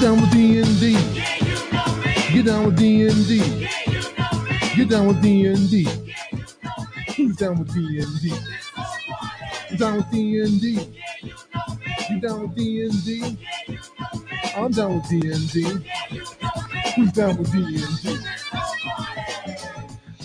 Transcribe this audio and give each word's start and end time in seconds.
Get 0.00 0.06
down 0.06 0.20
with 0.22 0.32
D 0.32 0.58
and 0.60 0.80
D. 0.80 0.92
Yeah, 0.92 1.36
you 1.44 1.72
know 1.72 1.96
me. 2.00 2.14
Get 2.32 2.46
down 2.46 2.64
with 2.64 2.78
D 2.78 3.06
and 3.06 3.26
D. 3.28 3.36
Yeah, 3.36 3.68
you 3.86 4.00
know 4.16 4.44
me. 4.44 4.58
Get 4.74 4.88
down 4.88 5.08
with 5.08 5.22
D 5.22 5.46
and 5.46 5.70
D. 5.70 5.82
Yeah, 5.82 5.92
you 6.32 6.38
know 6.38 7.12
Who's 7.16 7.36
down 7.36 7.58
with 7.58 7.74
D 7.74 8.00
and 8.00 8.20
D? 8.22 8.28
You 9.70 9.76
down 9.76 9.96
with 9.98 10.10
D 10.10 10.40
and 10.40 10.60
D? 10.62 10.72
Yeah, 10.72 11.04
You 11.22 11.34
know 11.54 11.76
me. 11.76 11.94
Get 12.08 12.22
down 12.22 12.42
with 12.42 12.56
D&D. 12.56 13.18
Yeah, 13.20 13.28
you 13.68 13.78
know 14.00 14.20
me. 14.24 14.38
I'm 14.56 14.72
down 14.72 14.94
with 14.96 15.08
D 15.10 15.30
and 15.30 15.52
D. 15.52 15.60
Yeah, 15.60 16.00
you 16.10 16.20
know 16.42 16.50
me. 16.72 16.92
Who's 16.96 17.12
down 17.12 17.36
with 17.36 17.52
D 17.52 17.58
and 17.58 18.02
D? 18.02 18.19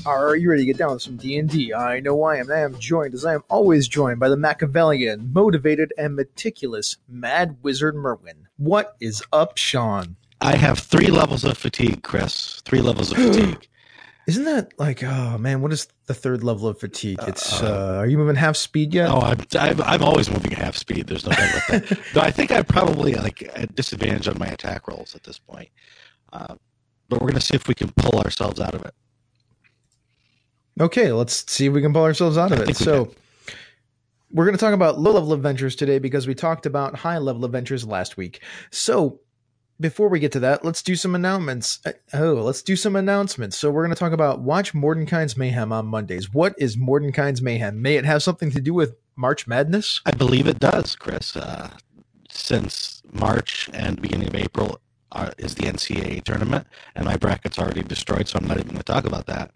Are 0.05 0.35
you 0.35 0.51
ready 0.51 0.61
to 0.61 0.65
get 0.67 0.77
down 0.77 0.93
with 0.93 1.01
some 1.01 1.17
D&D? 1.17 1.73
I 1.73 1.99
know 1.99 2.21
I 2.21 2.37
am. 2.37 2.51
I 2.51 2.59
am 2.59 2.77
joined, 2.77 3.15
as 3.15 3.25
I 3.25 3.33
am 3.33 3.43
always 3.49 3.87
joined, 3.87 4.19
by 4.19 4.29
the 4.29 4.37
Machiavellian, 4.37 5.33
motivated, 5.33 5.93
and 5.97 6.15
meticulous 6.15 6.97
Mad 7.07 7.57
Wizard 7.63 7.95
Merwin. 7.95 8.47
What 8.57 8.95
is 8.99 9.23
up, 9.33 9.57
Sean? 9.57 10.15
I 10.41 10.57
have 10.57 10.77
three 10.77 11.07
levels 11.07 11.43
of 11.43 11.57
fatigue, 11.57 12.03
Chris. 12.03 12.61
Three 12.65 12.81
levels 12.81 13.11
of 13.11 13.17
fatigue. 13.33 13.67
Isn't 14.27 14.43
that 14.45 14.77
like, 14.77 15.03
oh 15.03 15.39
man, 15.39 15.61
what 15.61 15.73
is 15.73 15.87
the 16.05 16.13
third 16.13 16.43
level 16.43 16.67
of 16.67 16.79
fatigue? 16.79 17.19
It's, 17.27 17.63
uh, 17.63 17.97
are 17.97 18.07
you 18.07 18.19
moving 18.19 18.35
half 18.35 18.57
speed 18.57 18.93
yet? 18.93 19.09
Oh, 19.09 19.21
I'm, 19.21 19.39
I'm, 19.59 19.81
I'm 19.81 20.03
always 20.03 20.29
moving 20.29 20.53
at 20.53 20.59
half 20.59 20.75
speed. 20.75 21.07
There's 21.07 21.25
no 21.25 21.31
doubt 21.31 21.49
about 21.49 21.67
that. 21.67 21.99
Though 22.13 22.21
I 22.21 22.29
think 22.29 22.51
I'm 22.51 22.65
probably 22.65 23.15
like 23.15 23.41
at 23.55 23.73
disadvantage 23.73 24.27
on 24.27 24.37
my 24.37 24.47
attack 24.47 24.87
rolls 24.87 25.15
at 25.15 25.23
this 25.23 25.39
point. 25.39 25.69
Uh, 26.31 26.55
but 27.09 27.21
we're 27.21 27.27
going 27.27 27.39
to 27.39 27.45
see 27.45 27.55
if 27.55 27.67
we 27.67 27.73
can 27.73 27.91
pull 27.91 28.19
ourselves 28.19 28.59
out 28.59 28.75
of 28.75 28.83
it. 28.85 28.93
Okay, 30.79 31.11
let's 31.11 31.49
see 31.51 31.67
if 31.67 31.73
we 31.73 31.81
can 31.81 31.93
pull 31.93 32.03
ourselves 32.03 32.37
out 32.37 32.51
of 32.51 32.59
it. 32.59 32.65
think 32.65 32.79
we 32.79 32.85
So, 32.85 33.13
we're 34.31 34.45
going 34.45 34.57
to 34.57 34.59
talk 34.59 34.73
about 34.73 34.99
low 34.99 35.13
level 35.13 35.31
adventures 35.33 35.75
today 35.75 35.99
because 35.99 36.27
we 36.27 36.35
talked 36.35 36.65
about 36.65 36.95
high 36.95 37.17
level 37.17 37.45
adventures 37.45 37.85
last 37.85 38.17
week. 38.17 38.41
So, 38.71 39.21
before 39.79 40.09
we 40.09 40.19
get 40.19 40.31
to 40.33 40.39
that, 40.41 40.65
let's 40.65 40.81
do 40.81 40.95
some 40.95 41.15
announcements. 41.15 41.79
Uh, 41.85 41.93
Oh, 42.13 42.33
let's 42.35 42.61
do 42.61 42.75
some 42.75 42.95
announcements. 42.95 43.57
So, 43.57 43.71
we're 43.71 43.85
going 43.85 43.95
to 43.95 43.99
talk 43.99 44.11
about 44.11 44.41
Watch 44.41 44.73
Mordenkainen's 44.73 45.37
Mayhem 45.37 45.71
on 45.71 45.85
Mondays. 45.85 46.33
What 46.33 46.55
is 46.57 46.75
Mordenkainen's 46.75 47.41
Mayhem? 47.41 47.81
May 47.81 47.95
it 47.95 48.05
have 48.05 48.21
something 48.21 48.51
to 48.51 48.59
do 48.59 48.73
with 48.73 48.95
March 49.15 49.47
Madness? 49.47 50.01
I 50.05 50.11
believe 50.11 50.47
it 50.47 50.59
does, 50.59 50.97
Chris. 50.97 51.37
Uh, 51.37 51.71
since 52.29 53.01
March 53.13 53.69
and 53.73 54.01
beginning 54.01 54.27
of 54.27 54.35
April 54.35 54.81
uh, 55.15 55.31
is 55.39 55.55
the 55.55 55.63
NCAA 55.65 56.23
tournament, 56.25 56.67
and 56.95 57.05
my 57.05 57.17
bracket's 57.17 57.59
already 57.59 57.83
destroyed, 57.83 58.29
so 58.29 58.39
I'm 58.39 58.47
not 58.47 58.57
even 58.57 58.69
going 58.69 58.79
to 58.79 58.83
talk 58.85 59.05
about 59.05 59.27
that. 59.27 59.51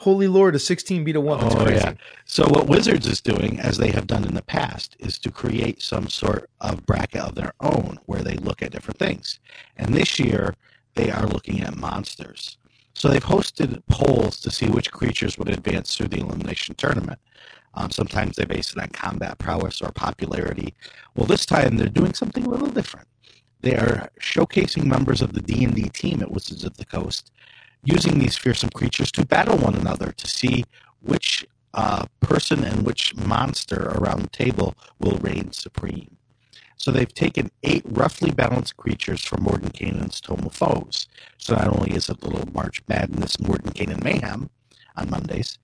Holy 0.00 0.28
Lord, 0.28 0.56
a 0.56 0.60
16 0.60 1.04
beat 1.04 1.16
a 1.16 1.22
1. 1.22 1.40
That's 1.40 1.56
Oh, 1.56 1.64
crazy. 1.64 1.84
yeah. 1.86 1.94
So 2.26 2.48
what 2.48 2.68
Wizards 2.68 3.06
is 3.08 3.20
doing, 3.22 3.60
as 3.60 3.78
they 3.78 3.90
have 3.92 4.08
done 4.08 4.24
in 4.24 4.34
the 4.34 4.42
past, 4.42 4.96
is 5.00 5.18
to 5.20 5.32
create 5.32 5.82
some 5.82 6.08
sort 6.08 6.50
of 6.62 6.86
bracket 6.86 7.22
of 7.22 7.36
their 7.36 7.54
own 7.60 8.00
where 8.06 8.22
they 8.22 8.36
look 8.36 8.62
at 8.62 8.72
different 8.72 8.98
things. 8.98 9.40
And 9.76 9.94
this 9.94 10.18
year, 10.20 10.56
they 10.96 11.10
are 11.12 11.26
looking 11.28 11.62
at 11.62 11.76
monsters. 11.76 12.58
So 12.94 13.08
they've 13.08 13.24
hosted 13.24 13.82
polls 13.90 14.40
to 14.42 14.50
see 14.52 14.68
which 14.68 14.92
creatures 14.92 15.38
would 15.38 15.50
advance 15.50 15.96
through 15.96 16.08
the 16.08 16.20
elimination 16.20 16.76
tournament. 16.76 17.20
Um, 17.74 17.90
sometimes 17.90 18.36
they 18.36 18.46
base 18.46 18.72
it 18.72 18.78
on 18.82 18.88
combat 18.90 19.38
prowess 19.38 19.82
or 19.82 19.92
popularity. 19.92 20.74
Well, 21.16 21.26
this 21.26 21.46
time 21.46 21.76
they're 21.78 21.88
doing 21.88 22.14
something 22.14 22.44
a 22.46 22.50
little 22.50 22.68
different. 22.68 23.08
They 23.62 23.76
are 23.76 24.08
showcasing 24.20 24.84
members 24.84 25.20
of 25.22 25.34
the 25.34 25.42
D&D 25.42 25.90
team 25.90 26.22
at 26.22 26.30
Wizards 26.30 26.64
of 26.64 26.76
the 26.76 26.84
Coast 26.84 27.30
using 27.84 28.18
these 28.18 28.36
fearsome 28.36 28.70
creatures 28.70 29.10
to 29.12 29.26
battle 29.26 29.56
one 29.58 29.74
another 29.74 30.12
to 30.12 30.26
see 30.26 30.64
which 31.02 31.46
uh, 31.74 32.04
person 32.20 32.64
and 32.64 32.84
which 32.84 33.14
monster 33.16 33.92
around 33.94 34.22
the 34.22 34.30
table 34.30 34.74
will 34.98 35.18
reign 35.18 35.52
supreme. 35.52 36.16
So 36.76 36.90
they've 36.90 37.12
taken 37.12 37.50
eight 37.62 37.82
roughly 37.86 38.30
balanced 38.30 38.76
creatures 38.78 39.22
from 39.22 39.44
Mordenkainen's 39.44 40.20
Tome 40.20 40.46
of 40.46 40.54
Foes. 40.54 41.08
So 41.36 41.54
not 41.54 41.68
only 41.68 41.94
is 41.94 42.08
it 42.08 42.22
little 42.22 42.48
March 42.54 42.82
Madness 42.88 43.36
Mordenkainen 43.36 44.02
Mayhem 44.02 44.48
on 44.96 45.10
Mondays, 45.10 45.58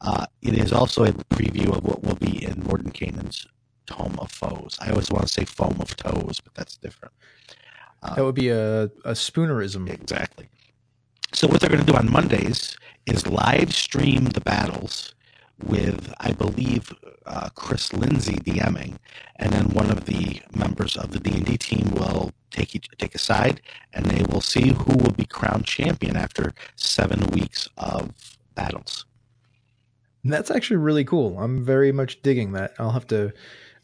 uh, 0.00 0.26
it 0.40 0.56
is 0.56 0.72
also 0.72 1.04
a 1.04 1.12
preview 1.12 1.76
of 1.76 1.84
what 1.84 2.02
will 2.02 2.16
be 2.16 2.42
in 2.42 2.62
Mordenkainen's 2.62 3.46
Tome 3.92 4.18
of 4.18 4.30
Foes. 4.30 4.78
I 4.80 4.90
always 4.90 5.10
want 5.10 5.26
to 5.26 5.32
say 5.32 5.44
Foam 5.44 5.76
of 5.80 5.96
Toes, 5.96 6.40
but 6.40 6.54
that's 6.54 6.76
different. 6.76 7.12
That 8.16 8.24
would 8.24 8.34
be 8.34 8.48
a, 8.48 8.84
a 9.04 9.12
spoonerism. 9.12 9.88
Exactly. 9.88 10.48
So 11.32 11.46
what 11.46 11.60
they're 11.60 11.70
going 11.70 11.84
to 11.84 11.92
do 11.92 11.96
on 11.96 12.10
Mondays 12.10 12.76
is 13.06 13.26
live 13.26 13.72
stream 13.74 14.24
the 14.26 14.40
battles 14.40 15.14
with, 15.64 16.12
I 16.18 16.32
believe, 16.32 16.92
uh, 17.26 17.48
Chris 17.54 17.92
Lindsay 17.92 18.34
DMing, 18.34 18.96
and 19.36 19.52
then 19.52 19.68
one 19.68 19.90
of 19.90 20.06
the 20.06 20.42
members 20.54 20.96
of 20.96 21.12
the 21.12 21.20
D 21.20 21.30
and 21.32 21.44
D 21.44 21.56
team 21.56 21.90
will 21.92 22.32
take 22.50 22.74
each, 22.74 22.88
take 22.98 23.14
a 23.14 23.18
side, 23.18 23.60
and 23.92 24.06
they 24.06 24.24
will 24.24 24.40
see 24.40 24.72
who 24.72 24.96
will 24.96 25.12
be 25.12 25.24
crowned 25.24 25.64
champion 25.64 26.16
after 26.16 26.52
seven 26.76 27.26
weeks 27.28 27.68
of 27.76 28.10
battles. 28.54 29.06
That's 30.24 30.50
actually 30.50 30.76
really 30.76 31.04
cool. 31.04 31.38
I'm 31.38 31.64
very 31.64 31.92
much 31.92 32.22
digging 32.22 32.52
that. 32.52 32.74
I'll 32.78 32.90
have 32.92 33.06
to. 33.08 33.32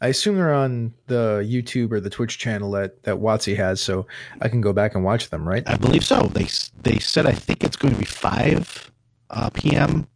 I 0.01 0.07
assume 0.07 0.35
they're 0.35 0.53
on 0.53 0.93
the 1.07 1.45
YouTube 1.45 1.91
or 1.91 1.99
the 1.99 2.09
Twitch 2.09 2.37
channel 2.37 2.71
that 2.71 3.03
that 3.03 3.17
Watsy 3.17 3.55
has, 3.57 3.81
so 3.81 4.07
I 4.41 4.47
can 4.47 4.61
go 4.61 4.73
back 4.73 4.95
and 4.95 5.03
watch 5.03 5.29
them. 5.29 5.47
Right? 5.47 5.63
I 5.67 5.75
believe 5.75 6.05
so. 6.05 6.21
They 6.33 6.47
they 6.83 6.99
said 6.99 7.25
I 7.25 7.33
think 7.33 7.63
it's 7.63 7.75
going 7.75 7.93
to 7.93 7.99
be 7.99 8.05
five 8.05 8.91
uh, 9.29 9.49
p.m. 9.49 10.07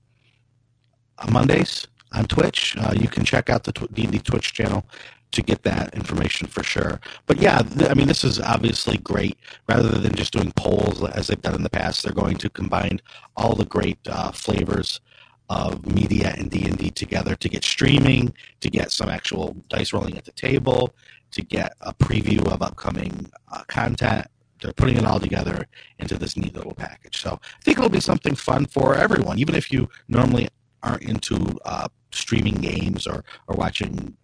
on 1.19 1.33
Mondays 1.33 1.87
on 2.13 2.25
Twitch. 2.25 2.75
Uh, 2.77 2.93
you 2.95 3.07
can 3.07 3.25
check 3.25 3.49
out 3.49 3.63
the 3.63 3.71
tw- 3.71 3.93
D&D 3.93 4.19
Twitch 4.19 4.53
channel 4.53 4.85
to 5.31 5.41
get 5.41 5.63
that 5.63 5.93
information 5.95 6.47
for 6.47 6.63
sure. 6.63 6.99
But 7.25 7.39
yeah, 7.39 7.63
th- 7.63 7.89
I 7.89 7.95
mean, 7.95 8.07
this 8.07 8.23
is 8.23 8.39
obviously 8.39 8.97
great. 8.97 9.37
Rather 9.67 9.89
than 9.89 10.13
just 10.15 10.31
doing 10.31 10.51
polls 10.55 11.03
as 11.03 11.27
they've 11.27 11.41
done 11.41 11.55
in 11.55 11.63
the 11.63 11.69
past, 11.69 12.03
they're 12.03 12.13
going 12.13 12.37
to 12.37 12.49
combine 12.49 13.01
all 13.35 13.55
the 13.55 13.65
great 13.65 13.97
uh, 14.07 14.31
flavors 14.31 15.01
of 15.49 15.85
media 15.85 16.33
and 16.37 16.49
D&D 16.49 16.91
together 16.91 17.35
to 17.35 17.49
get 17.49 17.63
streaming, 17.63 18.33
to 18.61 18.69
get 18.69 18.91
some 18.91 19.09
actual 19.09 19.55
dice 19.69 19.93
rolling 19.93 20.17
at 20.17 20.25
the 20.25 20.31
table, 20.31 20.93
to 21.31 21.41
get 21.41 21.73
a 21.81 21.93
preview 21.93 22.45
of 22.51 22.61
upcoming 22.61 23.31
uh, 23.51 23.63
content. 23.67 24.27
They're 24.61 24.73
putting 24.73 24.97
it 24.97 25.05
all 25.05 25.19
together 25.19 25.67
into 25.99 26.17
this 26.17 26.37
neat 26.37 26.55
little 26.55 26.73
package. 26.73 27.21
So 27.21 27.39
I 27.43 27.63
think 27.63 27.77
it'll 27.77 27.89
be 27.89 27.99
something 27.99 28.35
fun 28.35 28.65
for 28.65 28.95
everyone, 28.95 29.37
even 29.39 29.55
if 29.55 29.71
you 29.71 29.89
normally 30.07 30.47
aren't 30.81 31.03
into 31.03 31.57
uh, 31.65 31.87
streaming 32.11 32.55
games 32.55 33.05
or, 33.07 33.23
or 33.47 33.55
watching 33.55 34.15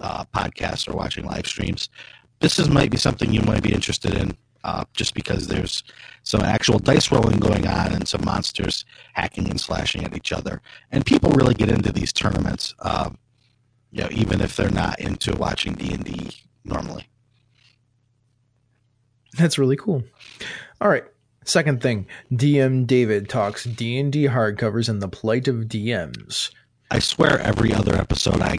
uh, 0.00 0.24
podcasts 0.34 0.88
or 0.88 0.96
watching 0.96 1.24
live 1.24 1.46
streams. 1.46 1.88
This 2.40 2.58
is 2.58 2.68
might 2.68 2.90
be 2.90 2.96
something 2.96 3.32
you 3.32 3.42
might 3.42 3.62
be 3.62 3.72
interested 3.72 4.14
in 4.14 4.36
uh, 4.64 4.84
just 4.94 5.14
because 5.14 5.46
there's 5.46 5.82
some 6.22 6.42
actual 6.42 6.78
dice 6.78 7.10
rolling 7.10 7.38
going 7.38 7.66
on 7.66 7.92
and 7.92 8.08
some 8.08 8.24
monsters 8.24 8.84
hacking 9.14 9.48
and 9.48 9.60
slashing 9.60 10.04
at 10.04 10.16
each 10.16 10.32
other. 10.32 10.60
And 10.90 11.06
people 11.06 11.30
really 11.30 11.54
get 11.54 11.70
into 11.70 11.92
these 11.92 12.12
tournaments, 12.12 12.74
uh, 12.80 13.10
you 13.90 14.02
know, 14.02 14.08
even 14.10 14.40
if 14.40 14.56
they're 14.56 14.70
not 14.70 15.00
into 15.00 15.34
watching 15.36 15.74
D&D 15.74 16.30
normally. 16.64 17.08
That's 19.36 19.58
really 19.58 19.76
cool. 19.76 20.02
All 20.80 20.88
right. 20.88 21.04
Second 21.44 21.80
thing, 21.80 22.06
DM 22.30 22.86
David 22.86 23.28
talks 23.30 23.64
D 23.64 23.98
and 23.98 24.12
D 24.12 24.24
hardcovers 24.24 24.88
and 24.88 25.00
the 25.00 25.08
plight 25.08 25.48
of 25.48 25.64
DMs. 25.64 26.50
I 26.90 26.98
swear 26.98 27.38
every 27.40 27.72
other 27.72 27.94
episode 27.94 28.42
I 28.42 28.58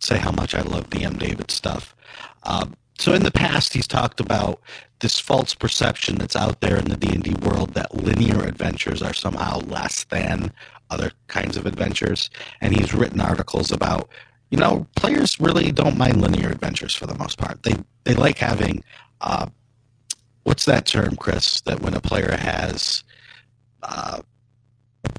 say 0.00 0.18
how 0.18 0.32
much 0.32 0.54
I 0.54 0.60
love 0.60 0.90
DM 0.90 1.18
David 1.18 1.50
stuff. 1.50 1.96
Um, 2.42 2.74
so 2.98 3.14
in 3.14 3.22
the 3.22 3.30
past, 3.30 3.72
he's 3.72 3.86
talked 3.86 4.20
about 4.20 4.60
this 5.04 5.18
false 5.20 5.52
perception 5.54 6.14
that's 6.16 6.34
out 6.34 6.60
there 6.62 6.76
in 6.78 6.86
the 6.86 6.96
D 6.96 7.12
and 7.12 7.22
D 7.22 7.34
world 7.46 7.74
that 7.74 7.94
linear 7.94 8.42
adventures 8.44 9.02
are 9.02 9.12
somehow 9.12 9.58
less 9.60 10.04
than 10.04 10.50
other 10.88 11.12
kinds 11.26 11.58
of 11.58 11.66
adventures, 11.66 12.30
and 12.62 12.74
he's 12.74 12.94
written 12.94 13.20
articles 13.20 13.70
about, 13.70 14.08
you 14.50 14.56
know, 14.56 14.86
players 14.96 15.38
really 15.38 15.70
don't 15.72 15.98
mind 15.98 16.22
linear 16.22 16.48
adventures 16.48 16.94
for 16.94 17.06
the 17.06 17.14
most 17.18 17.36
part. 17.36 17.62
They 17.64 17.74
they 18.04 18.14
like 18.14 18.38
having, 18.38 18.82
uh, 19.20 19.46
what's 20.44 20.64
that 20.64 20.86
term, 20.86 21.16
Chris? 21.16 21.60
That 21.60 21.82
when 21.82 21.92
a 21.92 22.00
player 22.00 22.34
has, 22.38 23.04
uh, 23.82 24.22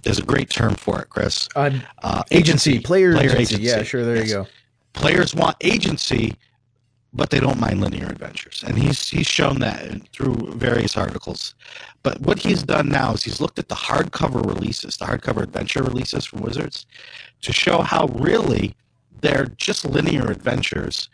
there's 0.01 0.17
a 0.17 0.23
great 0.25 0.49
term 0.49 0.73
for 0.73 0.99
it, 0.99 1.09
Chris. 1.09 1.47
Uh, 1.55 1.69
Uh, 2.01 2.23
agency, 2.31 2.79
player, 2.79 3.13
Player 3.13 3.29
agency. 3.35 3.55
agency. 3.55 3.63
Yeah, 3.63 3.83
sure. 3.83 4.03
There 4.03 4.15
Yes. 4.17 4.27
you 4.29 4.33
go. 4.33 4.47
players 4.93 5.35
want 5.35 5.57
agency, 5.61 6.33
but 7.15 7.29
they 7.29 7.39
don't 7.39 7.59
mind 7.59 7.79
linear 7.79 8.07
adventures, 8.07 8.63
and 8.67 8.77
he's 8.77 9.07
he's 9.07 9.25
shown 9.25 9.59
that 9.59 10.07
through 10.11 10.35
various 10.53 10.97
articles. 10.97 11.55
But 12.03 12.19
what 12.21 12.39
he's 12.39 12.61
done 12.61 12.89
now 12.89 13.13
is 13.13 13.23
he's 13.23 13.39
looked 13.39 13.57
at 13.57 13.69
the 13.69 13.75
hardcover 13.75 14.45
releases, 14.45 14.97
the 14.97 15.05
hardcover 15.05 15.41
adventure 15.41 15.81
releases 15.81 16.25
from 16.25 16.41
Wizards, 16.41 16.85
to 17.41 17.53
show 17.53 17.81
how 17.81 18.07
really 18.07 18.75
they're 19.21 19.45
just 19.57 19.85
linear 19.85 20.29
adventures, 20.29 21.09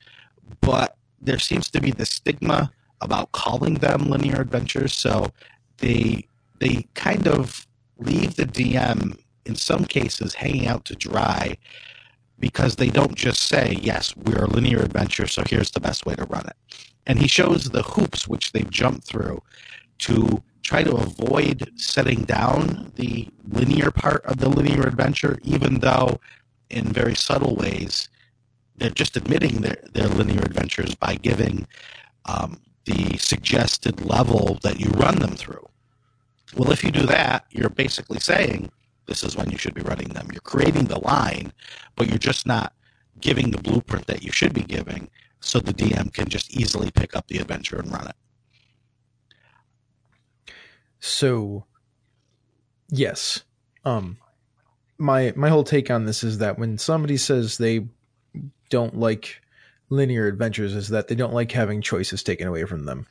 but 0.60 0.98
there 1.22 1.40
seems 1.40 1.70
to 1.70 1.80
be 1.80 1.92
the 1.92 2.06
stigma 2.06 2.72
about 3.02 3.32
calling 3.32 3.76
them 3.76 4.10
linear 4.10 4.42
adventures. 4.42 4.94
So 4.94 5.32
they 5.78 6.28
they 6.60 6.88
kind 6.96 7.28
of 7.28 7.68
leave 8.00 8.36
the 8.36 8.46
DM 8.46 9.20
in 9.46 9.56
some 9.56 9.86
cases 9.86 10.34
hanging 10.34 10.68
out 10.68 10.86
to 10.86 10.96
dry 10.96 11.58
because 12.42 12.78
they 12.78 12.90
don't 12.90 13.16
just 13.16 13.44
say, 13.44 13.78
yes, 13.82 14.16
we're 14.18 14.46
a 14.46 14.50
linear 14.50 14.80
adventure, 14.80 15.28
so 15.28 15.44
here's 15.50 15.72
the 15.72 15.82
best 15.82 16.08
way 16.08 16.16
to 16.16 16.26
run 16.26 16.48
it. 16.48 16.58
and 17.08 17.20
he 17.20 17.28
shows 17.30 17.66
the 17.66 17.84
hoops 17.84 18.28
which 18.28 18.54
they've 18.54 18.72
jumped 18.72 19.06
through 19.08 19.44
to 20.00 20.44
try 20.64 20.84
to 20.84 20.96
avoid 20.96 21.72
setting 21.78 22.24
down 22.24 22.92
the 22.98 23.30
linear 23.50 23.92
part 23.92 24.24
of 24.26 24.40
the 24.40 24.50
linear 24.50 24.84
adventure, 24.88 25.40
even 25.44 25.80
though 25.82 26.20
in 26.72 26.86
very 26.86 27.16
subtle 27.16 27.56
ways 27.58 28.10
they're 28.78 28.92
just 28.92 29.18
admitting 29.18 29.62
their, 29.62 29.78
their 29.94 30.10
linear 30.10 30.42
adventures 30.42 30.96
by 30.96 31.16
giving 31.16 31.68
um, 32.26 32.62
the 32.86 33.18
suggested 33.18 34.06
level 34.06 34.60
that 34.64 34.80
you 34.80 34.90
run 34.92 35.18
them 35.20 35.36
through. 35.36 35.68
Well, 36.56 36.72
if 36.72 36.84
you 36.84 36.92
do 36.92 37.08
that, 37.08 37.46
you're 37.52 37.70
basically 37.70 38.20
saying 38.20 38.72
this 39.08 39.24
is 39.24 39.36
when 39.36 39.50
you 39.50 39.58
should 39.58 39.74
be 39.74 39.82
running 39.82 40.10
them. 40.10 40.30
You're 40.32 40.42
creating 40.42 40.86
the 40.86 41.00
line, 41.00 41.54
but 41.96 42.08
you're 42.08 42.18
just 42.18 42.46
not 42.46 42.74
giving 43.20 43.52
the 43.52 43.62
blueprint 43.62 44.08
that 44.08 44.24
you 44.24 44.32
should 44.32 44.54
be 44.54 44.64
giving 44.64 45.10
so 45.40 45.60
the 45.60 45.74
DM 45.74 46.14
can 46.14 46.30
just 46.30 46.56
easily 46.56 46.92
pick 46.92 47.16
up 47.16 47.28
the 47.28 47.38
adventure 47.38 47.80
and 47.80 47.92
run 47.92 48.08
it. 48.08 48.16
So, 51.00 51.66
yes, 52.90 53.44
um, 53.86 54.18
my 54.98 55.34
my 55.36 55.50
whole 55.50 55.64
take 55.64 55.90
on 55.90 56.06
this 56.06 56.24
is 56.24 56.38
that 56.38 56.60
when 56.60 56.78
somebody 56.78 57.18
says 57.18 57.58
they 57.58 57.88
don't 58.70 58.98
like 58.98 59.42
linear 59.90 60.28
adventures, 60.28 60.76
is 60.76 60.90
that 60.90 61.08
they 61.08 61.16
don't 61.16 61.34
like 61.34 61.52
having 61.52 61.82
choices 61.82 62.22
taken 62.24 62.48
away 62.48 62.66
from 62.66 62.86
them. 62.86 63.08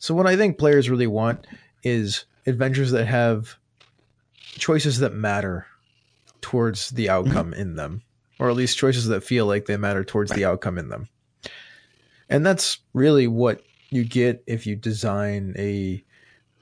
So, 0.00 0.14
what 0.14 0.26
I 0.26 0.36
think 0.36 0.58
players 0.58 0.90
really 0.90 1.06
want 1.06 1.46
is 1.84 2.24
adventures 2.46 2.90
that 2.90 3.06
have 3.06 3.56
choices 4.58 4.98
that 4.98 5.14
matter 5.14 5.66
towards 6.40 6.90
the 6.90 7.08
outcome 7.08 7.52
mm-hmm. 7.52 7.60
in 7.60 7.76
them, 7.76 8.02
or 8.38 8.50
at 8.50 8.56
least 8.56 8.78
choices 8.78 9.06
that 9.08 9.22
feel 9.22 9.46
like 9.46 9.66
they 9.66 9.76
matter 9.76 10.04
towards 10.04 10.32
the 10.32 10.44
outcome 10.44 10.78
in 10.78 10.88
them. 10.88 11.08
And 12.28 12.44
that's 12.44 12.78
really 12.92 13.26
what 13.26 13.62
you 13.90 14.04
get 14.04 14.42
if 14.46 14.66
you 14.66 14.76
design 14.76 15.54
a 15.58 16.02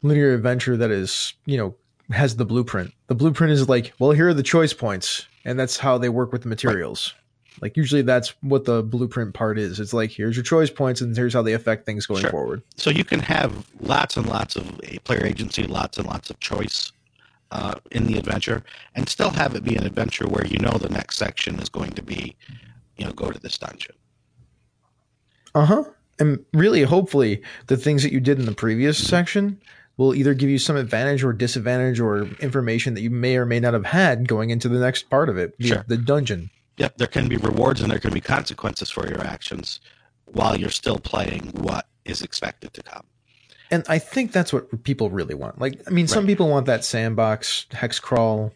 linear 0.02 0.32
adventure 0.32 0.76
that 0.76 0.90
is, 0.90 1.34
you 1.44 1.56
know, 1.56 1.74
has 2.10 2.36
the 2.36 2.44
blueprint. 2.44 2.92
The 3.08 3.14
blueprint 3.14 3.52
is 3.52 3.68
like, 3.68 3.92
well, 3.98 4.12
here 4.12 4.28
are 4.28 4.34
the 4.34 4.42
choice 4.42 4.72
points, 4.72 5.26
and 5.44 5.58
that's 5.58 5.76
how 5.76 5.98
they 5.98 6.08
work 6.08 6.32
with 6.32 6.42
the 6.42 6.48
materials. 6.48 7.14
Like 7.60 7.76
usually 7.76 8.02
that's 8.02 8.34
what 8.42 8.64
the 8.64 8.82
blueprint 8.82 9.34
part 9.34 9.58
is. 9.58 9.80
It's 9.80 9.94
like 9.94 10.10
here's 10.10 10.36
your 10.36 10.42
choice 10.42 10.70
points 10.70 11.00
and 11.00 11.16
here's 11.16 11.32
how 11.32 11.42
they 11.42 11.54
affect 11.54 11.86
things 11.86 12.06
going 12.06 12.20
sure. 12.20 12.30
forward. 12.30 12.62
So 12.76 12.90
you 12.90 13.02
can 13.02 13.20
have 13.20 13.66
lots 13.80 14.16
and 14.16 14.26
lots 14.26 14.56
of 14.56 14.78
player 15.04 15.24
agency, 15.24 15.62
lots 15.62 15.96
and 15.96 16.06
lots 16.06 16.28
of 16.28 16.38
choice 16.40 16.92
uh, 17.50 17.74
in 17.90 18.06
the 18.06 18.18
adventure, 18.18 18.62
and 18.94 19.08
still 19.08 19.30
have 19.30 19.54
it 19.54 19.64
be 19.64 19.76
an 19.76 19.86
adventure 19.86 20.26
where 20.26 20.46
you 20.46 20.58
know 20.58 20.72
the 20.78 20.88
next 20.88 21.16
section 21.16 21.58
is 21.60 21.68
going 21.68 21.92
to 21.92 22.02
be, 22.02 22.36
you 22.96 23.04
know, 23.04 23.12
go 23.12 23.30
to 23.30 23.40
this 23.40 23.58
dungeon. 23.58 23.94
Uh 25.54 25.64
huh. 25.64 25.84
And 26.18 26.44
really, 26.52 26.82
hopefully, 26.82 27.42
the 27.66 27.76
things 27.76 28.02
that 28.02 28.12
you 28.12 28.20
did 28.20 28.38
in 28.38 28.46
the 28.46 28.52
previous 28.52 28.98
section 28.98 29.60
will 29.96 30.14
either 30.14 30.34
give 30.34 30.50
you 30.50 30.58
some 30.58 30.76
advantage 30.76 31.24
or 31.24 31.32
disadvantage 31.32 32.00
or 32.00 32.24
information 32.40 32.94
that 32.94 33.00
you 33.00 33.10
may 33.10 33.36
or 33.36 33.46
may 33.46 33.60
not 33.60 33.72
have 33.72 33.86
had 33.86 34.28
going 34.28 34.50
into 34.50 34.68
the 34.68 34.78
next 34.78 35.08
part 35.08 35.28
of 35.28 35.38
it, 35.38 35.54
sure. 35.60 35.84
the 35.88 35.96
dungeon. 35.96 36.50
Yep, 36.76 36.98
there 36.98 37.06
can 37.06 37.28
be 37.28 37.36
rewards 37.38 37.80
and 37.80 37.90
there 37.90 37.98
can 37.98 38.12
be 38.12 38.20
consequences 38.20 38.90
for 38.90 39.08
your 39.08 39.22
actions 39.22 39.80
while 40.26 40.58
you're 40.58 40.68
still 40.68 40.98
playing 40.98 41.50
what 41.54 41.86
is 42.04 42.20
expected 42.20 42.74
to 42.74 42.82
come. 42.82 43.04
And 43.70 43.84
I 43.88 43.98
think 43.98 44.32
that's 44.32 44.52
what 44.52 44.84
people 44.84 45.10
really 45.10 45.34
want. 45.34 45.60
Like, 45.60 45.80
I 45.86 45.90
mean, 45.90 46.04
right. 46.04 46.10
some 46.10 46.26
people 46.26 46.48
want 46.48 46.66
that 46.66 46.84
sandbox 46.84 47.66
hex 47.72 47.98
crawl 47.98 48.52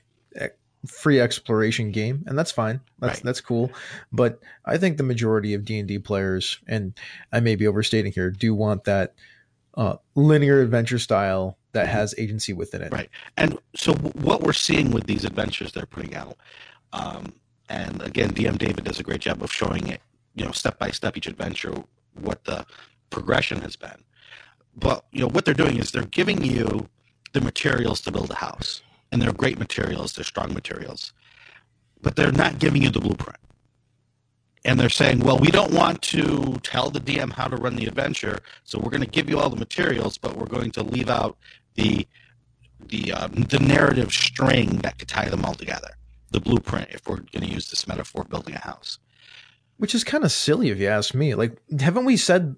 free 0.87 1.21
exploration 1.21 1.91
game, 1.91 2.25
and 2.27 2.39
that's 2.39 2.51
fine. 2.51 2.81
That's 2.99 3.19
right. 3.19 3.25
that's 3.25 3.41
cool. 3.41 3.71
But 4.13 4.41
I 4.65 4.79
think 4.79 4.97
the 4.97 5.03
majority 5.03 5.55
of 5.55 5.65
D 5.65 5.79
and 5.79 5.89
D 5.89 5.99
players, 5.99 6.59
and 6.67 6.95
I 7.33 7.41
may 7.41 7.57
be 7.57 7.67
overstating 7.67 8.13
here, 8.13 8.31
do 8.31 8.55
want 8.55 8.85
that 8.85 9.15
uh, 9.75 9.97
linear 10.15 10.61
adventure 10.61 10.99
style 10.99 11.59
that 11.73 11.87
mm-hmm. 11.87 11.97
has 11.97 12.15
agency 12.19 12.53
within 12.53 12.83
it. 12.83 12.93
Right. 12.93 13.11
And 13.37 13.59
so 13.77 13.95
what 13.95 14.43
we're 14.43 14.53
seeing 14.53 14.91
with 14.91 15.07
these 15.07 15.25
adventures 15.25 15.73
they're 15.73 15.87
putting 15.87 16.15
out, 16.15 16.37
um, 16.93 17.33
and 17.69 18.03
again, 18.03 18.31
DM 18.31 18.59
David 18.59 18.85
does 18.85 18.99
a 18.99 19.05
great 19.05 19.21
job 19.21 19.43
of 19.43 19.53
showing 19.53 19.87
it, 19.89 20.01
you 20.35 20.45
know, 20.45 20.53
step 20.53 20.79
by 20.79 20.91
step 20.91 21.17
each 21.17 21.27
adventure, 21.27 21.75
what 22.15 22.45
the 22.45 22.67
progression 23.11 23.61
has 23.61 23.77
been. 23.77 24.05
But 24.77 25.05
you 25.13 25.21
know 25.21 25.29
what 25.29 25.45
they're 25.45 25.55
doing 25.55 25.79
is 25.79 25.91
they're 25.91 26.05
giving 26.05 26.43
you 26.43 26.89
the 27.33 27.41
materials 27.41 28.01
to 28.03 28.13
build 28.13 28.31
a 28.31 28.37
house, 28.37 28.83
and 29.13 29.21
they're 29.21 29.33
great 29.33 29.59
materials, 29.59 30.15
they're 30.15 30.25
strong 30.25 30.55
materials, 30.55 31.13
but 32.03 32.17
they're 32.17 32.33
not 32.33 32.59
giving 32.59 32.83
you 32.83 32.91
the 32.91 33.01
blueprint 33.01 33.37
and 34.65 34.79
they're 34.79 34.89
saying, 34.91 35.21
well, 35.21 35.39
we 35.39 35.49
don't 35.51 35.73
want 35.73 36.03
to 36.03 36.59
tell 36.63 36.91
the 36.91 37.01
DM 37.01 37.33
how 37.33 37.49
to 37.49 37.57
run 37.57 37.77
the 37.77 37.87
adventure, 37.87 38.41
so 38.65 38.79
we're 38.79 38.91
going 38.91 39.03
to 39.03 39.09
give 39.09 39.29
you 39.31 39.39
all 39.39 39.49
the 39.49 39.57
materials, 39.57 40.19
but 40.19 40.37
we're 40.37 40.47
going 40.47 40.71
to 40.73 40.83
leave 40.83 41.09
out 41.11 41.37
the 41.75 42.07
the 42.89 43.13
um, 43.13 43.33
the 43.33 43.59
narrative 43.59 44.13
string 44.13 44.79
that 44.79 44.99
could 44.99 45.09
tie 45.09 45.29
them 45.29 45.45
all 45.45 45.55
together, 45.55 45.91
the 46.31 46.41
blueprint. 46.41 46.89
If 46.91 47.07
we're 47.07 47.17
going 47.17 47.47
to 47.47 47.47
use 47.47 47.71
this 47.71 47.87
metaphor, 47.87 48.25
building 48.25 48.55
a 48.55 48.61
house, 48.61 48.99
which 49.79 49.95
is 49.95 50.05
kind 50.05 50.25
of 50.25 50.33
silly 50.33 50.71
if 50.71 50.79
you 50.79 50.89
ask 50.89 51.15
me. 51.15 51.35
Like, 51.35 51.57
haven't 51.81 52.05
we 52.05 52.17
said 52.17 52.57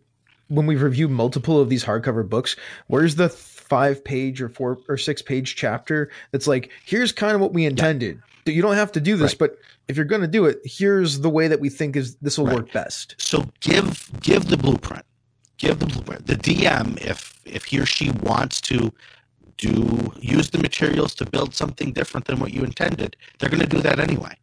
when 0.54 0.66
we've 0.66 0.82
reviewed 0.82 1.10
multiple 1.10 1.60
of 1.60 1.68
these 1.68 1.84
hardcover 1.84 2.28
books, 2.28 2.56
where's 2.86 3.16
the 3.16 3.28
five 3.28 4.04
page 4.04 4.42
or 4.42 4.48
four 4.48 4.78
or 4.88 4.96
six 4.96 5.22
page 5.22 5.56
chapter 5.56 6.10
that's 6.30 6.46
like, 6.46 6.70
here's 6.84 7.12
kind 7.12 7.34
of 7.34 7.40
what 7.40 7.52
we 7.52 7.64
intended. 7.64 8.16
Yeah 8.16 8.22
you 8.50 8.62
don't 8.62 8.74
have 8.74 8.92
to 8.92 9.00
do 9.00 9.16
this, 9.16 9.32
right. 9.32 9.38
but 9.38 9.58
if 9.88 9.96
you're 9.96 10.04
going 10.04 10.22
to 10.22 10.28
do 10.28 10.46
it, 10.46 10.60
here's 10.64 11.20
the 11.20 11.30
way 11.30 11.48
that 11.48 11.60
we 11.60 11.68
think 11.68 11.96
is 11.96 12.16
this 12.16 12.38
will 12.38 12.46
right. 12.46 12.56
work 12.56 12.72
best. 12.72 13.14
So 13.18 13.44
give 13.60 14.10
give 14.20 14.46
the 14.46 14.56
blueprint. 14.56 15.04
Give 15.58 15.78
the 15.78 15.86
blueprint. 15.86 16.26
The 16.26 16.36
DM, 16.36 17.00
if 17.00 17.38
if 17.44 17.66
he 17.66 17.78
or 17.78 17.86
she 17.86 18.10
wants 18.10 18.60
to 18.62 18.92
do 19.58 20.12
use 20.18 20.50
the 20.50 20.58
materials 20.58 21.14
to 21.16 21.24
build 21.24 21.54
something 21.54 21.92
different 21.92 22.26
than 22.26 22.40
what 22.40 22.52
you 22.52 22.64
intended, 22.64 23.16
they're 23.38 23.50
going 23.50 23.60
to 23.60 23.66
do 23.66 23.80
that 23.82 24.00
anyway. 24.00 24.36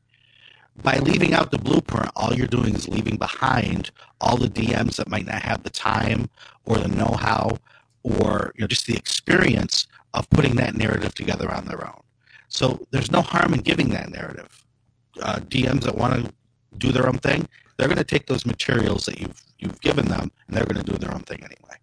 By 0.84 0.98
leaving 1.00 1.34
out 1.34 1.52
the 1.52 1.58
blueprint, 1.58 2.12
all 2.16 2.34
you're 2.34 2.48
doing 2.48 2.74
is 2.76 2.88
leaving 2.88 3.18
behind 3.18 3.92
all 4.22 4.38
the 4.38 4.48
DMs 4.48 4.96
that 4.96 5.10
might 5.10 5.26
not 5.26 5.42
have 5.42 5.64
the 5.64 5.70
time 5.70 6.30
or 6.66 6.78
the 6.78 6.88
know-how 6.88 7.58
or 8.04 8.54
you 8.56 8.62
know 8.62 8.68
just 8.68 8.88
the 8.88 8.96
experience 8.96 9.88
of 10.14 10.30
putting 10.30 10.56
that 10.56 10.76
narrative 10.76 11.14
together 11.14 11.52
on 11.52 11.66
their 11.66 11.86
own. 11.86 12.02
So 12.48 12.88
there's 12.92 13.12
no 13.12 13.22
harm 13.22 13.54
in 13.54 13.60
giving 13.60 13.90
that 13.90 14.10
narrative. 14.10 14.64
Uh, 15.22 15.38
DMs 15.40 15.82
that 15.84 15.96
want 15.96 16.26
to 16.26 16.34
do 16.78 16.92
their 16.92 17.08
own 17.08 17.18
thing, 17.18 17.48
they're 17.78 17.88
going 17.88 17.98
to 17.98 18.04
take 18.04 18.28
those 18.28 18.46
materials 18.46 19.06
that 19.06 19.20
you've 19.20 19.42
you've 19.60 19.82
given 19.82 20.06
them, 20.06 20.32
and 20.48 20.56
they're 20.56 20.66
going 20.66 20.84
to 20.84 20.92
do 20.92 20.98
their 20.98 21.14
own 21.14 21.22
thing 21.22 21.40
anyway. 21.40 21.76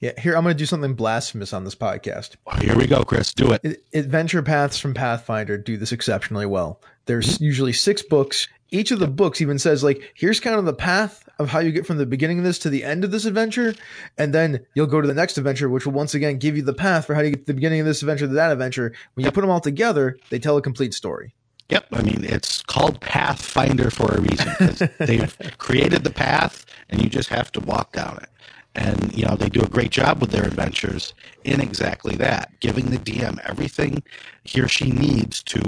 Yeah, 0.00 0.18
here 0.18 0.34
I'm 0.34 0.42
going 0.42 0.54
to 0.54 0.58
do 0.58 0.66
something 0.66 0.94
blasphemous 0.94 1.52
on 1.52 1.64
this 1.64 1.74
podcast. 1.74 2.36
Here 2.60 2.74
we 2.74 2.86
go, 2.86 3.04
Chris. 3.04 3.34
Do 3.34 3.52
it. 3.52 3.84
Adventure 3.92 4.42
Paths 4.42 4.78
from 4.78 4.94
Pathfinder 4.94 5.58
do 5.58 5.76
this 5.76 5.92
exceptionally 5.92 6.46
well. 6.46 6.80
There's 7.06 7.40
usually 7.40 7.72
six 7.72 8.02
books. 8.02 8.48
Each 8.70 8.90
of 8.90 9.00
the 9.00 9.08
books 9.08 9.40
even 9.40 9.58
says 9.58 9.82
like, 9.82 10.12
here's 10.14 10.38
kind 10.38 10.56
of 10.56 10.64
the 10.64 10.72
path 10.72 11.28
of 11.38 11.48
how 11.48 11.58
you 11.58 11.72
get 11.72 11.86
from 11.86 11.98
the 11.98 12.06
beginning 12.06 12.38
of 12.38 12.44
this 12.44 12.58
to 12.60 12.70
the 12.70 12.84
end 12.84 13.02
of 13.02 13.10
this 13.10 13.24
adventure, 13.24 13.74
and 14.18 14.32
then 14.32 14.64
you'll 14.74 14.86
go 14.86 15.00
to 15.00 15.08
the 15.08 15.14
next 15.14 15.38
adventure, 15.38 15.68
which 15.68 15.86
will 15.86 15.92
once 15.92 16.14
again 16.14 16.38
give 16.38 16.56
you 16.56 16.62
the 16.62 16.74
path 16.74 17.06
for 17.06 17.14
how 17.14 17.22
to 17.22 17.30
get 17.30 17.40
to 17.40 17.46
the 17.46 17.54
beginning 17.54 17.80
of 17.80 17.86
this 17.86 18.02
adventure 18.02 18.26
to 18.26 18.34
that 18.34 18.52
adventure. 18.52 18.92
When 19.14 19.24
you 19.24 19.32
put 19.32 19.40
them 19.40 19.50
all 19.50 19.60
together, 19.60 20.18
they 20.28 20.38
tell 20.38 20.56
a 20.56 20.62
complete 20.62 20.94
story. 20.94 21.34
Yep. 21.70 21.86
I 21.92 22.02
mean, 22.02 22.24
it's 22.24 22.62
called 22.62 23.00
Pathfinder 23.00 23.90
for 23.90 24.12
a 24.12 24.20
reason. 24.20 24.48
Because 24.58 24.78
they've 24.98 25.36
created 25.58 26.04
the 26.04 26.10
path, 26.10 26.66
and 26.90 27.02
you 27.02 27.08
just 27.08 27.28
have 27.28 27.50
to 27.52 27.60
walk 27.60 27.92
down 27.92 28.18
it. 28.22 28.28
And, 28.74 29.16
you 29.16 29.24
know, 29.24 29.34
they 29.34 29.48
do 29.48 29.62
a 29.62 29.68
great 29.68 29.90
job 29.90 30.20
with 30.20 30.30
their 30.30 30.44
adventures 30.44 31.14
in 31.44 31.60
exactly 31.60 32.16
that, 32.16 32.52
giving 32.60 32.86
the 32.86 32.98
DM 32.98 33.40
everything 33.48 34.02
he 34.44 34.60
or 34.60 34.68
she 34.68 34.90
needs 34.90 35.42
to 35.44 35.60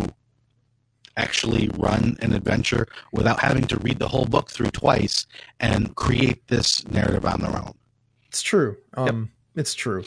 actually 1.17 1.69
run 1.77 2.17
an 2.21 2.33
adventure 2.33 2.87
without 3.13 3.41
having 3.41 3.65
to 3.65 3.79
read 3.79 3.99
the 3.99 4.09
whole 4.09 4.27
book 4.27 4.51
through 4.51 4.71
twice 4.71 5.27
and 5.61 5.95
create 5.97 6.47
this 6.49 6.87
narrative 6.89 7.25
on 7.25 7.41
their 7.41 7.57
own. 7.57 7.75
It's 8.29 8.43
true. 8.43 8.77
Um, 8.95 9.07
yep. 9.07 9.61
It's 9.61 9.75
true. 9.75 10.05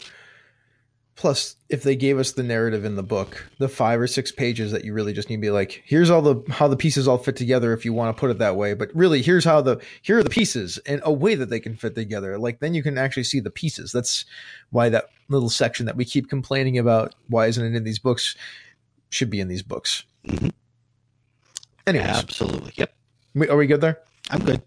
Plus, 1.15 1.55
if 1.69 1.83
they 1.83 1.95
gave 1.95 2.19
us 2.19 2.33
the 2.33 2.43
narrative 2.43 2.83
in 2.83 2.97
the 2.97 3.03
book, 3.03 3.49
the 3.57 3.69
five 3.69 4.01
or 4.01 4.07
six 4.07 4.33
pages 4.33 4.73
that 4.73 4.83
you 4.83 4.93
really 4.93 5.13
just 5.13 5.29
need 5.29 5.37
to 5.37 5.41
be 5.41 5.49
like, 5.49 5.81
here's 5.85 6.09
all 6.09 6.21
the 6.21 6.43
how 6.51 6.67
the 6.67 6.75
pieces 6.75 7.07
all 7.07 7.17
fit 7.17 7.37
together 7.37 7.71
if 7.71 7.85
you 7.85 7.93
want 7.93 8.15
to 8.15 8.19
put 8.19 8.29
it 8.29 8.39
that 8.39 8.57
way. 8.57 8.73
But 8.73 8.93
really, 8.93 9.21
here's 9.21 9.45
how 9.45 9.61
the 9.61 9.79
here 10.01 10.17
are 10.17 10.23
the 10.23 10.29
pieces 10.29 10.77
and 10.79 11.01
a 11.05 11.13
way 11.13 11.35
that 11.35 11.49
they 11.49 11.61
can 11.61 11.77
fit 11.77 11.95
together. 11.95 12.37
Like 12.37 12.59
then 12.59 12.73
you 12.73 12.83
can 12.83 12.97
actually 12.97 13.23
see 13.23 13.39
the 13.39 13.49
pieces. 13.49 13.93
That's 13.93 14.25
why 14.71 14.89
that 14.89 15.05
little 15.29 15.49
section 15.49 15.85
that 15.85 15.95
we 15.95 16.03
keep 16.03 16.29
complaining 16.29 16.77
about, 16.77 17.15
why 17.29 17.47
isn't 17.47 17.65
it 17.65 17.77
in 17.77 17.85
these 17.85 17.99
books, 17.99 18.35
should 19.09 19.29
be 19.29 19.39
in 19.39 19.47
these 19.47 19.63
books. 19.63 20.03
Mm-hmm. 20.27 20.49
Anyways, 21.87 22.07
absolutely. 22.07 22.73
Yep. 22.75 22.93
Are 23.49 23.57
we 23.57 23.67
good 23.67 23.81
there? 23.81 23.99
I'm 24.29 24.43
good. 24.43 24.61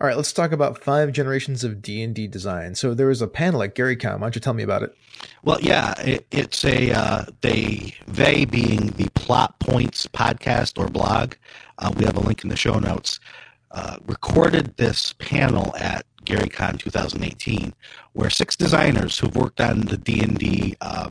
All 0.00 0.06
right, 0.06 0.16
let's 0.16 0.32
talk 0.32 0.52
about 0.52 0.78
five 0.82 1.12
generations 1.12 1.64
of 1.64 1.82
D 1.82 2.02
and 2.02 2.14
D 2.14 2.28
design. 2.28 2.74
So 2.76 2.94
there 2.94 3.08
was 3.08 3.20
a 3.22 3.28
panel 3.28 3.62
at 3.64 3.74
GaryCon. 3.74 4.14
Why 4.14 4.18
don't 4.20 4.34
you 4.36 4.40
tell 4.40 4.54
me 4.54 4.62
about 4.62 4.82
it? 4.84 4.94
Well, 5.42 5.58
yeah, 5.60 5.94
it, 6.00 6.26
it's 6.30 6.64
a 6.64 6.92
uh, 6.92 7.24
they 7.40 7.94
they 8.06 8.44
being 8.44 8.88
the 8.96 9.08
Plot 9.14 9.58
Points 9.60 10.06
podcast 10.06 10.78
or 10.78 10.88
blog. 10.88 11.34
Uh, 11.78 11.92
we 11.96 12.04
have 12.04 12.16
a 12.16 12.20
link 12.20 12.44
in 12.44 12.50
the 12.50 12.56
show 12.56 12.78
notes. 12.78 13.18
uh, 13.72 13.98
recorded 14.06 14.76
this 14.76 15.12
panel 15.14 15.74
at 15.78 16.06
GaryCon 16.24 16.78
2018, 16.78 17.74
where 18.14 18.30
six 18.30 18.56
designers 18.56 19.18
who've 19.18 19.36
worked 19.36 19.60
on 19.60 19.82
the 19.82 19.96
D 19.96 20.20
and 20.22 20.38
D 20.38 20.76
uh, 20.80 21.10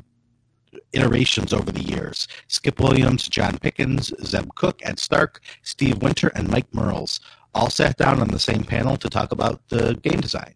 iterations 0.93 1.53
over 1.53 1.71
the 1.71 1.81
years. 1.83 2.27
Skip 2.47 2.79
Williams, 2.79 3.27
Jon 3.27 3.57
Pickens, 3.57 4.13
Zeb 4.23 4.53
Cook, 4.55 4.79
Ed 4.83 4.99
Stark, 4.99 5.41
Steve 5.61 6.01
Winter, 6.01 6.31
and 6.35 6.49
Mike 6.49 6.73
Mearls 6.73 7.19
all 7.53 7.69
sat 7.69 7.97
down 7.97 8.21
on 8.21 8.27
the 8.29 8.39
same 8.39 8.63
panel 8.63 8.97
to 8.97 9.09
talk 9.09 9.31
about 9.31 9.67
the 9.69 9.95
game 9.95 10.21
design. 10.21 10.53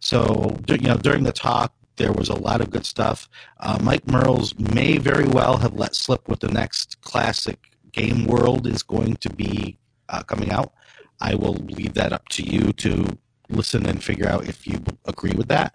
So, 0.00 0.56
you 0.68 0.78
know, 0.78 0.96
during 0.96 1.24
the 1.24 1.32
talk, 1.32 1.72
there 1.96 2.12
was 2.12 2.28
a 2.28 2.34
lot 2.34 2.60
of 2.60 2.70
good 2.70 2.86
stuff. 2.86 3.28
Uh, 3.60 3.78
Mike 3.82 4.06
Mearls 4.06 4.58
may 4.58 4.98
very 4.98 5.26
well 5.26 5.56
have 5.58 5.74
let 5.74 5.94
slip 5.94 6.28
what 6.28 6.40
the 6.40 6.48
next 6.48 7.00
classic 7.02 7.72
game 7.92 8.26
world 8.26 8.66
is 8.66 8.82
going 8.82 9.16
to 9.16 9.30
be 9.30 9.78
uh, 10.08 10.22
coming 10.22 10.50
out. 10.50 10.72
I 11.20 11.34
will 11.34 11.54
leave 11.54 11.94
that 11.94 12.12
up 12.12 12.28
to 12.30 12.42
you 12.42 12.72
to 12.74 13.18
listen 13.48 13.86
and 13.86 14.02
figure 14.02 14.28
out 14.28 14.48
if 14.48 14.66
you 14.66 14.82
agree 15.06 15.32
with 15.32 15.48
that. 15.48 15.74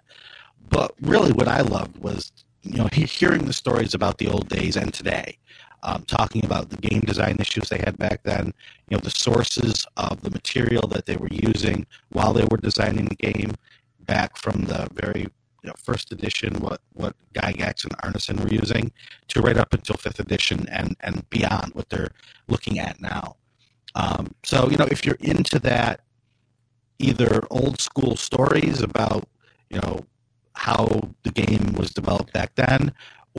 But 0.68 0.94
really, 1.02 1.32
what 1.32 1.48
I 1.48 1.60
loved 1.60 1.98
was 1.98 2.32
you 2.64 2.78
know 2.78 2.88
hearing 2.92 3.44
the 3.44 3.52
stories 3.52 3.94
about 3.94 4.18
the 4.18 4.28
old 4.28 4.48
days 4.48 4.76
and 4.76 4.92
today. 4.92 5.38
Um, 5.82 6.02
talking 6.06 6.46
about 6.46 6.70
the 6.70 6.78
game 6.78 7.02
design 7.02 7.36
issues 7.38 7.68
they 7.68 7.76
had 7.76 7.98
back 7.98 8.22
then, 8.22 8.54
you 8.88 8.96
know, 8.96 9.02
the 9.02 9.10
sources 9.10 9.86
of 9.98 10.22
the 10.22 10.30
material 10.30 10.88
that 10.88 11.04
they 11.04 11.16
were 11.16 11.28
using 11.30 11.86
while 12.08 12.32
they 12.32 12.46
were 12.50 12.56
designing 12.56 13.04
the 13.04 13.14
game, 13.16 13.52
back 14.06 14.38
from 14.38 14.62
the 14.62 14.88
very 14.94 15.26
you 15.64 15.68
know, 15.68 15.74
first 15.82 16.12
edition, 16.12 16.54
what 16.60 16.80
what 16.92 17.16
Gygax 17.34 17.84
and 17.84 17.96
Arneson 17.98 18.38
were 18.38 18.52
using, 18.52 18.92
to 19.28 19.40
right 19.40 19.56
up 19.56 19.72
until 19.72 19.96
fifth 19.96 20.20
edition 20.20 20.68
and 20.68 20.94
and 21.00 21.28
beyond 21.30 21.74
what 21.74 21.88
they're 21.88 22.10
looking 22.48 22.78
at 22.78 23.00
now. 23.00 23.36
Um, 23.94 24.34
so 24.42 24.68
you 24.70 24.76
know, 24.76 24.86
if 24.90 25.06
you're 25.06 25.16
into 25.20 25.58
that, 25.60 26.00
either 26.98 27.46
old 27.50 27.80
school 27.80 28.14
stories 28.16 28.82
about 28.82 29.26
you 29.70 29.80
know 29.80 30.04
how 30.68 31.10
the 31.24 31.30
game 31.30 31.74
was 31.74 31.90
developed 31.92 32.32
back 32.32 32.54
then, 32.54 32.92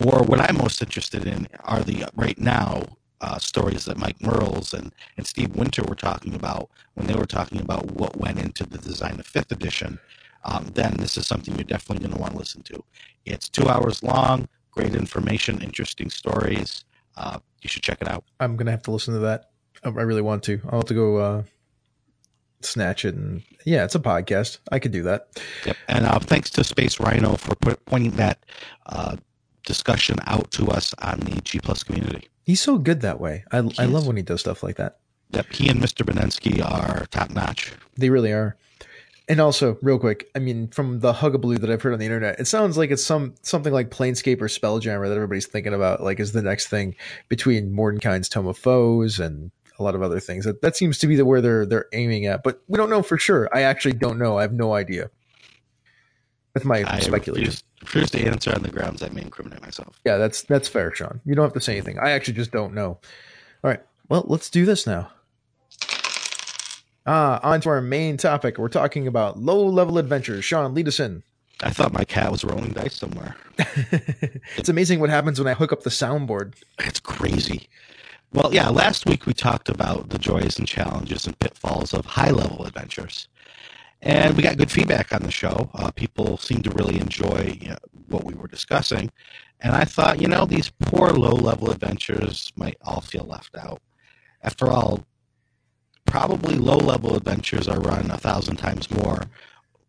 or 0.05 0.23
what 0.23 0.39
I'm 0.39 0.57
most 0.57 0.81
interested 0.81 1.25
in 1.25 1.47
are 1.63 1.81
the 1.81 2.05
right 2.15 2.37
now 2.37 2.83
uh, 3.21 3.39
stories 3.39 3.85
that 3.85 3.97
Mike 3.97 4.21
Mearls 4.21 4.73
and, 4.73 4.93
and 5.17 5.25
Steve 5.25 5.55
Winter 5.55 5.83
were 5.87 5.95
talking 5.95 6.35
about 6.35 6.69
when 6.95 7.07
they 7.07 7.15
were 7.15 7.25
talking 7.25 7.59
about 7.59 7.91
what 7.91 8.17
went 8.17 8.39
into 8.39 8.63
the 8.65 8.77
design 8.77 9.19
of 9.19 9.25
fifth 9.25 9.51
edition 9.51 9.99
um, 10.45 10.69
then 10.75 10.93
this 10.97 11.17
is 11.17 11.25
something 11.25 11.55
you're 11.55 11.63
definitely 11.63 12.05
going 12.05 12.15
to 12.15 12.21
want 12.21 12.33
to 12.33 12.39
listen 12.39 12.61
to. 12.63 12.83
It's 13.25 13.49
two 13.49 13.67
hours 13.67 14.03
long, 14.03 14.47
great 14.71 14.95
information, 14.95 15.61
interesting 15.61 16.09
stories. 16.09 16.85
Uh, 17.17 17.39
you 17.61 17.67
should 17.67 17.81
check 17.81 17.97
it 18.01 18.07
out. 18.07 18.23
I'm 18.39 18.55
gonna 18.55 18.71
have 18.71 18.83
to 18.83 18.91
listen 18.91 19.13
to 19.15 19.21
that. 19.21 19.49
I 19.83 19.89
really 19.89 20.21
want 20.21 20.43
to. 20.43 20.59
I'll 20.65 20.79
have 20.79 20.85
to 20.85 20.93
go 20.93 21.17
uh, 21.17 21.43
snatch 22.65 23.05
it, 23.05 23.15
and 23.15 23.43
yeah, 23.65 23.83
it's 23.83 23.95
a 23.95 23.99
podcast. 23.99 24.59
I 24.71 24.79
could 24.79 24.91
do 24.91 25.03
that. 25.03 25.27
Yep. 25.65 25.77
And 25.87 26.05
uh, 26.05 26.19
thanks 26.19 26.49
to 26.51 26.63
Space 26.63 26.99
Rhino 26.99 27.35
for 27.35 27.55
pointing 27.85 28.11
that 28.11 28.45
uh, 28.87 29.17
discussion 29.65 30.17
out 30.27 30.51
to 30.51 30.67
us 30.67 30.93
on 30.99 31.19
the 31.19 31.41
G 31.41 31.59
Plus 31.59 31.83
community. 31.83 32.29
He's 32.43 32.61
so 32.61 32.77
good 32.77 33.01
that 33.01 33.19
way. 33.19 33.43
I, 33.51 33.57
I 33.79 33.85
love 33.85 34.05
when 34.07 34.17
he 34.17 34.23
does 34.23 34.41
stuff 34.41 34.63
like 34.63 34.77
that. 34.77 34.99
Yep. 35.31 35.51
He 35.51 35.69
and 35.69 35.81
Mr. 35.81 36.05
Benensky 36.05 36.63
are 36.63 37.07
top 37.07 37.31
notch. 37.31 37.73
They 37.97 38.09
really 38.09 38.31
are. 38.31 38.55
And 39.27 39.39
also, 39.39 39.77
real 39.81 39.97
quick, 39.97 40.29
I 40.35 40.39
mean, 40.39 40.67
from 40.67 40.99
the 40.99 41.11
hugabaloo 41.11 41.59
that 41.59 41.71
I've 41.71 41.81
heard 41.81 41.93
on 41.93 41.99
the 41.99 42.05
internet, 42.05 42.39
it 42.39 42.45
sounds 42.45 42.77
like 42.77 42.91
it's 42.91 43.03
some 43.03 43.33
something 43.41 43.73
like 43.73 43.89
Planescape 43.89 44.39
or 44.39 44.47
Spelljammer 44.47 45.07
that 45.07 45.15
everybody's 45.15 45.47
thinking 45.47 45.73
about, 45.73 46.03
like 46.03 46.19
is 46.19 46.31
the 46.31 46.43
next 46.43 46.67
thing 46.67 46.95
between 47.27 47.71
Mordenkainen's 47.71 48.29
Tome 48.29 48.45
of 48.45 48.57
Foes 48.57 49.19
and 49.19 49.49
a 49.79 49.83
lot 49.83 49.95
of 49.95 50.01
other 50.01 50.19
things. 50.19 50.45
That 50.45 50.61
that 50.61 50.75
seems 50.75 50.97
to 50.99 51.07
be 51.07 51.15
the 51.15 51.25
where 51.25 51.41
they're 51.41 51.65
they're 51.65 51.87
aiming 51.93 52.25
at, 52.25 52.43
but 52.43 52.61
we 52.67 52.77
don't 52.77 52.89
know 52.89 53.01
for 53.01 53.17
sure. 53.17 53.49
I 53.53 53.61
actually 53.61 53.93
don't 53.93 54.17
know. 54.17 54.37
I 54.37 54.43
have 54.43 54.53
no 54.53 54.73
idea. 54.73 55.09
That's 56.53 56.65
my 56.65 56.83
I 56.87 56.99
speculation. 56.99 57.53
Refuse 57.81 58.09
to 58.11 58.25
answer 58.25 58.53
on 58.55 58.63
the 58.63 58.69
grounds 58.69 59.03
I 59.03 59.09
may 59.09 59.21
incriminate 59.21 59.61
myself. 59.61 59.99
Yeah, 60.05 60.17
that's 60.17 60.43
that's 60.43 60.67
fair, 60.67 60.93
Sean. 60.93 61.21
You 61.25 61.35
don't 61.35 61.43
have 61.45 61.53
to 61.53 61.61
say 61.61 61.73
anything. 61.73 61.99
I 61.99 62.11
actually 62.11 62.35
just 62.35 62.51
don't 62.51 62.73
know. 62.73 62.99
All 63.63 63.69
right. 63.69 63.81
Well, 64.07 64.23
let's 64.27 64.49
do 64.49 64.65
this 64.65 64.87
now. 64.87 65.11
Ah, 67.07 67.39
on 67.43 67.61
to 67.61 67.69
our 67.69 67.81
main 67.81 68.17
topic. 68.17 68.57
We're 68.57 68.69
talking 68.69 69.05
about 69.05 69.37
low 69.37 69.67
level 69.67 69.97
adventures. 69.97 70.43
Sean, 70.43 70.73
lead 70.73 70.87
us 70.87 70.99
in. 70.99 71.23
I 71.61 71.69
thought 71.69 71.93
my 71.93 72.03
cat 72.03 72.31
was 72.31 72.43
rolling 72.43 72.71
dice 72.71 72.95
somewhere. 72.95 73.35
it's 74.57 74.69
amazing 74.69 74.99
what 74.99 75.09
happens 75.09 75.39
when 75.39 75.47
I 75.47 75.53
hook 75.53 75.71
up 75.71 75.83
the 75.83 75.89
soundboard. 75.89 76.53
It's 76.79 76.99
crazy. 76.99 77.69
Well, 78.33 78.53
yeah, 78.53 78.69
last 78.69 79.05
week 79.07 79.25
we 79.25 79.33
talked 79.33 79.69
about 79.69 80.09
the 80.09 80.19
joys 80.19 80.59
and 80.59 80.67
challenges 80.67 81.25
and 81.25 81.39
pitfalls 81.39 81.93
of 81.93 82.05
high 82.05 82.31
level 82.31 82.65
adventures. 82.65 83.27
And 84.01 84.35
we 84.35 84.43
got 84.43 84.57
good 84.57 84.71
feedback 84.71 85.13
on 85.13 85.23
the 85.23 85.31
show. 85.31 85.69
Uh, 85.73 85.91
people 85.91 86.37
seemed 86.37 86.65
to 86.65 86.71
really 86.71 86.99
enjoy 86.99 87.57
you 87.61 87.69
know, 87.69 87.77
what 88.07 88.25
we 88.25 88.33
were 88.33 88.47
discussing. 88.47 89.09
And 89.61 89.75
I 89.75 89.85
thought, 89.85 90.21
you 90.21 90.27
know, 90.27 90.45
these 90.45 90.69
poor 90.81 91.09
low 91.11 91.31
level 91.31 91.71
adventures 91.71 92.51
might 92.55 92.77
all 92.81 93.01
feel 93.01 93.23
left 93.25 93.55
out. 93.57 93.81
After 94.43 94.67
all, 94.67 95.05
probably 96.05 96.55
low 96.55 96.77
level 96.77 97.15
adventures 97.15 97.67
are 97.67 97.79
run 97.79 98.11
a 98.11 98.17
thousand 98.17 98.57
times 98.57 98.91
more 98.91 99.21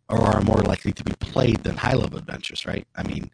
or 0.09 0.21
are 0.21 0.41
more 0.43 0.63
likely 0.63 0.93
to 0.93 1.05
be 1.05 1.13
played 1.19 1.63
than 1.65 1.77
high 1.77 1.95
level 1.95 2.19
adventures, 2.19 2.65
right? 2.65 2.87
I 2.95 3.03
mean, 3.03 3.31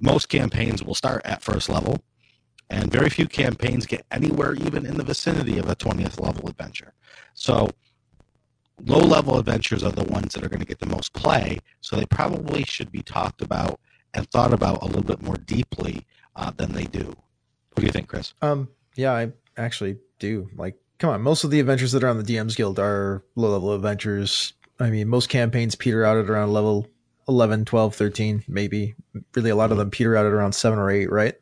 most 0.00 0.28
campaigns 0.28 0.82
will 0.82 0.94
start 0.94 1.22
at 1.24 1.42
first 1.42 1.68
level, 1.68 2.00
and 2.70 2.90
very 2.90 3.10
few 3.10 3.26
campaigns 3.26 3.86
get 3.86 4.04
anywhere 4.10 4.54
even 4.54 4.86
in 4.86 4.96
the 4.96 5.04
vicinity 5.04 5.58
of 5.58 5.68
a 5.68 5.76
20th 5.76 6.20
level 6.20 6.48
adventure. 6.48 6.92
So, 7.34 7.70
low 8.84 8.98
level 8.98 9.38
adventures 9.38 9.82
are 9.82 9.92
the 9.92 10.04
ones 10.04 10.34
that 10.34 10.44
are 10.44 10.48
going 10.48 10.60
to 10.60 10.66
get 10.66 10.78
the 10.78 10.86
most 10.86 11.12
play, 11.12 11.58
so 11.80 11.96
they 11.96 12.06
probably 12.06 12.64
should 12.64 12.90
be 12.90 13.02
talked 13.02 13.42
about 13.42 13.80
and 14.14 14.28
thought 14.30 14.52
about 14.52 14.82
a 14.82 14.86
little 14.86 15.02
bit 15.02 15.22
more 15.22 15.36
deeply 15.36 16.06
uh, 16.34 16.50
than 16.56 16.72
they 16.72 16.84
do. 16.84 17.06
What 17.06 17.80
do 17.80 17.86
you 17.86 17.92
think, 17.92 18.08
Chris? 18.08 18.34
Um, 18.42 18.68
yeah, 18.94 19.12
I 19.12 19.32
actually 19.56 19.98
do. 20.18 20.48
Like 20.56 20.76
come 20.98 21.10
on, 21.10 21.22
most 21.22 21.44
of 21.44 21.50
the 21.50 21.60
adventures 21.60 21.92
that 21.92 22.04
are 22.04 22.08
on 22.08 22.18
the 22.18 22.24
DMs 22.24 22.56
Guild 22.56 22.78
are 22.78 23.22
low 23.34 23.50
level 23.50 23.74
adventures. 23.74 24.54
I 24.78 24.90
mean, 24.90 25.08
most 25.08 25.28
campaigns 25.28 25.74
peter 25.74 26.04
out 26.04 26.16
at 26.16 26.28
around 26.28 26.52
level 26.52 26.86
11, 27.28 27.64
12, 27.64 27.94
13, 27.94 28.44
maybe. 28.46 28.94
Really, 29.34 29.50
a 29.50 29.56
lot 29.56 29.72
of 29.72 29.78
them 29.78 29.90
peter 29.90 30.16
out 30.16 30.26
at 30.26 30.32
around 30.32 30.52
7 30.52 30.78
or 30.78 30.90
8, 30.90 31.10
right? 31.10 31.34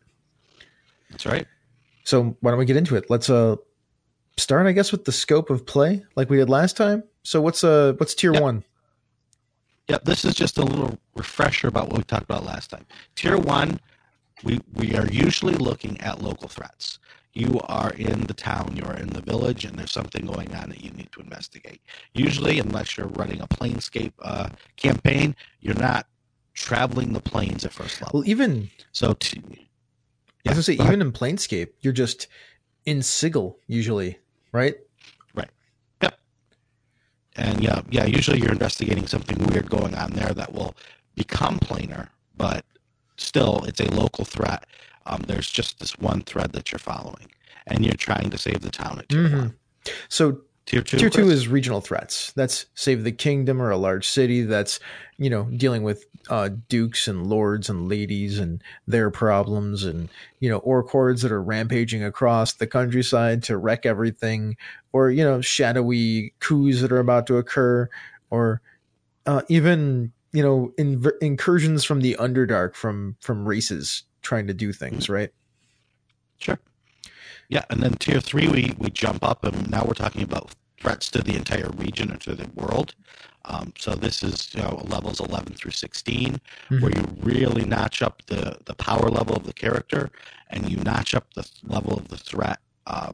That's 1.14 1.26
right. 1.26 1.47
So, 2.04 2.37
why 2.40 2.50
don't 2.50 2.59
we 2.59 2.66
get 2.66 2.76
into 2.76 2.97
it? 2.97 3.09
Let's 3.09 3.30
uh 3.30 3.56
start 4.37 4.66
I 4.66 4.73
guess 4.73 4.92
with 4.92 5.04
the 5.04 5.12
scope 5.12 5.49
of 5.49 5.64
play 5.64 6.04
like 6.16 6.28
we 6.28 6.37
did 6.37 6.50
last 6.50 6.76
time. 6.76 7.04
So, 7.23 7.40
what's 7.40 7.64
uh 7.64 7.94
what's 7.99 8.14
tier 8.14 8.33
yep. 8.33 8.42
1? 8.42 8.64
Yep, 9.88 10.04
this 10.04 10.25
is 10.25 10.35
just 10.35 10.59
a 10.59 10.64
little 10.64 10.99
refresher 11.14 11.68
about 11.68 11.88
what 11.88 11.99
we 11.99 12.04
talked 12.04 12.25
about 12.25 12.44
last 12.44 12.71
time. 12.71 12.87
Tier 13.14 13.38
1 13.38 13.80
we, 14.42 14.61
we 14.75 14.94
are 14.94 15.06
usually 15.06 15.54
looking 15.54 15.99
at 16.00 16.21
local 16.21 16.49
threats 16.49 16.99
you 17.35 17.61
are 17.64 17.90
in 17.94 18.23
the 18.23 18.35
town, 18.35 18.76
you're 18.76 18.94
in 18.94 19.09
the 19.09 19.21
village, 19.21 19.64
and 19.64 19.76
there's 19.76 19.90
something 19.90 20.25
going 20.25 20.54
on 20.54 20.71
that 20.71 20.83
you 20.83 20.90
need 20.92 21.11
to 21.12 21.21
investigate. 21.21 21.80
Usually, 22.14 22.61
unless 22.61 22.97
you're 22.97 23.09
running 23.09 23.40
a 23.40 23.49
planescape 23.49 24.12
uh, 24.23 24.49
campaign, 24.76 25.35
you're 25.61 25.75
not 25.75 26.06
traveling 26.54 27.12
the 27.12 27.21
planes 27.21 27.64
at 27.64 27.73
first 27.73 28.00
level. 28.00 28.21
Well, 28.21 28.28
even 28.28 28.71
so, 28.92 29.14
t- 29.14 29.42
yeah, 30.44 30.52
I 30.52 30.56
was 30.56 30.66
gonna 30.66 30.78
say 30.78 30.84
even 30.84 31.00
in 31.00 31.12
planescape, 31.12 31.70
you're 31.80 31.92
just 31.92 32.28
in 32.86 33.02
Sigil 33.02 33.58
usually, 33.66 34.18
right? 34.52 34.76
Right. 35.34 35.50
Yep. 36.02 36.18
And 37.36 37.62
yeah, 37.62 37.82
yeah. 37.90 38.04
Usually, 38.04 38.40
you're 38.40 38.52
investigating 38.52 39.06
something 39.06 39.38
weird 39.46 39.68
going 39.68 39.94
on 39.94 40.12
there 40.12 40.32
that 40.34 40.52
will 40.52 40.74
become 41.14 41.58
planar, 41.58 42.08
but 42.36 42.64
still, 43.16 43.64
it's 43.66 43.80
a 43.80 43.90
local 43.94 44.24
threat 44.24 44.66
um, 45.06 45.22
there's 45.26 45.50
just 45.50 45.78
this 45.80 45.98
one 45.98 46.22
thread 46.22 46.52
that 46.52 46.72
you're 46.72 46.78
following, 46.78 47.30
and 47.66 47.84
you're 47.84 47.94
trying 47.94 48.30
to 48.30 48.38
save 48.38 48.60
the 48.60 48.70
town 48.70 48.98
at 48.98 49.08
mm-hmm. 49.08 49.48
So 50.08 50.40
tier 50.66 50.83
two, 50.83 50.99
tier 50.99 51.11
two 51.11 51.30
is 51.30 51.49
regional 51.49 51.80
threats. 51.80 52.33
That's 52.33 52.66
save 52.75 53.04
the 53.04 53.12
kingdom 53.12 53.61
or 53.61 53.71
a 53.71 53.76
large 53.76 54.06
city. 54.06 54.42
That's 54.42 54.80
you 55.18 55.30
know 55.30 55.44
dealing 55.44 55.83
with 55.83 56.06
uh, 56.28 56.50
dukes 56.68 57.06
and 57.06 57.26
lords 57.26 57.68
and 57.68 57.88
ladies 57.88 58.38
and 58.38 58.62
their 58.87 59.11
problems, 59.11 59.85
and 59.85 60.09
you 60.40 60.49
know 60.49 60.59
orc 60.59 60.88
hordes 60.88 61.23
that 61.23 61.33
are 61.33 61.42
rampaging 61.42 62.02
across 62.02 62.54
the 62.54 62.66
countryside 62.66 63.42
to 63.44 63.56
wreck 63.56 63.87
everything, 63.87 64.56
or 64.92 65.11
you 65.11 65.25
know 65.25 65.40
shadowy 65.40 66.33
coups 66.40 66.80
that 66.80 66.92
are 66.92 66.99
about 66.99 67.26
to 67.26 67.37
occur, 67.37 67.88
or 68.30 68.61
uh, 69.26 69.42
even 69.49 70.12
you 70.33 70.42
know 70.42 70.73
in- 70.78 71.04
incursions 71.21 71.85
from 71.85 72.00
the 72.00 72.16
underdark 72.18 72.75
from 72.75 73.16
from 73.21 73.47
races 73.47 74.04
trying 74.23 74.47
to 74.47 74.54
do 74.54 74.73
things, 74.73 75.09
right? 75.09 75.30
Sure. 76.38 76.59
Yeah, 77.48 77.64
and 77.70 77.82
then 77.82 77.94
tier 77.94 78.20
three, 78.20 78.48
we 78.48 78.74
we 78.78 78.90
jump 78.90 79.24
up, 79.24 79.44
and 79.44 79.70
now 79.70 79.84
we're 79.86 79.94
talking 79.94 80.22
about 80.22 80.54
threats 80.80 81.10
to 81.10 81.22
the 81.22 81.34
entire 81.34 81.70
region 81.70 82.12
or 82.12 82.16
to 82.16 82.34
the 82.34 82.48
world. 82.54 82.94
Um, 83.46 83.72
so 83.78 83.94
this 83.94 84.22
is 84.22 84.54
you 84.54 84.62
know, 84.62 84.82
levels 84.86 85.20
11 85.20 85.54
through 85.54 85.72
16, 85.72 86.40
mm-hmm. 86.70 86.80
where 86.80 86.92
you 86.92 87.04
really 87.20 87.64
notch 87.64 88.00
up 88.02 88.22
the 88.26 88.58
the 88.64 88.74
power 88.74 89.10
level 89.10 89.36
of 89.36 89.44
the 89.44 89.52
character, 89.52 90.10
and 90.50 90.70
you 90.70 90.78
notch 90.78 91.14
up 91.14 91.34
the 91.34 91.48
level 91.66 91.92
of 91.92 92.08
the 92.08 92.16
threat 92.16 92.58
uh, 92.86 93.12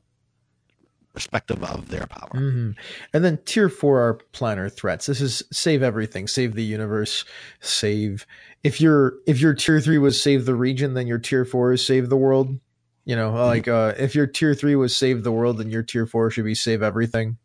respective 1.14 1.62
of 1.64 1.88
their 1.88 2.06
power. 2.06 2.30
hmm 2.32 2.70
And 3.12 3.24
then 3.24 3.38
tier 3.44 3.68
four 3.68 4.00
are 4.00 4.20
planar 4.32 4.72
threats. 4.72 5.06
This 5.06 5.20
is 5.20 5.42
save 5.52 5.82
everything, 5.82 6.28
save 6.28 6.54
the 6.54 6.64
universe, 6.64 7.24
save. 7.60 8.26
If 8.62 8.80
your 8.80 9.14
if 9.26 9.40
your 9.40 9.54
tier 9.54 9.80
three 9.80 9.98
was 9.98 10.20
save 10.20 10.46
the 10.46 10.54
region, 10.54 10.94
then 10.94 11.06
your 11.06 11.18
tier 11.18 11.44
four 11.44 11.72
is 11.72 11.84
save 11.84 12.08
the 12.08 12.16
world. 12.16 12.58
You 13.04 13.16
know, 13.16 13.32
like 13.32 13.66
uh, 13.66 13.94
if 13.98 14.14
your 14.14 14.26
tier 14.26 14.54
three 14.54 14.76
was 14.76 14.96
save 14.96 15.24
the 15.24 15.32
world, 15.32 15.58
then 15.58 15.70
your 15.70 15.82
tier 15.82 16.06
four 16.06 16.30
should 16.30 16.44
be 16.44 16.54
save 16.54 16.82
everything. 16.82 17.38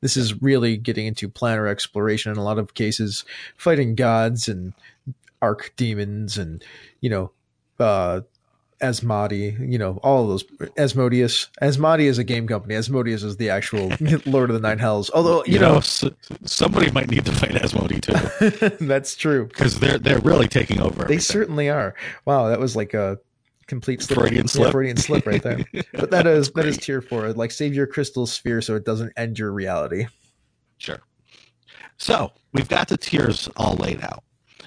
This 0.00 0.16
is 0.16 0.40
really 0.42 0.76
getting 0.76 1.06
into 1.06 1.28
planar 1.28 1.68
exploration 1.68 2.32
in 2.32 2.38
a 2.38 2.42
lot 2.44 2.58
of 2.58 2.74
cases, 2.74 3.24
fighting 3.56 3.94
gods 3.94 4.48
and 4.48 4.72
arc 5.40 5.72
demons 5.76 6.38
and 6.38 6.64
you 7.00 7.10
know, 7.10 7.30
uh, 7.78 8.20
Asmodee, 8.80 9.70
you 9.70 9.78
know, 9.78 10.00
all 10.02 10.26
those. 10.26 10.44
Asmodeus. 10.76 11.48
Asmodee 11.62 12.06
is 12.06 12.18
a 12.18 12.24
game 12.24 12.48
company. 12.48 12.74
Asmodeus 12.74 13.22
is 13.22 13.36
the 13.36 13.48
actual 13.50 13.92
Lord 14.26 14.50
of 14.50 14.54
the 14.54 14.60
Nine 14.60 14.78
Hells. 14.80 15.08
Although, 15.14 15.44
you, 15.44 15.54
You, 15.54 15.58
know, 15.60 15.72
know, 15.74 15.78
s 15.78 16.04
somebody 16.44 16.90
might 16.90 17.08
need 17.08 17.24
to 17.26 17.32
fight 17.32 17.52
Asmodee 17.52 18.00
too, 18.00 18.84
that's 18.84 19.14
true. 19.14 19.46
because 19.46 19.78
they're 19.78 19.98
they're 19.98 20.18
really 20.20 20.48
taking 20.48 20.80
over. 20.80 20.96
They 20.96 21.02
everything. 21.04 21.20
certainly 21.20 21.70
are. 21.70 21.94
Wow, 22.24 22.48
that 22.48 22.58
was 22.58 22.74
like 22.74 22.92
a 22.94 23.18
complete 23.72 24.02
slip. 24.02 24.18
Freudian 24.18 24.44
Yeah, 24.44 24.52
slip. 24.52 24.72
Freudian 24.72 24.98
slip 24.98 25.26
right 25.26 25.42
there. 25.42 25.64
But 25.94 26.10
that 26.10 26.26
is 26.26 26.50
that 26.52 26.66
is 26.66 26.76
tier 26.76 27.00
four. 27.00 27.32
Like 27.32 27.50
save 27.50 27.74
your 27.74 27.86
crystal 27.86 28.26
sphere 28.26 28.60
so 28.60 28.74
it 28.76 28.84
doesn't 28.84 29.12
end 29.16 29.38
your 29.38 29.50
reality. 29.50 30.06
Sure. 30.76 31.00
So 31.96 32.32
we've 32.52 32.68
got 32.68 32.88
the 32.88 32.98
tiers 32.98 33.48
all 33.56 33.76
laid 33.76 34.02
out. 34.02 34.24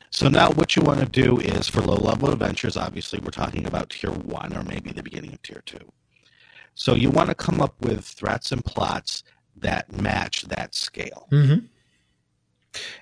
So 0.10 0.28
now 0.28 0.50
what 0.54 0.76
you 0.76 0.82
want 0.82 1.02
to 1.02 1.06
do 1.06 1.40
is 1.40 1.68
for 1.68 1.82
low 1.82 1.98
level 1.98 2.32
adventures, 2.32 2.78
obviously 2.78 3.20
we're 3.20 3.30
talking 3.30 3.68
about 3.68 3.92
tier 3.92 4.10
one 4.12 4.56
or 4.58 4.64
maybe 4.64 4.92
the 4.92 5.04
beginning 5.04 5.34
of 5.34 5.42
tier 5.44 5.62
two. 5.68 5.92
So 6.74 6.96
you 6.96 7.12
want 7.12 7.30
to 7.30 7.36
come 7.36 7.62
up 7.62 7.76
with 7.82 8.04
threats 8.06 8.52
and 8.52 8.66
plots 8.66 9.24
that 9.58 9.92
match 9.92 10.44
that 10.44 10.74
scale. 10.74 11.28
Mm-hmm. 11.32 11.66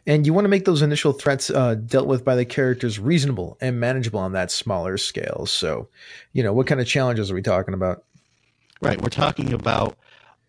And 0.05 0.25
you 0.25 0.33
want 0.33 0.45
to 0.45 0.49
make 0.49 0.65
those 0.65 0.81
initial 0.81 1.13
threats 1.13 1.49
uh, 1.49 1.75
dealt 1.75 2.07
with 2.07 2.23
by 2.23 2.35
the 2.35 2.45
characters 2.45 2.99
reasonable 2.99 3.57
and 3.61 3.79
manageable 3.79 4.19
on 4.19 4.33
that 4.33 4.51
smaller 4.51 4.97
scale. 4.97 5.45
So, 5.45 5.87
you 6.33 6.43
know, 6.43 6.53
what 6.53 6.67
kind 6.67 6.81
of 6.81 6.87
challenges 6.87 7.31
are 7.31 7.35
we 7.35 7.41
talking 7.41 7.73
about? 7.73 8.03
Right. 8.81 9.01
We're 9.01 9.09
talking 9.09 9.53
about 9.53 9.97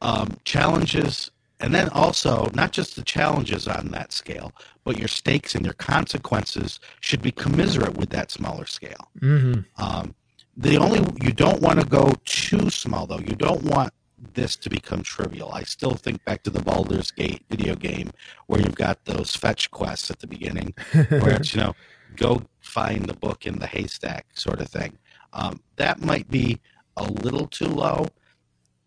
um, 0.01 0.37
challenges 0.45 1.31
and 1.61 1.75
then 1.75 1.89
also 1.91 2.51
not 2.55 2.73
just 2.73 2.97
the 2.97 3.03
challenges 3.03 3.69
on 3.69 3.89
that 3.89 4.13
scale, 4.13 4.53
but 4.83 4.99
your 4.99 5.09
stakes 5.09 5.55
and 5.55 5.65
your 5.65 5.75
consequences 5.75 6.81
should 7.01 7.23
be 7.23 7.33
commiserate 7.33 7.97
with 7.97 8.11
that 8.11 8.31
smaller 8.31 8.67
scale. 8.67 9.11
Mm-hmm. 9.21 9.61
Um, 9.83 10.15
the 10.57 10.77
only 10.77 11.01
you 11.23 11.33
don't 11.33 11.61
want 11.61 11.81
to 11.81 11.87
go 11.87 12.13
too 12.25 12.71
small 12.71 13.07
though. 13.07 13.19
You 13.19 13.35
don't 13.35 13.63
want 13.63 13.93
this 14.35 14.57
to 14.57 14.71
become 14.71 15.03
trivial. 15.03 15.53
I 15.53 15.63
still 15.65 15.95
think 15.95 16.25
back 16.25 16.43
to 16.45 16.51
the 16.51 16.63
Baldur's 16.63 17.11
Gate 17.11 17.45
video 17.51 17.75
game 17.75 18.11
where 18.47 18.61
you've 18.61 18.75
got 18.75 19.05
those 19.05 19.37
fetch 19.37 19.71
quests 19.71 20.11
at 20.11 20.21
the 20.21 20.27
beginning, 20.27 20.75
where 20.93 21.35
it's 21.35 21.55
you 21.55 21.61
know 21.61 21.75
go 22.17 22.43
find 22.61 23.07
the 23.07 23.15
book 23.15 23.47
in 23.47 23.59
the 23.59 23.67
haystack 23.67 24.27
sort 24.35 24.61
of 24.61 24.69
thing. 24.69 24.99
Um, 25.33 25.61
that 25.77 26.01
might 26.01 26.31
be 26.31 26.61
a 26.97 27.05
little 27.05 27.47
too 27.47 27.67
low. 27.69 28.07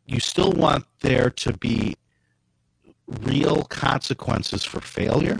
You 0.05 0.19
still 0.19 0.53
want 0.53 0.85
there 1.01 1.29
to 1.29 1.53
be 1.53 1.95
real 3.21 3.63
consequences 3.63 4.63
for 4.63 4.79
failure, 4.81 5.39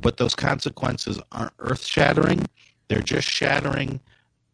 but 0.00 0.16
those 0.16 0.34
consequences 0.34 1.20
aren't 1.30 1.52
earth 1.58 1.84
shattering. 1.84 2.46
They're 2.88 3.02
just 3.02 3.28
shattering 3.28 4.00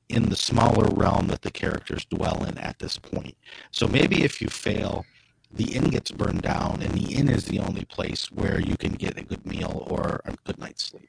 in 0.08 0.30
the 0.30 0.36
smaller 0.36 0.88
realm 0.94 1.28
that 1.28 1.42
the 1.42 1.50
characters 1.50 2.04
dwell 2.06 2.44
in 2.44 2.56
at 2.58 2.78
this 2.78 2.98
point. 2.98 3.36
So 3.70 3.86
maybe 3.86 4.24
if 4.24 4.40
you 4.40 4.48
fail, 4.48 5.04
the 5.52 5.74
inn 5.76 5.90
gets 5.90 6.10
burned 6.10 6.42
down, 6.42 6.80
and 6.82 6.92
the 6.92 7.14
inn 7.14 7.28
is 7.28 7.44
the 7.46 7.58
only 7.58 7.84
place 7.84 8.30
where 8.32 8.60
you 8.60 8.76
can 8.76 8.92
get 8.92 9.18
a 9.18 9.22
good 9.22 9.44
meal 9.46 9.86
or 9.90 10.20
a 10.24 10.34
good 10.44 10.58
night's 10.58 10.84
sleep. 10.84 11.08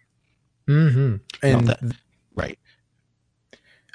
Mm-hmm. 0.68 1.16
And 1.44 1.68
that- 1.68 1.82
Right. 2.36 2.58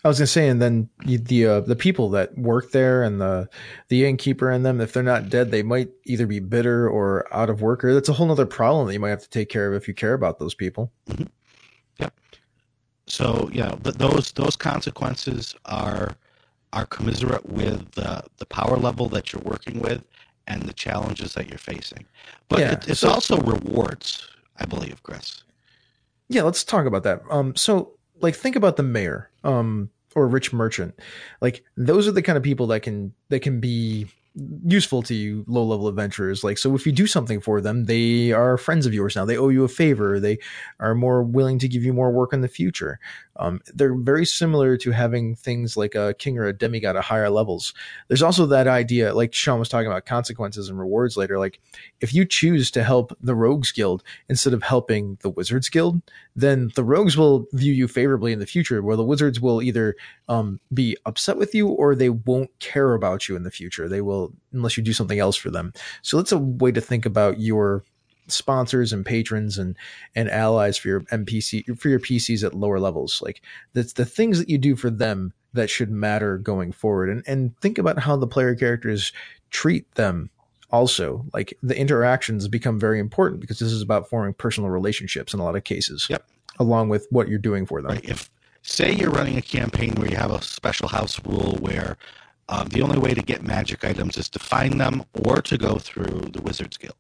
I 0.05 0.09
was 0.09 0.19
gonna 0.19 0.27
say, 0.27 0.49
and 0.49 0.61
then 0.61 0.91
the 1.07 1.47
uh, 1.47 1.61
the 1.61 1.77
people 1.77 2.11
that 2.11 2.37
work 2.37 2.73
there 2.73 3.03
and 3.03 3.23
the 3.23 3.49
the 3.89 4.05
innkeeper 4.05 4.51
and 4.51 4.65
them, 4.65 4.83
if 4.83 4.93
they're 4.93 5.03
not 5.03 5.31
dead, 5.31 5.51
they 5.51 5.63
might 5.63 5.89
either 6.05 6.27
be 6.27 6.41
bitter 6.41 6.87
or 6.87 7.27
out 7.35 7.49
of 7.49 7.63
work, 7.63 7.83
or 7.83 7.95
that's 7.95 8.11
a 8.11 8.13
whole 8.13 8.31
other 8.31 8.45
problem 8.45 8.87
that 8.87 8.93
you 8.93 9.01
might 9.01 9.09
have 9.09 9.23
to 9.23 9.31
take 9.31 9.49
care 9.49 9.67
of 9.67 9.75
if 9.75 9.89
you 9.89 9.95
care 9.95 10.13
about 10.13 10.39
those 10.39 10.55
people. 10.55 10.93
So 13.15 13.49
yeah, 13.53 13.71
th- 13.85 13.97
those 13.97 14.33
those 14.33 14.57
consequences 14.57 15.55
are 15.67 16.17
are 16.73 16.87
commiserate 16.87 17.49
with 17.49 17.93
the 17.93 18.25
the 18.39 18.47
power 18.47 18.77
level 18.77 19.09
that 19.11 19.33
you're 19.33 19.43
working 19.43 19.79
with 19.81 20.03
and 20.49 20.63
the 20.63 20.73
challenges 20.73 21.35
that 21.35 21.49
you're 21.49 21.59
facing. 21.73 22.05
But 22.49 22.59
Yeah, 22.59 22.73
it, 22.73 22.89
it's 22.89 23.01
so- 23.01 23.11
also 23.11 23.37
rewards, 23.41 24.27
I 24.59 24.65
believe, 24.67 25.03
Chris. 25.05 25.45
Yeah, 26.29 26.43
let's 26.43 26.65
talk 26.65 26.87
about 26.87 27.05
that. 27.05 27.23
Um, 27.31 27.55
so 27.55 27.93
like 28.21 28.35
think 28.35 28.57
about 28.57 28.77
the 28.77 28.83
mayor, 28.83 29.31
um, 29.45 29.91
or 30.17 30.27
rich 30.27 30.53
merchant. 30.53 30.99
Like 31.41 31.63
those 31.77 32.09
are 32.09 32.13
the 32.13 32.23
kind 32.23 32.37
of 32.37 32.43
people 32.43 32.67
that 32.69 32.81
can 32.81 33.13
that 33.29 33.41
can 33.41 33.61
be 33.61 34.09
useful 34.67 35.03
to 35.03 35.15
you 35.15 35.45
low 35.47 35.65
level 35.65 35.87
adventurers. 35.87 36.43
Like 36.43 36.59
so 36.59 36.75
if 36.75 36.87
you 36.87 36.93
do 36.93 37.07
something 37.07 37.41
for 37.41 37.61
them, 37.61 37.85
they 37.85 38.33
are 38.33 38.59
friends 38.59 38.87
of 38.87 38.95
yours 38.95 39.15
now. 39.15 39.25
They 39.25 39.37
owe 39.37 39.49
you 39.49 39.65
a 39.65 39.69
favor. 39.69 40.19
They 40.19 40.39
are 40.81 40.95
more 40.95 41.23
willing 41.23 41.59
to 41.61 41.69
give 41.69 41.85
you 41.85 41.93
more 41.93 42.11
work 42.11 42.33
in 42.33 42.41
the 42.41 42.49
future. 42.49 42.99
Um, 43.37 43.61
they're 43.75 43.95
very 43.95 44.27
similar 44.27 44.77
to 44.79 44.93
having 44.93 45.35
things 45.35 45.77
like 45.77 45.95
a 45.95 46.15
king 46.15 46.39
or 46.39 46.47
a 46.47 46.53
demigod 46.53 46.97
at 46.97 47.05
higher 47.05 47.31
levels. 47.31 47.75
There's 48.09 48.23
also 48.23 48.47
that 48.47 48.69
idea, 48.69 49.15
like 49.15 49.35
Sean 49.35 49.59
was 49.59 49.69
talking 49.69 49.89
about 49.89 50.07
consequences 50.07 50.69
and 50.69 50.79
rewards 50.79 51.17
later. 51.17 51.39
Like 51.39 51.61
if 52.01 52.15
you 52.15 52.25
choose 52.25 52.71
to 52.73 52.85
help 52.85 53.17
the 53.21 53.35
Rogues 53.35 53.73
Guild 53.73 54.03
instead 54.29 54.53
of 54.53 54.63
helping 54.63 55.19
the 55.23 55.31
Wizards 55.31 55.69
Guild, 55.69 56.01
then 56.37 56.71
the 56.75 56.85
Rogues 56.85 57.17
will 57.17 57.47
view 57.53 57.73
you 57.73 57.89
favorably 57.89 58.33
in 58.33 58.39
the 58.39 58.47
future, 58.47 58.83
where 58.83 58.97
the 58.97 59.05
Wizards 59.05 59.41
will 59.41 59.63
either 59.63 59.97
um, 60.29 60.61
be 60.73 60.97
upset 61.05 61.37
with 61.37 61.55
you 61.55 61.69
or 61.69 61.95
they 61.95 62.11
won't 62.11 62.57
care 62.61 62.95
about 62.95 63.29
you 63.29 63.37
in 63.37 63.43
the 63.43 63.51
future. 63.51 63.89
They 63.89 64.01
will, 64.01 64.24
unless 64.53 64.77
you 64.77 64.83
do 64.83 64.93
something 64.93 65.19
else 65.19 65.37
for 65.37 65.51
them. 65.51 65.73
So 66.03 66.17
that's 66.17 66.33
a 66.33 66.39
way 66.39 66.73
to 66.73 66.81
think 66.81 67.07
about 67.07 67.41
your 67.41 67.85
sponsors 68.29 68.93
and 68.93 69.05
patrons 69.05 69.59
and 69.59 69.77
and 70.15 70.31
allies 70.31 70.79
for 70.79 70.89
your 70.89 71.01
NPC 71.03 71.79
for 71.79 71.89
your 71.89 72.01
PCs 72.01 72.45
at 72.45 72.55
lower 72.55 72.81
levels. 72.81 73.21
Like 73.23 73.43
that's 73.73 73.95
the 73.95 74.05
things 74.05 74.39
that 74.39 74.49
you 74.49 74.59
do 74.59 74.77
for 74.77 74.91
them 74.91 75.33
that 75.53 75.71
should 75.71 75.91
matter 75.91 76.39
going 76.39 76.73
forward. 76.73 77.11
And 77.11 77.23
and 77.27 77.59
think 77.61 77.79
about 77.79 77.99
how 77.99 78.17
the 78.17 78.27
player 78.27 78.55
characters 78.55 79.13
treat 79.51 79.93
them 79.95 80.31
also. 80.71 81.25
Like 81.33 81.57
the 81.63 81.79
interactions 81.79 82.49
become 82.49 82.79
very 82.79 82.99
important 82.99 83.41
because 83.41 83.59
this 83.59 83.73
is 83.73 83.83
about 83.83 84.09
forming 84.09 84.35
personal 84.35 84.71
relationships 84.71 85.35
in 85.35 85.41
a 85.41 85.45
lot 85.45 85.57
of 85.57 85.65
cases. 85.65 86.07
Yep. 86.09 86.27
Along 86.59 86.89
with 86.89 87.07
what 87.11 87.29
you're 87.29 87.39
doing 87.39 87.67
for 87.67 87.83
them. 87.83 87.93
Right. 87.93 88.05
If 88.05 88.31
say 88.63 88.93
you're 88.93 89.11
running 89.11 89.37
a 89.37 89.43
campaign 89.43 89.95
where 89.97 90.09
you 90.09 90.17
have 90.17 90.31
a 90.31 90.43
special 90.43 90.89
house 90.89 91.21
rule 91.27 91.59
where 91.61 91.97
um, 92.49 92.69
the 92.69 92.83
only 92.83 92.99
way 92.99 93.15
to 93.15 93.23
get 93.23 93.43
magic 93.43 93.85
items 93.85 94.17
is 94.17 94.29
to 94.31 94.39
find 94.39 94.81
them 94.81 95.05
or 95.25 95.41
to 95.43 95.57
go 95.57 95.77
through 95.77 96.31
the 96.33 96.43
Wizards 96.43 96.77
Guild. 96.77 96.97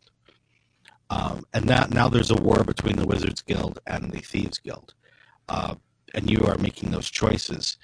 Um, 1.10 1.44
and 1.52 1.68
that 1.68 1.90
now 1.90 2.08
there's 2.08 2.30
a 2.30 2.42
war 2.42 2.64
between 2.64 2.96
the 2.96 3.06
Wizards 3.06 3.42
Guild 3.42 3.78
and 3.86 4.10
the 4.10 4.20
Thieves 4.20 4.58
Guild, 4.58 4.94
uh, 5.48 5.74
and 6.14 6.30
you 6.30 6.44
are 6.46 6.56
making 6.58 6.90
those 6.90 7.10
choices. 7.10 7.76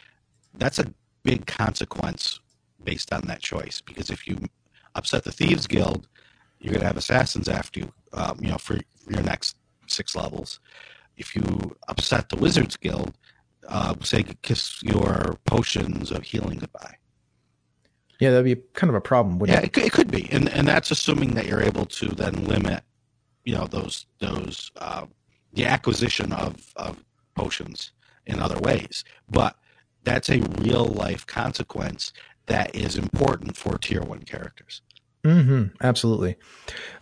That's 0.54 0.78
a 0.78 0.92
big 1.22 1.46
consequence 1.46 2.40
based 2.82 3.12
on 3.12 3.22
that 3.22 3.42
choice 3.42 3.80
because 3.80 4.08
if 4.08 4.26
you 4.26 4.38
upset 4.94 5.24
the 5.24 5.32
Thieves 5.32 5.66
Guild, 5.66 6.08
you're 6.60 6.72
going 6.72 6.80
to 6.80 6.86
have 6.86 6.96
assassins 6.96 7.48
after 7.48 7.80
you, 7.80 7.92
um, 8.12 8.38
you 8.40 8.50
know, 8.50 8.58
for, 8.58 8.78
your 9.08 9.22
next 9.22 9.56
six 9.86 10.14
levels. 10.14 10.60
If 11.16 11.34
you 11.34 11.76
upset 11.88 12.28
the 12.28 12.36
Wizards 12.36 12.76
Guild, 12.76 13.14
uh, 13.68 13.94
say 14.02 14.24
kiss 14.42 14.82
your 14.82 15.38
potions 15.46 16.10
of 16.10 16.22
healing 16.22 16.58
goodbye. 16.58 16.99
Yeah, 18.20 18.30
that'd 18.30 18.44
be 18.44 18.62
kind 18.74 18.90
of 18.90 18.94
a 18.94 19.00
problem, 19.00 19.38
wouldn't 19.38 19.58
Yeah, 19.58 19.64
it 19.64 19.72
could, 19.72 19.84
it 19.84 19.92
could 19.92 20.10
be, 20.10 20.28
and 20.30 20.48
and 20.50 20.68
that's 20.68 20.90
assuming 20.90 21.34
that 21.34 21.46
you're 21.46 21.62
able 21.62 21.86
to 21.86 22.08
then 22.08 22.44
limit, 22.44 22.84
you 23.44 23.54
know, 23.54 23.66
those 23.66 24.06
those 24.20 24.70
uh, 24.76 25.06
the 25.52 25.66
acquisition 25.66 26.32
of 26.32 26.72
of 26.76 27.02
potions 27.34 27.92
in 28.26 28.40
other 28.40 28.58
ways. 28.60 29.04
But 29.28 29.56
that's 30.04 30.28
a 30.28 30.40
real 30.58 30.84
life 30.84 31.26
consequence 31.26 32.12
that 32.46 32.74
is 32.74 32.96
important 32.96 33.56
for 33.56 33.78
tier 33.78 34.02
one 34.02 34.22
characters. 34.22 34.82
Mm-hmm. 35.24 35.76
Absolutely. 35.82 36.36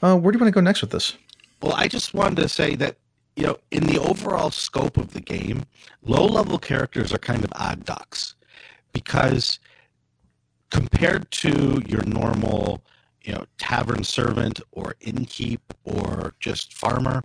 Uh, 0.02 0.16
where 0.16 0.33
do 0.33 0.38
you 0.38 0.42
want 0.42 0.52
to 0.52 0.59
go 0.59 0.61
next 0.61 0.81
with 0.81 0.90
this? 0.90 1.16
Well, 1.62 1.74
I 1.74 1.88
just 1.88 2.14
wanted 2.14 2.42
to 2.42 2.48
say 2.48 2.74
that 2.76 2.96
you 3.38 3.44
know, 3.44 3.57
in 3.70 3.87
the 3.87 4.00
overall 4.00 4.50
scope 4.50 4.96
of 4.96 5.12
the 5.12 5.20
game, 5.20 5.64
low 6.02 6.26
level 6.26 6.59
characters 6.59 7.12
are 7.12 7.18
kind 7.18 7.44
of 7.44 7.52
odd 7.54 7.85
ducks 7.85 8.35
because 8.92 9.61
compared 10.70 11.31
to 11.31 11.83
your 11.87 12.02
normal, 12.04 12.83
you 13.22 13.33
know, 13.33 13.44
tavern 13.59 14.04
servant 14.04 14.61
or 14.72 14.94
innkeep 15.00 15.61
or 15.85 16.35
just 16.40 16.74
farmer, 16.74 17.22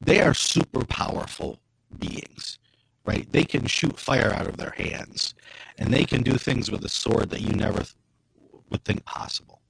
they 0.00 0.20
are 0.20 0.34
super 0.34 0.84
powerful 0.84 1.60
beings, 1.98 2.58
right? 3.04 3.30
They 3.32 3.44
can 3.44 3.66
shoot 3.66 3.98
fire 3.98 4.32
out 4.34 4.46
of 4.46 4.56
their 4.56 4.74
hands 4.76 5.34
and 5.78 5.92
they 5.92 6.04
can 6.04 6.22
do 6.22 6.34
things 6.34 6.70
with 6.70 6.84
a 6.84 6.88
sword 6.88 7.30
that 7.30 7.40
you 7.40 7.52
never 7.52 7.80
th- 7.80 7.94
would 8.70 8.84
think 8.84 9.04
possible. 9.04 9.60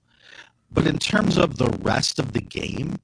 but 0.72 0.86
in 0.86 0.98
terms 0.98 1.36
of 1.36 1.56
the 1.56 1.70
rest 1.82 2.18
of 2.18 2.32
the 2.32 2.40
game, 2.40 2.96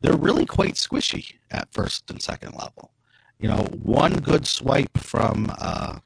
they're 0.00 0.16
really 0.16 0.46
quite 0.46 0.74
squishy 0.74 1.34
at 1.50 1.72
first 1.72 2.10
and 2.10 2.20
second 2.20 2.54
level. 2.54 2.90
You 3.38 3.48
know, 3.48 3.64
one 3.82 4.14
good 4.18 4.46
swipe 4.46 4.96
from 4.98 5.52
uh, 5.58 5.98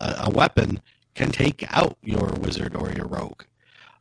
a, 0.00 0.14
a, 0.24 0.30
weapon 0.30 0.80
can 1.16 1.32
take 1.32 1.64
out 1.76 1.96
your 2.02 2.28
wizard 2.40 2.76
or 2.76 2.92
your 2.92 3.06
rogue. 3.06 3.42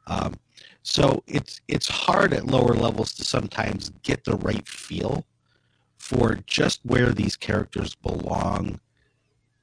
Um, 0.07 0.35
so 0.83 1.23
it's 1.25 1.61
it's 1.67 1.87
hard 1.87 2.33
at 2.33 2.45
lower 2.45 2.75
levels 2.75 3.13
to 3.13 3.23
sometimes 3.25 3.89
get 4.03 4.25
the 4.25 4.35
right 4.35 4.67
feel 4.67 5.25
for 5.97 6.37
just 6.45 6.81
where 6.83 7.11
these 7.11 7.35
characters 7.35 7.95
belong 7.95 8.79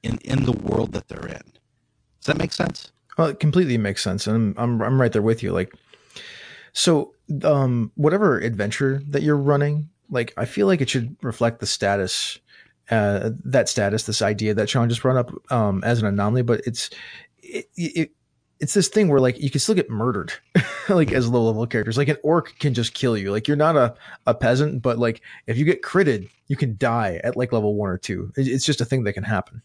in 0.01 0.17
in 0.25 0.43
the 0.43 0.51
world 0.51 0.91
that 0.91 1.07
they're 1.07 1.27
in. 1.27 1.43
Does 2.19 2.25
that 2.25 2.37
make 2.37 2.51
sense? 2.51 2.91
Well, 3.17 3.27
it 3.27 3.39
completely 3.39 3.77
makes 3.77 4.03
sense, 4.03 4.27
and 4.27 4.35
I'm 4.35 4.55
I'm, 4.57 4.81
I'm 4.81 5.01
right 5.01 5.13
there 5.13 5.21
with 5.21 5.43
you. 5.43 5.53
Like, 5.53 5.73
so 6.73 7.13
um, 7.43 7.91
whatever 7.95 8.39
adventure 8.39 9.01
that 9.07 9.23
you're 9.23 9.37
running, 9.37 9.89
like 10.09 10.33
I 10.35 10.45
feel 10.45 10.67
like 10.67 10.81
it 10.81 10.89
should 10.89 11.15
reflect 11.21 11.59
the 11.59 11.67
status, 11.67 12.39
uh, 12.89 13.29
that 13.45 13.69
status, 13.69 14.03
this 14.03 14.21
idea 14.21 14.53
that 14.55 14.69
Sean 14.69 14.89
just 14.89 15.03
brought 15.03 15.17
up 15.17 15.31
um, 15.51 15.83
as 15.85 16.01
an 16.01 16.07
anomaly, 16.07 16.41
but 16.41 16.61
it's 16.65 16.89
it, 17.43 17.67
it 17.75 18.11
it's 18.59 18.73
this 18.73 18.87
thing 18.87 19.09
where 19.09 19.19
like 19.19 19.39
you 19.39 19.49
can 19.49 19.59
still 19.59 19.75
get 19.75 19.89
murdered 19.89 20.31
like 20.89 21.11
as 21.11 21.27
low 21.27 21.43
level 21.43 21.67
characters. 21.67 21.97
Like 21.97 22.07
an 22.07 22.17
orc 22.23 22.57
can 22.59 22.73
just 22.73 22.93
kill 22.93 23.17
you. 23.17 23.31
Like 23.31 23.47
you're 23.47 23.57
not 23.57 23.75
a, 23.75 23.93
a 24.25 24.33
peasant 24.33 24.81
but 24.81 24.97
like 24.97 25.21
if 25.47 25.57
you 25.57 25.65
get 25.65 25.81
critted 25.81 26.29
you 26.47 26.55
can 26.55 26.77
die 26.77 27.19
at 27.23 27.35
like 27.35 27.51
level 27.51 27.75
one 27.75 27.89
or 27.89 27.97
two. 27.97 28.31
It's 28.37 28.65
just 28.65 28.81
a 28.81 28.85
thing 28.85 29.03
that 29.03 29.13
can 29.13 29.23
happen. 29.23 29.61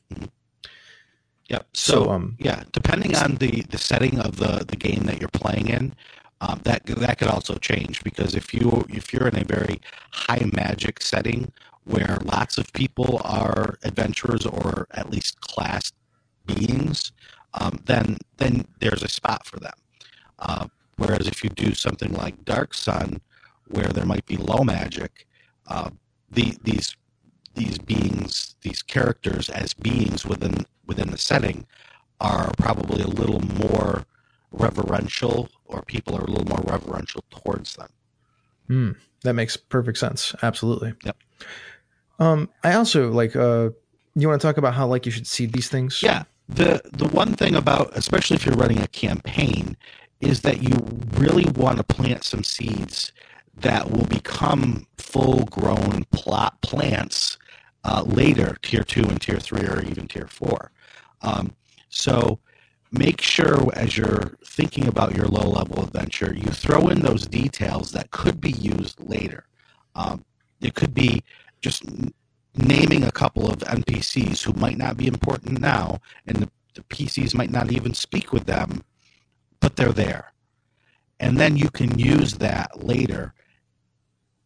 Yep. 1.48 1.66
So, 1.74 1.92
so 2.04 2.10
um 2.10 2.36
yeah 2.38 2.64
depending 2.72 3.14
on 3.16 3.36
the 3.36 3.62
the 3.70 3.78
setting 3.78 4.18
of 4.18 4.36
the 4.36 4.64
the 4.66 4.76
game 4.76 5.04
that 5.04 5.20
you're 5.20 5.28
playing 5.28 5.68
in 5.68 5.94
um, 6.40 6.60
that 6.64 6.84
that 6.86 7.18
could 7.18 7.28
also 7.28 7.54
change 7.56 8.02
because 8.04 8.34
if 8.34 8.54
you 8.54 8.84
if 8.88 9.12
you're 9.12 9.28
in 9.28 9.38
a 9.38 9.44
very 9.44 9.80
high 10.12 10.48
magic 10.54 11.02
setting 11.02 11.52
where 11.84 12.18
lots 12.22 12.58
of 12.58 12.72
people 12.72 13.20
are 13.24 13.78
adventurers 13.82 14.46
or 14.46 14.86
at 14.92 15.10
least 15.10 15.40
class 15.40 15.92
beings 16.46 17.12
um, 17.54 17.78
then 17.84 18.18
then 18.36 18.66
there's 18.80 19.02
a 19.02 19.08
spot 19.08 19.46
for 19.46 19.58
them. 19.58 19.74
Uh, 20.38 20.66
whereas 20.96 21.26
if 21.26 21.42
you 21.42 21.50
do 21.50 21.74
something 21.74 22.12
like 22.12 22.44
Dark 22.44 22.74
Sun, 22.74 23.20
where 23.68 23.88
there 23.88 24.06
might 24.06 24.26
be 24.26 24.36
low 24.36 24.62
magic, 24.62 25.26
uh, 25.66 25.90
the, 26.30 26.56
these 26.62 26.96
these 27.54 27.78
beings, 27.78 28.54
these 28.62 28.82
characters 28.82 29.48
as 29.48 29.74
beings 29.74 30.24
within 30.24 30.66
within 30.86 31.10
the 31.10 31.18
setting, 31.18 31.66
are 32.20 32.52
probably 32.58 33.02
a 33.02 33.08
little 33.08 33.40
more 33.40 34.04
reverential, 34.50 35.48
or 35.66 35.82
people 35.82 36.16
are 36.16 36.24
a 36.24 36.30
little 36.30 36.46
more 36.46 36.64
reverential 36.66 37.24
towards 37.30 37.76
them. 37.76 37.88
Mm, 38.68 38.96
that 39.22 39.32
makes 39.32 39.56
perfect 39.56 39.98
sense. 39.98 40.34
Absolutely. 40.42 40.94
Yep. 41.04 41.16
Um, 42.18 42.50
I 42.62 42.74
also 42.74 43.10
like. 43.10 43.34
Uh, 43.34 43.70
you 44.14 44.26
want 44.26 44.40
to 44.40 44.46
talk 44.46 44.56
about 44.56 44.74
how 44.74 44.84
like 44.84 45.06
you 45.06 45.12
should 45.12 45.28
see 45.28 45.46
these 45.46 45.68
things? 45.68 46.02
Yeah 46.02 46.24
the 46.48 46.80
the 46.92 47.08
one 47.08 47.34
thing 47.34 47.54
about 47.54 47.96
especially 47.96 48.36
if 48.36 48.46
you're 48.46 48.54
running 48.56 48.80
a 48.80 48.88
campaign 48.88 49.76
is 50.20 50.40
that 50.42 50.62
you 50.62 50.76
really 51.12 51.44
want 51.52 51.76
to 51.76 51.84
plant 51.84 52.24
some 52.24 52.42
seeds 52.42 53.12
that 53.56 53.90
will 53.90 54.06
become 54.06 54.86
full 54.96 55.44
grown 55.46 56.04
plot 56.10 56.60
plants 56.62 57.38
uh, 57.84 58.02
later 58.06 58.56
tier 58.62 58.82
two 58.82 59.02
and 59.02 59.20
tier 59.20 59.38
three 59.38 59.66
or 59.66 59.82
even 59.82 60.06
tier 60.08 60.26
four. 60.26 60.70
Um, 61.22 61.54
so 61.88 62.38
make 62.92 63.20
sure 63.20 63.68
as 63.74 63.96
you're 63.96 64.36
thinking 64.44 64.88
about 64.88 65.14
your 65.14 65.26
low 65.26 65.48
level 65.48 65.84
adventure 65.84 66.34
you 66.34 66.50
throw 66.50 66.88
in 66.88 67.00
those 67.00 67.26
details 67.26 67.92
that 67.92 68.10
could 68.10 68.40
be 68.40 68.52
used 68.52 68.98
later. 69.00 69.44
Um, 69.94 70.24
it 70.60 70.74
could 70.74 70.94
be 70.94 71.22
just 71.60 71.84
naming 72.56 73.04
a 73.04 73.12
couple 73.12 73.50
of 73.50 73.58
NPCs 73.58 74.42
who 74.42 74.52
might 74.54 74.78
not 74.78 74.96
be 74.96 75.06
important 75.06 75.60
now, 75.60 76.00
and 76.26 76.36
the, 76.36 76.50
the 76.74 76.82
PCs 76.82 77.34
might 77.34 77.50
not 77.50 77.70
even 77.70 77.94
speak 77.94 78.32
with 78.32 78.44
them, 78.46 78.82
but 79.60 79.76
they're 79.76 79.92
there. 79.92 80.32
And 81.20 81.38
then 81.38 81.56
you 81.56 81.70
can 81.70 81.98
use 81.98 82.34
that 82.34 82.84
later, 82.84 83.34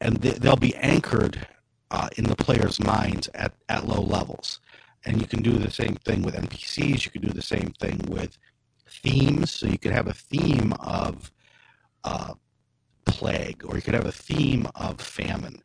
and 0.00 0.16
they, 0.16 0.30
they'll 0.30 0.56
be 0.56 0.74
anchored 0.76 1.46
uh, 1.90 2.08
in 2.16 2.24
the 2.24 2.36
player's 2.36 2.80
minds 2.80 3.28
at, 3.34 3.52
at 3.68 3.86
low 3.86 4.00
levels. 4.00 4.60
And 5.04 5.20
you 5.20 5.26
can 5.26 5.42
do 5.42 5.58
the 5.58 5.70
same 5.70 5.96
thing 5.96 6.22
with 6.22 6.34
NPCs. 6.34 7.04
You 7.04 7.10
can 7.10 7.22
do 7.22 7.32
the 7.32 7.42
same 7.42 7.74
thing 7.80 7.98
with 8.08 8.38
themes. 8.88 9.50
So 9.50 9.66
you 9.66 9.78
could 9.78 9.92
have 9.92 10.06
a 10.06 10.14
theme 10.14 10.72
of 10.80 11.30
uh, 12.04 12.34
plague, 13.04 13.64
or 13.66 13.76
you 13.76 13.82
could 13.82 13.94
have 13.94 14.06
a 14.06 14.12
theme 14.12 14.66
of 14.74 15.00
famine 15.00 15.62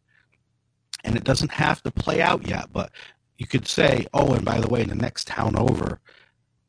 and 1.07 1.15
it 1.15 1.23
doesn't 1.23 1.51
have 1.51 1.81
to 1.83 1.89
play 1.89 2.21
out 2.21 2.45
yet, 2.45 2.65
but 2.73 2.91
you 3.37 3.47
could 3.47 3.65
say, 3.65 4.05
oh, 4.13 4.33
and 4.33 4.43
by 4.43 4.59
the 4.59 4.67
way, 4.67 4.81
in 4.81 4.89
the 4.89 4.95
next 4.95 5.25
town 5.27 5.55
over, 5.55 6.01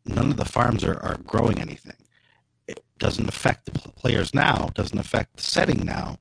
none 0.07 0.31
of 0.31 0.37
the 0.37 0.45
farms 0.45 0.85
are, 0.85 1.03
are 1.03 1.19
growing 1.27 1.61
anything. 1.61 1.97
It 2.69 2.85
doesn't 2.99 3.29
affect 3.29 3.67
the 3.67 3.73
players 3.73 4.33
now, 4.33 4.71
doesn't 4.75 4.99
affect 4.99 5.37
the 5.37 5.43
setting 5.43 5.85
now, 5.85 6.19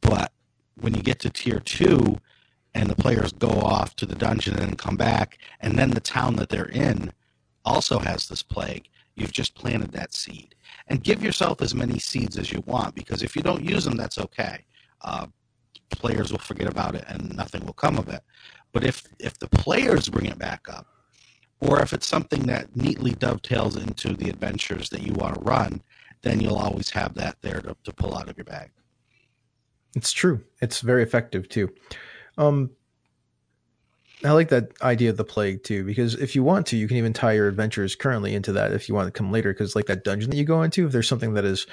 but 0.00 0.32
when 0.80 0.92
you 0.92 1.02
get 1.02 1.20
to 1.20 1.30
tier 1.30 1.60
two 1.60 2.18
and 2.74 2.90
the 2.90 2.96
players 2.96 3.32
go 3.32 3.50
off 3.50 3.94
to 3.96 4.06
the 4.06 4.16
dungeon 4.16 4.58
and 4.58 4.76
come 4.76 4.96
back, 4.96 5.38
and 5.60 5.78
then 5.78 5.90
the 5.90 6.00
town 6.00 6.34
that 6.36 6.48
they're 6.48 6.64
in 6.64 7.12
also 7.64 8.00
has 8.00 8.26
this 8.26 8.42
plague, 8.42 8.88
you've 9.14 9.30
just 9.30 9.54
planted 9.54 9.92
that 9.92 10.14
seed. 10.14 10.56
And 10.88 11.04
give 11.04 11.22
yourself 11.22 11.62
as 11.62 11.76
many 11.76 12.00
seeds 12.00 12.36
as 12.36 12.50
you 12.50 12.64
want, 12.66 12.96
because 12.96 13.22
if 13.22 13.36
you 13.36 13.42
don't 13.42 13.62
use 13.62 13.84
them, 13.84 13.96
that's 13.96 14.18
okay. 14.18 14.64
Uh, 15.02 15.26
players 15.94 16.30
will 16.30 16.38
forget 16.38 16.68
about 16.68 16.94
it 16.94 17.04
and 17.08 17.36
nothing 17.36 17.64
will 17.64 17.72
come 17.72 17.98
of 17.98 18.08
it. 18.08 18.22
But 18.72 18.84
if 18.84 19.04
if 19.18 19.38
the 19.38 19.48
players 19.48 20.08
bring 20.08 20.26
it 20.26 20.38
back 20.38 20.66
up, 20.68 20.86
or 21.60 21.80
if 21.80 21.92
it's 21.92 22.06
something 22.06 22.42
that 22.46 22.74
neatly 22.74 23.12
dovetails 23.12 23.76
into 23.76 24.14
the 24.14 24.28
adventures 24.28 24.90
that 24.90 25.02
you 25.02 25.12
want 25.12 25.34
to 25.34 25.40
run, 25.40 25.82
then 26.22 26.40
you'll 26.40 26.56
always 26.56 26.90
have 26.90 27.14
that 27.14 27.36
there 27.42 27.60
to, 27.60 27.76
to 27.84 27.92
pull 27.92 28.16
out 28.16 28.28
of 28.28 28.36
your 28.36 28.44
bag. 28.44 28.70
It's 29.94 30.12
true. 30.12 30.42
It's 30.60 30.80
very 30.80 31.02
effective 31.02 31.48
too. 31.48 31.70
Um, 32.38 32.70
I 34.24 34.30
like 34.30 34.50
that 34.50 34.70
idea 34.82 35.10
of 35.10 35.16
the 35.16 35.24
plague 35.24 35.64
too, 35.64 35.84
because 35.84 36.14
if 36.14 36.36
you 36.36 36.44
want 36.44 36.66
to, 36.68 36.76
you 36.76 36.86
can 36.86 36.96
even 36.96 37.12
tie 37.12 37.32
your 37.32 37.48
adventures 37.48 37.96
currently 37.96 38.34
into 38.34 38.52
that 38.52 38.72
if 38.72 38.88
you 38.88 38.94
want 38.94 39.08
to 39.08 39.12
come 39.12 39.32
later. 39.32 39.52
Because 39.52 39.74
like 39.74 39.86
that 39.86 40.04
dungeon 40.04 40.30
that 40.30 40.36
you 40.36 40.44
go 40.44 40.62
into, 40.62 40.86
if 40.86 40.92
there's 40.92 41.08
something 41.08 41.34
that 41.34 41.44
is 41.44 41.66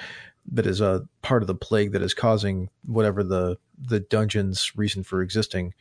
that 0.52 0.66
is 0.66 0.80
a 0.80 1.06
part 1.22 1.42
of 1.42 1.46
the 1.46 1.54
plague 1.54 1.92
that 1.92 2.02
is 2.02 2.14
causing 2.14 2.70
whatever 2.84 3.22
the 3.22 3.58
the 3.78 4.00
dungeon's 4.00 4.76
reason 4.76 5.02
for 5.02 5.22
existing 5.22 5.74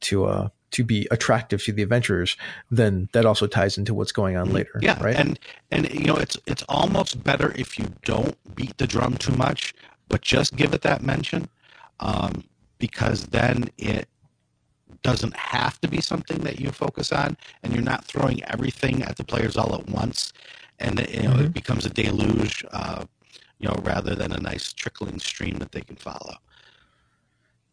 to 0.00 0.24
uh 0.24 0.48
to 0.72 0.84
be 0.84 1.06
attractive 1.10 1.62
to 1.62 1.72
the 1.72 1.82
adventurers, 1.82 2.36
then 2.70 3.08
that 3.12 3.26
also 3.26 3.46
ties 3.46 3.78
into 3.78 3.94
what's 3.94 4.12
going 4.12 4.36
on 4.36 4.50
later. 4.50 4.80
Yeah, 4.82 5.00
right. 5.02 5.14
And 5.14 5.38
and 5.70 5.92
you 5.92 6.06
know 6.06 6.16
it's 6.16 6.36
it's 6.46 6.64
almost 6.68 7.22
better 7.22 7.52
if 7.56 7.78
you 7.78 7.92
don't 8.04 8.36
beat 8.54 8.76
the 8.78 8.86
drum 8.86 9.16
too 9.16 9.34
much, 9.34 9.74
but 10.08 10.22
just 10.22 10.56
give 10.56 10.74
it 10.74 10.82
that 10.82 11.02
mention, 11.02 11.48
um, 12.00 12.44
because 12.78 13.26
then 13.26 13.70
it 13.78 14.08
doesn't 15.02 15.36
have 15.36 15.80
to 15.80 15.88
be 15.88 16.00
something 16.00 16.38
that 16.38 16.60
you 16.60 16.70
focus 16.70 17.12
on, 17.12 17.36
and 17.62 17.72
you're 17.72 17.82
not 17.82 18.04
throwing 18.04 18.42
everything 18.44 19.02
at 19.02 19.16
the 19.16 19.24
players 19.24 19.56
all 19.56 19.74
at 19.74 19.88
once, 19.88 20.32
and 20.78 21.00
it, 21.00 21.10
you 21.10 21.22
know 21.22 21.30
mm-hmm. 21.34 21.44
it 21.44 21.52
becomes 21.52 21.86
a 21.86 21.90
deluge. 21.90 22.64
Uh, 22.72 23.04
you 23.62 23.68
know, 23.68 23.76
rather 23.82 24.14
than 24.14 24.32
a 24.32 24.40
nice 24.40 24.72
trickling 24.72 25.18
stream 25.20 25.58
that 25.58 25.72
they 25.72 25.80
can 25.80 25.96
follow. 25.96 26.34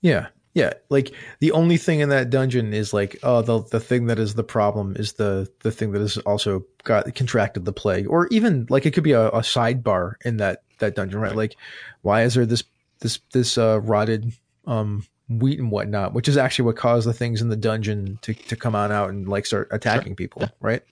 Yeah. 0.01 0.27
Yeah, 0.55 0.73
like 0.89 1.13
the 1.41 1.51
only 1.51 1.77
thing 1.77 1.99
in 1.99 2.09
that 2.09 2.31
dungeon 2.31 2.73
is 2.73 2.91
like, 2.91 3.19
oh, 3.21 3.43
the 3.43 3.61
the 3.65 3.79
thing 3.79 4.07
that 4.07 4.17
is 4.17 4.33
the 4.33 4.43
problem 4.43 4.95
is 4.97 5.13
the 5.13 5.47
the 5.59 5.71
thing 5.71 5.91
that 5.91 6.01
has 6.01 6.17
also 6.17 6.65
got 6.83 7.13
contracted 7.13 7.65
the 7.65 7.71
plague, 7.71 8.07
or 8.09 8.27
even 8.27 8.65
like 8.67 8.87
it 8.87 8.91
could 8.91 9.03
be 9.03 9.11
a, 9.11 9.27
a 9.27 9.41
sidebar 9.41 10.15
in 10.25 10.37
that 10.37 10.63
that 10.79 10.95
dungeon, 10.95 11.19
right? 11.19 11.29
right? 11.29 11.37
Like, 11.37 11.55
why 12.01 12.23
is 12.23 12.33
there 12.33 12.47
this 12.47 12.63
this 12.99 13.19
this 13.31 13.59
uh, 13.59 13.79
rotted 13.81 14.33
um, 14.65 15.05
wheat 15.29 15.59
and 15.59 15.69
whatnot, 15.69 16.13
which 16.13 16.27
is 16.27 16.35
actually 16.35 16.65
what 16.65 16.77
caused 16.77 17.07
the 17.07 17.13
things 17.13 17.43
in 17.43 17.49
the 17.49 17.55
dungeon 17.55 18.17
to 18.23 18.33
to 18.33 18.55
come 18.55 18.73
on 18.73 18.91
out 18.91 19.09
and 19.09 19.29
like 19.29 19.45
start 19.45 19.67
attacking 19.71 20.13
sure. 20.13 20.15
people, 20.15 20.41
yeah. 20.41 20.49
right? 20.59 20.83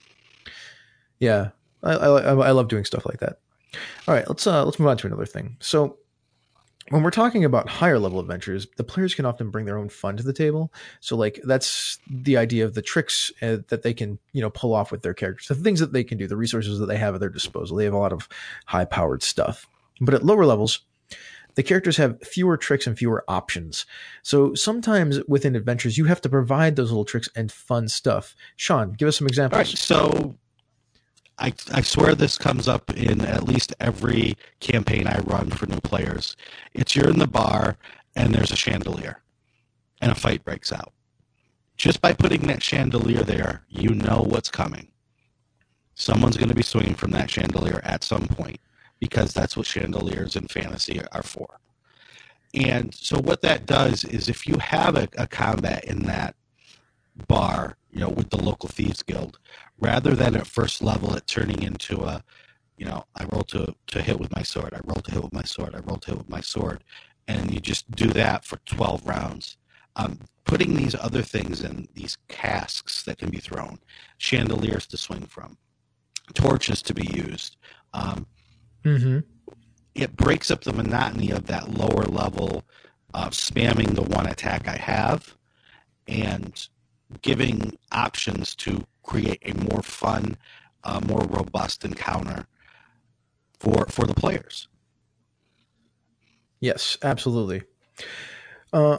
Yeah, 1.18 1.50
I, 1.82 1.94
I 1.94 2.34
I 2.34 2.50
love 2.52 2.68
doing 2.68 2.84
stuff 2.84 3.04
like 3.04 3.18
that. 3.20 3.40
All 4.06 4.14
right, 4.14 4.26
let's 4.28 4.46
uh, 4.46 4.64
let's 4.64 4.78
move 4.78 4.88
on 4.88 4.96
to 4.98 5.06
another 5.06 5.26
thing. 5.26 5.56
So 5.60 5.98
when 6.90 7.02
we're 7.02 7.10
talking 7.10 7.44
about 7.44 7.68
higher 7.68 7.98
level 7.98 8.20
adventures, 8.20 8.66
the 8.76 8.84
players 8.84 9.14
can 9.14 9.26
often 9.26 9.50
bring 9.50 9.66
their 9.66 9.78
own 9.78 9.88
fun 9.88 10.16
to 10.16 10.22
the 10.22 10.32
table. 10.32 10.72
So 11.00 11.16
like 11.16 11.40
that's 11.44 11.98
the 12.10 12.36
idea 12.36 12.64
of 12.64 12.74
the 12.74 12.82
tricks 12.82 13.30
uh, 13.42 13.58
that 13.68 13.82
they 13.82 13.92
can, 13.92 14.18
you 14.32 14.40
know, 14.40 14.50
pull 14.50 14.74
off 14.74 14.90
with 14.90 15.02
their 15.02 15.14
characters, 15.14 15.48
the 15.48 15.54
things 15.54 15.80
that 15.80 15.92
they 15.92 16.04
can 16.04 16.18
do, 16.18 16.26
the 16.26 16.36
resources 16.36 16.78
that 16.78 16.86
they 16.86 16.96
have 16.96 17.14
at 17.14 17.20
their 17.20 17.28
disposal. 17.28 17.76
They 17.76 17.84
have 17.84 17.94
a 17.94 17.98
lot 17.98 18.12
of 18.12 18.28
high 18.66 18.86
powered 18.86 19.22
stuff. 19.22 19.66
But 20.00 20.14
at 20.14 20.24
lower 20.24 20.46
levels, 20.46 20.80
the 21.56 21.62
characters 21.62 21.96
have 21.96 22.22
fewer 22.22 22.56
tricks 22.56 22.86
and 22.86 22.96
fewer 22.96 23.24
options. 23.26 23.84
So 24.22 24.54
sometimes 24.54 25.20
within 25.26 25.56
adventures, 25.56 25.98
you 25.98 26.04
have 26.04 26.20
to 26.20 26.28
provide 26.28 26.76
those 26.76 26.90
little 26.90 27.04
tricks 27.04 27.28
and 27.34 27.50
fun 27.50 27.88
stuff. 27.88 28.36
Sean, 28.56 28.92
give 28.92 29.08
us 29.08 29.18
some 29.18 29.26
examples. 29.26 29.78
So 29.78 30.36
I, 31.38 31.52
I 31.72 31.82
swear 31.82 32.14
this 32.14 32.36
comes 32.36 32.66
up 32.66 32.90
in 32.96 33.20
at 33.24 33.44
least 33.44 33.74
every 33.80 34.34
campaign 34.60 35.06
I 35.06 35.20
run 35.20 35.50
for 35.50 35.66
new 35.66 35.80
players. 35.80 36.36
It's 36.74 36.96
you're 36.96 37.08
in 37.10 37.18
the 37.18 37.28
bar 37.28 37.76
and 38.16 38.34
there's 38.34 38.50
a 38.50 38.56
chandelier 38.56 39.20
and 40.00 40.10
a 40.10 40.16
fight 40.16 40.44
breaks 40.44 40.72
out. 40.72 40.92
Just 41.76 42.00
by 42.00 42.12
putting 42.12 42.42
that 42.48 42.62
chandelier 42.62 43.22
there, 43.22 43.62
you 43.68 43.90
know 43.90 44.24
what's 44.26 44.50
coming. 44.50 44.88
Someone's 45.94 46.36
going 46.36 46.48
to 46.48 46.54
be 46.54 46.62
swinging 46.62 46.94
from 46.94 47.12
that 47.12 47.30
chandelier 47.30 47.80
at 47.84 48.02
some 48.02 48.26
point 48.26 48.60
because 48.98 49.32
that's 49.32 49.56
what 49.56 49.66
chandeliers 49.66 50.34
in 50.34 50.48
fantasy 50.48 51.00
are 51.12 51.22
for. 51.22 51.60
And 52.54 52.92
so 52.94 53.20
what 53.20 53.42
that 53.42 53.66
does 53.66 54.04
is 54.04 54.28
if 54.28 54.46
you 54.46 54.56
have 54.58 54.96
a, 54.96 55.08
a 55.16 55.26
combat 55.26 55.84
in 55.84 56.02
that 56.04 56.34
bar, 57.26 57.76
you 57.90 58.00
know, 58.00 58.08
with 58.10 58.30
the 58.30 58.42
local 58.42 58.68
thieves 58.68 59.02
guild, 59.02 59.38
rather 59.78 60.14
than 60.14 60.36
at 60.36 60.46
first 60.46 60.82
level 60.82 61.14
it 61.14 61.26
turning 61.26 61.62
into 61.62 62.02
a, 62.02 62.22
you 62.76 62.86
know, 62.86 63.04
I 63.16 63.24
roll 63.24 63.42
to 63.44 63.74
to 63.88 64.02
hit 64.02 64.20
with 64.20 64.34
my 64.34 64.42
sword, 64.42 64.72
I 64.74 64.80
roll 64.84 65.02
to 65.02 65.10
hit 65.10 65.22
with 65.22 65.32
my 65.32 65.42
sword, 65.42 65.74
I 65.74 65.80
roll 65.80 65.98
to 65.98 66.10
hit 66.10 66.18
with 66.18 66.28
my 66.30 66.40
sword, 66.40 66.84
and 67.26 67.52
you 67.52 67.60
just 67.60 67.90
do 67.90 68.08
that 68.08 68.44
for 68.44 68.58
twelve 68.66 69.06
rounds. 69.06 69.56
Um, 69.96 70.20
putting 70.44 70.74
these 70.74 70.94
other 70.94 71.22
things 71.22 71.62
in 71.62 71.88
these 71.94 72.16
casks 72.28 73.02
that 73.04 73.18
can 73.18 73.30
be 73.30 73.38
thrown, 73.38 73.78
chandeliers 74.18 74.86
to 74.88 74.96
swing 74.96 75.26
from, 75.26 75.58
torches 76.34 76.82
to 76.82 76.94
be 76.94 77.06
used. 77.14 77.56
Um, 77.92 78.26
Mm-hmm. 78.84 79.18
it 79.94 80.16
breaks 80.16 80.50
up 80.50 80.62
the 80.62 80.72
monotony 80.72 81.30
of 81.32 81.46
that 81.46 81.70
lower 81.70 82.04
level 82.04 82.62
of 83.12 83.32
spamming 83.32 83.94
the 83.94 84.02
one 84.02 84.26
attack 84.26 84.68
I 84.68 84.76
have 84.76 85.34
and 86.06 86.68
giving 87.22 87.78
options 87.92 88.54
to 88.56 88.84
create 89.02 89.40
a 89.44 89.54
more 89.70 89.82
fun, 89.82 90.36
uh, 90.84 91.00
more 91.06 91.22
robust 91.24 91.84
encounter 91.84 92.46
for 93.58 93.86
for 93.86 94.06
the 94.06 94.14
players. 94.14 94.68
Yes, 96.60 96.98
absolutely. 97.02 97.62
Uh, 98.72 98.98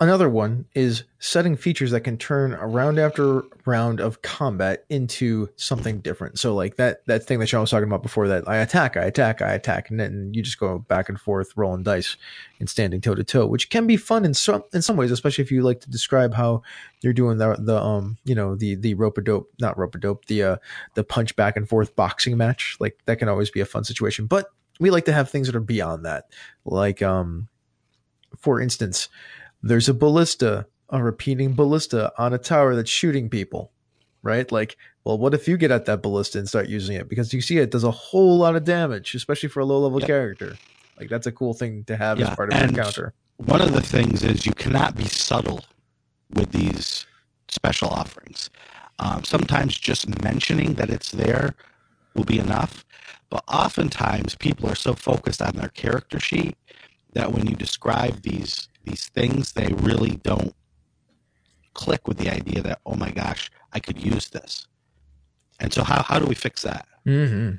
another 0.00 0.28
one 0.28 0.64
is 0.74 1.04
setting 1.18 1.56
features 1.56 1.90
that 1.90 2.02
can 2.02 2.16
turn 2.16 2.52
a 2.52 2.66
round 2.66 2.98
after 2.98 3.42
round 3.66 4.00
of 4.00 4.22
combat 4.22 4.84
into 4.88 5.48
something 5.56 6.00
different. 6.00 6.38
So, 6.38 6.54
like 6.54 6.76
that 6.76 7.04
that 7.06 7.24
thing 7.24 7.40
that 7.40 7.48
Sean 7.48 7.62
was 7.62 7.70
talking 7.70 7.88
about 7.88 8.02
before, 8.02 8.28
that 8.28 8.48
I 8.48 8.58
attack, 8.58 8.96
I 8.96 9.04
attack, 9.04 9.42
I 9.42 9.52
attack, 9.52 9.90
and 9.90 9.98
then 9.98 10.30
you 10.32 10.42
just 10.42 10.58
go 10.58 10.78
back 10.78 11.08
and 11.08 11.20
forth, 11.20 11.52
rolling 11.56 11.82
dice 11.82 12.16
and 12.60 12.70
standing 12.70 13.00
toe 13.00 13.14
to 13.14 13.24
toe, 13.24 13.46
which 13.46 13.70
can 13.70 13.86
be 13.86 13.96
fun 13.96 14.24
in 14.24 14.34
some 14.34 14.62
in 14.72 14.82
some 14.82 14.96
ways, 14.96 15.10
especially 15.10 15.42
if 15.42 15.50
you 15.50 15.62
like 15.62 15.80
to 15.80 15.90
describe 15.90 16.34
how 16.34 16.62
you're 17.02 17.12
doing 17.12 17.38
the 17.38 17.56
the 17.58 17.80
um 17.80 18.18
you 18.24 18.34
know 18.34 18.54
the 18.54 18.76
the 18.76 18.94
rope 18.94 19.18
a 19.18 19.22
dope, 19.22 19.50
not 19.60 19.78
rope 19.78 19.94
a 19.94 19.98
dope, 19.98 20.26
the 20.26 20.42
uh 20.42 20.56
the 20.94 21.04
punch 21.04 21.34
back 21.34 21.56
and 21.56 21.68
forth 21.68 21.96
boxing 21.96 22.36
match. 22.36 22.76
Like 22.78 22.98
that 23.06 23.18
can 23.18 23.28
always 23.28 23.50
be 23.50 23.60
a 23.60 23.66
fun 23.66 23.84
situation, 23.84 24.26
but 24.26 24.46
we 24.80 24.90
like 24.90 25.06
to 25.06 25.12
have 25.12 25.28
things 25.28 25.48
that 25.48 25.56
are 25.56 25.60
beyond 25.60 26.04
that, 26.06 26.26
like 26.64 27.02
um 27.02 27.48
for 28.36 28.60
instance, 28.60 29.08
there's 29.62 29.88
a 29.88 29.94
ballista, 29.94 30.66
a 30.88 31.02
repeating 31.02 31.54
ballista 31.54 32.12
on 32.18 32.32
a 32.32 32.38
tower 32.38 32.74
that's 32.74 32.90
shooting 32.90 33.28
people, 33.28 33.72
right? 34.22 34.50
Like, 34.50 34.76
well, 35.04 35.18
what 35.18 35.34
if 35.34 35.48
you 35.48 35.56
get 35.56 35.70
at 35.70 35.86
that 35.86 36.02
ballista 36.02 36.38
and 36.38 36.48
start 36.48 36.68
using 36.68 36.96
it? 36.96 37.08
Because 37.08 37.32
you 37.32 37.40
see 37.40 37.58
it 37.58 37.70
does 37.70 37.84
a 37.84 37.90
whole 37.90 38.38
lot 38.38 38.56
of 38.56 38.64
damage, 38.64 39.14
especially 39.14 39.48
for 39.48 39.60
a 39.60 39.64
low 39.64 39.80
level 39.80 40.00
Yep. 40.00 40.06
character. 40.08 40.58
Like, 40.98 41.08
that's 41.08 41.26
a 41.26 41.32
cool 41.32 41.54
thing 41.54 41.84
to 41.84 41.96
have 41.96 42.18
Yeah, 42.18 42.30
as 42.30 42.36
part 42.36 42.50
of 42.50 42.56
and- 42.56 42.70
encounter. 42.70 43.14
One 43.38 43.60
of 43.60 43.72
the 43.72 43.82
things 43.82 44.24
is 44.24 44.46
you 44.46 44.52
cannot 44.52 44.96
be 44.96 45.04
subtle 45.04 45.64
with 46.34 46.50
these 46.50 47.06
special 47.48 47.88
offerings. 47.88 48.50
Um, 48.98 49.22
sometimes 49.22 49.78
just 49.78 50.22
mentioning 50.24 50.74
that 50.74 50.90
it's 50.90 51.12
there 51.12 51.54
will 52.16 52.24
be 52.24 52.40
enough, 52.40 52.84
but 53.30 53.44
oftentimes 53.46 54.34
people 54.34 54.68
are 54.68 54.74
so 54.74 54.92
focused 54.94 55.40
on 55.40 55.52
their 55.54 55.68
character 55.68 56.18
sheet 56.18 56.56
that 57.12 57.32
when 57.32 57.46
you 57.46 57.54
describe 57.54 58.22
these 58.22 58.68
these 58.88 59.08
things, 59.08 59.52
they 59.52 59.72
really 59.74 60.16
don't 60.22 60.54
click 61.74 62.08
with 62.08 62.18
the 62.18 62.30
idea 62.30 62.62
that 62.62 62.80
oh 62.86 62.94
my 62.94 63.10
gosh, 63.10 63.50
I 63.72 63.80
could 63.80 64.02
use 64.02 64.28
this. 64.30 64.66
And 65.60 65.72
so 65.72 65.82
how 65.84 66.02
how 66.02 66.18
do 66.18 66.26
we 66.26 66.34
fix 66.34 66.62
that? 66.62 66.86
Mm-hmm. 67.06 67.56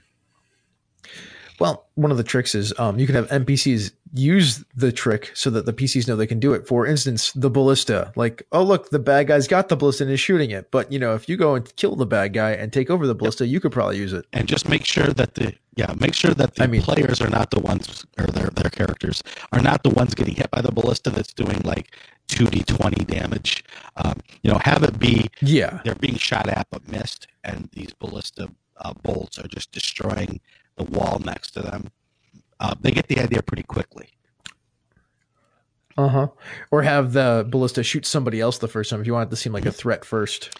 Well, 1.59 1.85
one 1.95 2.11
of 2.11 2.17
the 2.17 2.23
tricks 2.23 2.55
is 2.55 2.73
um, 2.79 2.99
you 2.99 3.05
can 3.05 3.15
have 3.15 3.27
NPCs 3.29 3.91
use 4.13 4.63
the 4.75 4.91
trick 4.91 5.31
so 5.35 5.49
that 5.51 5.65
the 5.67 5.73
PCs 5.73 6.07
know 6.07 6.15
they 6.15 6.25
can 6.25 6.39
do 6.39 6.53
it. 6.53 6.65
For 6.67 6.87
instance, 6.87 7.31
the 7.33 7.49
ballista. 7.49 8.11
Like, 8.15 8.41
oh 8.51 8.63
look, 8.63 8.89
the 8.89 8.97
bad 8.97 9.27
guy's 9.27 9.47
got 9.47 9.69
the 9.69 9.75
ballista 9.75 10.03
and 10.05 10.11
is 10.13 10.19
shooting 10.19 10.49
it. 10.51 10.71
But 10.71 10.91
you 10.91 10.97
know, 10.97 11.13
if 11.13 11.29
you 11.29 11.37
go 11.37 11.53
and 11.55 11.75
kill 11.75 11.95
the 11.95 12.05
bad 12.07 12.33
guy 12.33 12.51
and 12.51 12.73
take 12.73 12.89
over 12.89 13.05
the 13.05 13.13
ballista, 13.13 13.45
you 13.45 13.59
could 13.59 13.71
probably 13.71 13.97
use 13.97 14.13
it. 14.13 14.25
and 14.33 14.47
just 14.47 14.67
make 14.67 14.85
sure 14.85 15.07
that 15.07 15.35
the 15.35 15.53
yeah 15.75 15.93
make 15.99 16.13
sure 16.15 16.31
that 16.33 16.55
the 16.55 16.63
I 16.63 16.67
mean- 16.67 16.81
players 16.81 17.21
are 17.21 17.29
not 17.29 17.51
the 17.51 17.59
ones 17.59 18.05
or 18.17 18.25
their 18.27 18.47
their 18.47 18.69
characters 18.71 19.21
are 19.51 19.61
not 19.61 19.83
the 19.83 19.89
ones 19.91 20.15
getting 20.15 20.35
hit 20.35 20.49
by 20.51 20.61
the 20.61 20.71
ballista 20.71 21.09
that's 21.11 21.33
doing 21.33 21.61
like 21.63 21.95
2d20 22.29 23.05
damage 23.07 23.63
um, 23.97 24.15
you 24.43 24.51
know 24.51 24.59
have 24.63 24.83
it 24.83 24.97
be 24.99 25.29
Yeah. 25.41 25.79
they're 25.83 25.95
being 25.95 26.17
shot 26.17 26.47
at 26.49 26.67
but 26.71 26.87
missed 26.87 27.27
and 27.43 27.69
these 27.73 27.93
ballista 27.93 28.49
uh, 28.77 28.93
bolts 29.03 29.37
are 29.39 29.47
just 29.47 29.71
destroying 29.71 30.39
the 30.79 30.85
wall 30.97 31.21
next 31.25 31.51
to 31.51 31.61
them 31.61 31.91
uh, 32.59 32.73
they 32.81 32.91
get 32.91 33.07
the 33.07 33.19
idea 33.19 33.41
pretty 33.41 33.63
quickly 33.63 34.09
Uh 35.97 36.07
huh. 36.07 36.27
Or 36.71 36.81
have 36.83 37.13
the 37.13 37.45
ballista 37.49 37.83
shoot 37.83 38.05
somebody 38.05 38.39
else 38.39 38.57
the 38.59 38.67
first 38.67 38.89
time 38.89 39.01
if 39.01 39.07
you 39.07 39.13
want 39.13 39.27
it 39.27 39.31
to 39.31 39.35
seem 39.35 39.51
like 39.53 39.65
a 39.65 39.71
threat 39.71 40.05
first. 40.05 40.57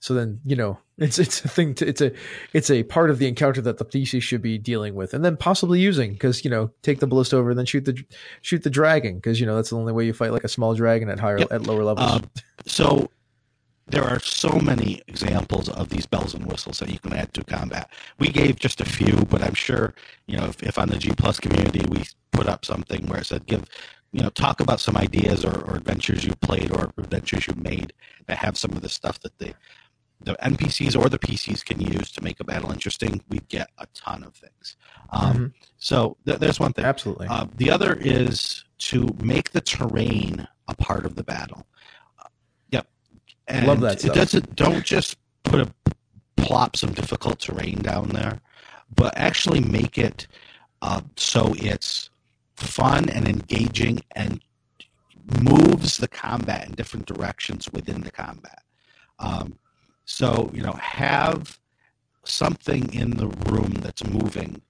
So 0.00 0.12
then 0.14 0.40
you 0.44 0.56
know 0.56 0.78
it's 0.98 1.18
it's 1.18 1.44
a 1.44 1.48
thing. 1.48 1.74
To, 1.76 1.86
it's 1.88 2.00
a 2.02 2.12
it's 2.52 2.70
a 2.70 2.82
part 2.82 3.08
of 3.08 3.18
the 3.18 3.26
encounter 3.28 3.62
that 3.62 3.78
the 3.78 3.84
PC 3.86 4.20
should 4.20 4.42
be 4.42 4.58
dealing 4.58 4.94
with, 4.94 5.14
and 5.14 5.24
then 5.24 5.36
possibly 5.36 5.78
using 5.80 6.12
because 6.12 6.44
you 6.44 6.50
know 6.50 6.70
take 6.82 6.98
the 7.00 7.06
ballista 7.06 7.36
over 7.36 7.50
and 7.50 7.58
then 7.58 7.66
shoot 7.66 7.84
the 7.86 7.96
shoot 8.42 8.62
the 8.64 8.70
dragon 8.70 9.14
because 9.16 9.40
you 9.40 9.46
know 9.46 9.56
that's 9.56 9.70
the 9.70 9.76
only 9.78 9.92
way 9.92 10.04
you 10.04 10.12
fight 10.12 10.32
like 10.32 10.44
a 10.44 10.48
small 10.48 10.74
dragon 10.74 11.08
at 11.08 11.18
higher 11.20 11.38
Yep. 11.38 11.52
at 11.52 11.62
lower 11.66 11.84
levels. 11.84 12.10
Um, 12.10 12.30
so 12.66 13.08
there 13.86 14.04
are 14.04 14.20
so 14.20 14.58
many 14.60 15.02
examples 15.08 15.68
of 15.68 15.88
these 15.88 16.06
bells 16.06 16.34
and 16.34 16.46
whistles 16.46 16.78
that 16.78 16.90
you 16.90 16.98
can 16.98 17.12
add 17.12 17.32
to 17.34 17.44
combat. 17.44 17.90
We 18.18 18.28
gave 18.28 18.56
just 18.58 18.80
a 18.80 18.84
few, 18.84 19.24
but 19.26 19.42
I'm 19.42 19.54
sure 19.54 19.94
you 20.26 20.36
know 20.36 20.46
if, 20.46 20.62
if 20.62 20.78
on 20.78 20.88
the 20.88 20.98
G 20.98 21.12
Plus 21.16 21.40
community 21.40 21.84
we 21.88 22.04
put 22.30 22.46
up 22.48 22.64
something 22.64 23.06
where 23.06 23.20
it 23.20 23.26
said 23.26 23.46
give 23.46 23.64
you 24.12 24.22
know 24.22 24.30
talk 24.30 24.60
about 24.60 24.80
some 24.80 24.96
ideas 24.96 25.44
or, 25.44 25.56
or 25.66 25.76
adventures 25.76 26.24
you 26.24 26.34
played 26.36 26.70
or 26.72 26.92
adventures 26.98 27.46
you 27.46 27.54
made 27.56 27.92
that 28.26 28.38
have 28.38 28.56
some 28.56 28.72
of 28.72 28.82
the 28.82 28.88
stuff 28.88 29.18
that 29.20 29.36
the 29.38 29.54
the 30.24 30.34
NPCs 30.36 30.96
or 30.96 31.08
the 31.08 31.18
PCs 31.18 31.64
can 31.64 31.80
use 31.80 32.12
to 32.12 32.22
make 32.22 32.38
a 32.38 32.44
battle 32.44 32.70
interesting. 32.70 33.20
We 33.28 33.40
get 33.48 33.68
a 33.78 33.86
ton 33.92 34.22
of 34.22 34.34
things. 34.34 34.76
Um, 35.10 35.36
Mhm. 35.36 35.52
So 35.78 36.16
th- 36.24 36.38
there's 36.38 36.60
one 36.60 36.72
thing. 36.72 36.84
Absolutely. 36.84 37.26
Uh, 37.26 37.46
the 37.56 37.70
other 37.72 37.94
is 37.94 38.64
to 38.90 39.08
make 39.20 39.50
the 39.50 39.60
terrain 39.60 40.46
a 40.68 40.76
part 40.76 41.04
of 41.06 41.16
the 41.16 41.24
battle. 41.24 41.66
And 43.52 43.66
Love 43.66 43.80
that 43.80 44.04
It 44.04 44.14
doesn't. 44.14 44.56
Don't 44.56 44.84
just 44.84 45.16
put 45.44 45.60
a 45.60 45.72
plop 46.36 46.76
some 46.76 46.92
difficult 46.92 47.38
terrain 47.38 47.76
down 47.82 48.08
there, 48.08 48.40
but 48.94 49.16
actually 49.16 49.60
make 49.60 49.98
it 49.98 50.26
uh, 50.80 51.00
so 51.16 51.54
it's 51.58 52.10
fun 52.56 53.08
and 53.10 53.28
engaging 53.28 54.00
and 54.16 54.40
moves 55.40 55.98
the 55.98 56.08
combat 56.08 56.66
in 56.66 56.74
different 56.74 57.06
directions 57.06 57.70
within 57.72 58.00
the 58.00 58.10
combat. 58.10 58.62
Um, 59.18 59.58
so 60.04 60.50
you 60.52 60.62
know, 60.62 60.72
have 60.72 61.58
something 62.24 62.92
in 62.92 63.12
the 63.12 63.28
room 63.28 63.72
that's 63.80 64.04
moving. 64.04 64.62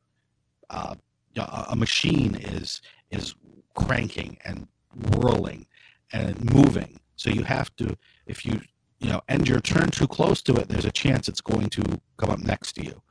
Uh, 0.68 0.94
a 1.36 1.66
a 1.70 1.76
machine 1.76 2.34
is 2.34 2.82
is 3.10 3.34
cranking 3.74 4.36
and 4.44 4.66
whirling 5.12 5.66
and 6.12 6.52
moving. 6.52 7.00
So 7.16 7.30
you 7.30 7.44
have 7.44 7.74
to, 7.76 7.96
if 8.26 8.44
you 8.44 8.60
you 9.02 9.10
know 9.10 9.20
end 9.28 9.48
your 9.48 9.60
turn 9.60 9.90
too 9.90 10.06
close 10.06 10.40
to 10.42 10.54
it, 10.54 10.68
there's 10.68 10.84
a 10.84 10.92
chance 10.92 11.28
it's 11.28 11.40
going 11.40 11.68
to 11.70 12.00
come 12.16 12.30
up 12.30 12.38
next 12.38 12.72
to 12.74 12.84
you. 12.84 13.02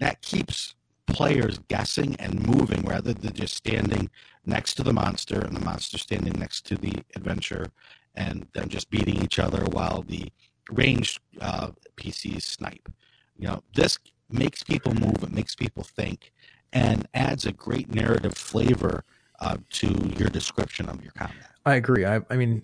That 0.00 0.20
keeps 0.22 0.74
players 1.06 1.60
guessing 1.68 2.16
and 2.16 2.46
moving 2.46 2.82
rather 2.82 3.12
than 3.12 3.34
just 3.34 3.54
standing 3.54 4.10
next 4.46 4.74
to 4.74 4.82
the 4.82 4.92
monster 4.92 5.40
and 5.40 5.54
the 5.54 5.64
monster 5.64 5.98
standing 5.98 6.32
next 6.38 6.62
to 6.66 6.76
the 6.76 6.94
adventure 7.14 7.66
and 8.14 8.46
them 8.54 8.68
just 8.68 8.90
beating 8.90 9.22
each 9.22 9.38
other 9.38 9.64
while 9.66 10.02
the 10.02 10.32
ranged 10.70 11.20
uh, 11.40 11.70
PCs 11.96 12.42
snipe. 12.42 12.88
You 13.36 13.48
know, 13.48 13.62
this 13.74 13.98
makes 14.30 14.62
people 14.62 14.94
move, 14.94 15.22
it 15.22 15.32
makes 15.32 15.54
people 15.54 15.82
think, 15.82 16.32
and 16.72 17.06
adds 17.12 17.44
a 17.44 17.52
great 17.52 17.94
narrative 17.94 18.34
flavor 18.34 19.04
uh, 19.40 19.58
to 19.70 19.88
your 20.16 20.28
description 20.28 20.88
of 20.88 21.02
your 21.02 21.12
combat. 21.12 21.50
I 21.66 21.74
agree. 21.74 22.06
I, 22.06 22.20
I 22.30 22.36
mean, 22.36 22.62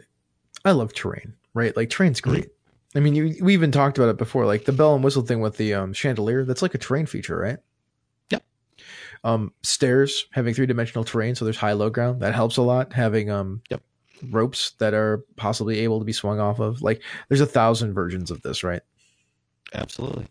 I 0.64 0.70
love 0.72 0.94
terrain, 0.94 1.34
right? 1.52 1.76
Like 1.76 1.90
terrain's 1.90 2.20
great. 2.20 2.48
I 2.94 3.00
mean, 3.00 3.14
you, 3.14 3.36
we 3.40 3.52
even 3.54 3.70
talked 3.70 3.98
about 3.98 4.10
it 4.10 4.18
before, 4.18 4.46
like 4.46 4.64
the 4.64 4.72
bell 4.72 4.94
and 4.94 5.04
whistle 5.04 5.22
thing 5.22 5.40
with 5.40 5.56
the 5.56 5.74
um, 5.74 5.92
chandelier. 5.92 6.44
That's 6.44 6.62
like 6.62 6.74
a 6.74 6.78
terrain 6.78 7.06
feature, 7.06 7.38
right? 7.38 7.58
Yep. 8.30 8.42
Um, 9.22 9.52
stairs 9.62 10.26
having 10.32 10.54
three 10.54 10.66
dimensional 10.66 11.04
terrain, 11.04 11.34
so 11.34 11.44
there's 11.44 11.56
high 11.56 11.72
low 11.72 11.90
ground. 11.90 12.20
That 12.20 12.34
helps 12.34 12.56
a 12.56 12.62
lot. 12.62 12.92
Having 12.92 13.30
um, 13.30 13.62
Yep. 13.70 13.82
ropes 14.30 14.72
that 14.78 14.92
are 14.92 15.24
possibly 15.36 15.78
able 15.80 16.00
to 16.00 16.04
be 16.04 16.12
swung 16.12 16.40
off 16.40 16.58
of. 16.58 16.82
Like, 16.82 17.00
there's 17.28 17.40
a 17.40 17.46
thousand 17.46 17.94
versions 17.94 18.30
of 18.30 18.42
this, 18.42 18.64
right? 18.64 18.82
Absolutely. 19.72 20.26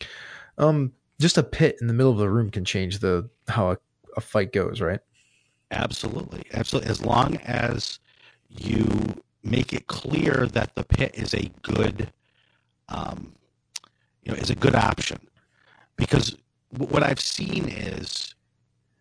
Um, 0.58 0.92
just 1.22 1.38
a 1.38 1.44
pit 1.44 1.78
in 1.80 1.88
the 1.88 1.94
middle 1.94 2.12
of 2.12 2.18
the 2.18 2.30
room 2.30 2.50
can 2.50 2.66
change 2.66 3.00
the 3.00 3.30
how 3.48 3.72
a, 3.72 3.78
a 4.18 4.22
fight 4.22 4.52
goes, 4.52 4.82
right? 4.82 5.00
Absolutely, 5.72 6.44
absolutely. 6.54 6.90
As 6.90 7.06
long 7.06 7.38
as 7.38 8.00
you 8.50 8.86
make 9.44 9.72
it 9.72 9.88
clear 9.88 10.48
that 10.52 10.76
the 10.76 10.84
pit 10.84 11.12
is 11.14 11.34
a 11.34 11.50
good, 11.62 12.12
um, 12.90 13.34
you 14.24 14.32
know, 14.32 14.38
is 14.40 14.50
a 14.52 14.56
good 14.56 14.76
option, 14.76 15.20
because 15.98 16.36
what 16.70 17.04
I've 17.04 17.22
seen 17.22 17.70
is, 17.70 18.36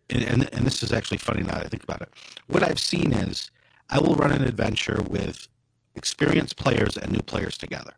and, 0.09 0.23
and 0.23 0.53
and 0.53 0.65
this 0.65 0.83
is 0.83 0.93
actually 0.93 1.17
funny 1.19 1.43
now 1.43 1.55
that 1.55 1.65
I 1.67 1.69
think 1.69 1.83
about 1.83 2.01
it. 2.01 2.09
What 2.47 2.63
I've 2.63 2.79
seen 2.79 3.13
is, 3.13 3.51
I 3.89 3.99
will 3.99 4.15
run 4.15 4.31
an 4.31 4.43
adventure 4.43 5.01
with 5.09 5.47
experienced 5.95 6.57
players 6.57 6.97
and 6.97 7.11
new 7.11 7.21
players 7.21 7.57
together, 7.57 7.93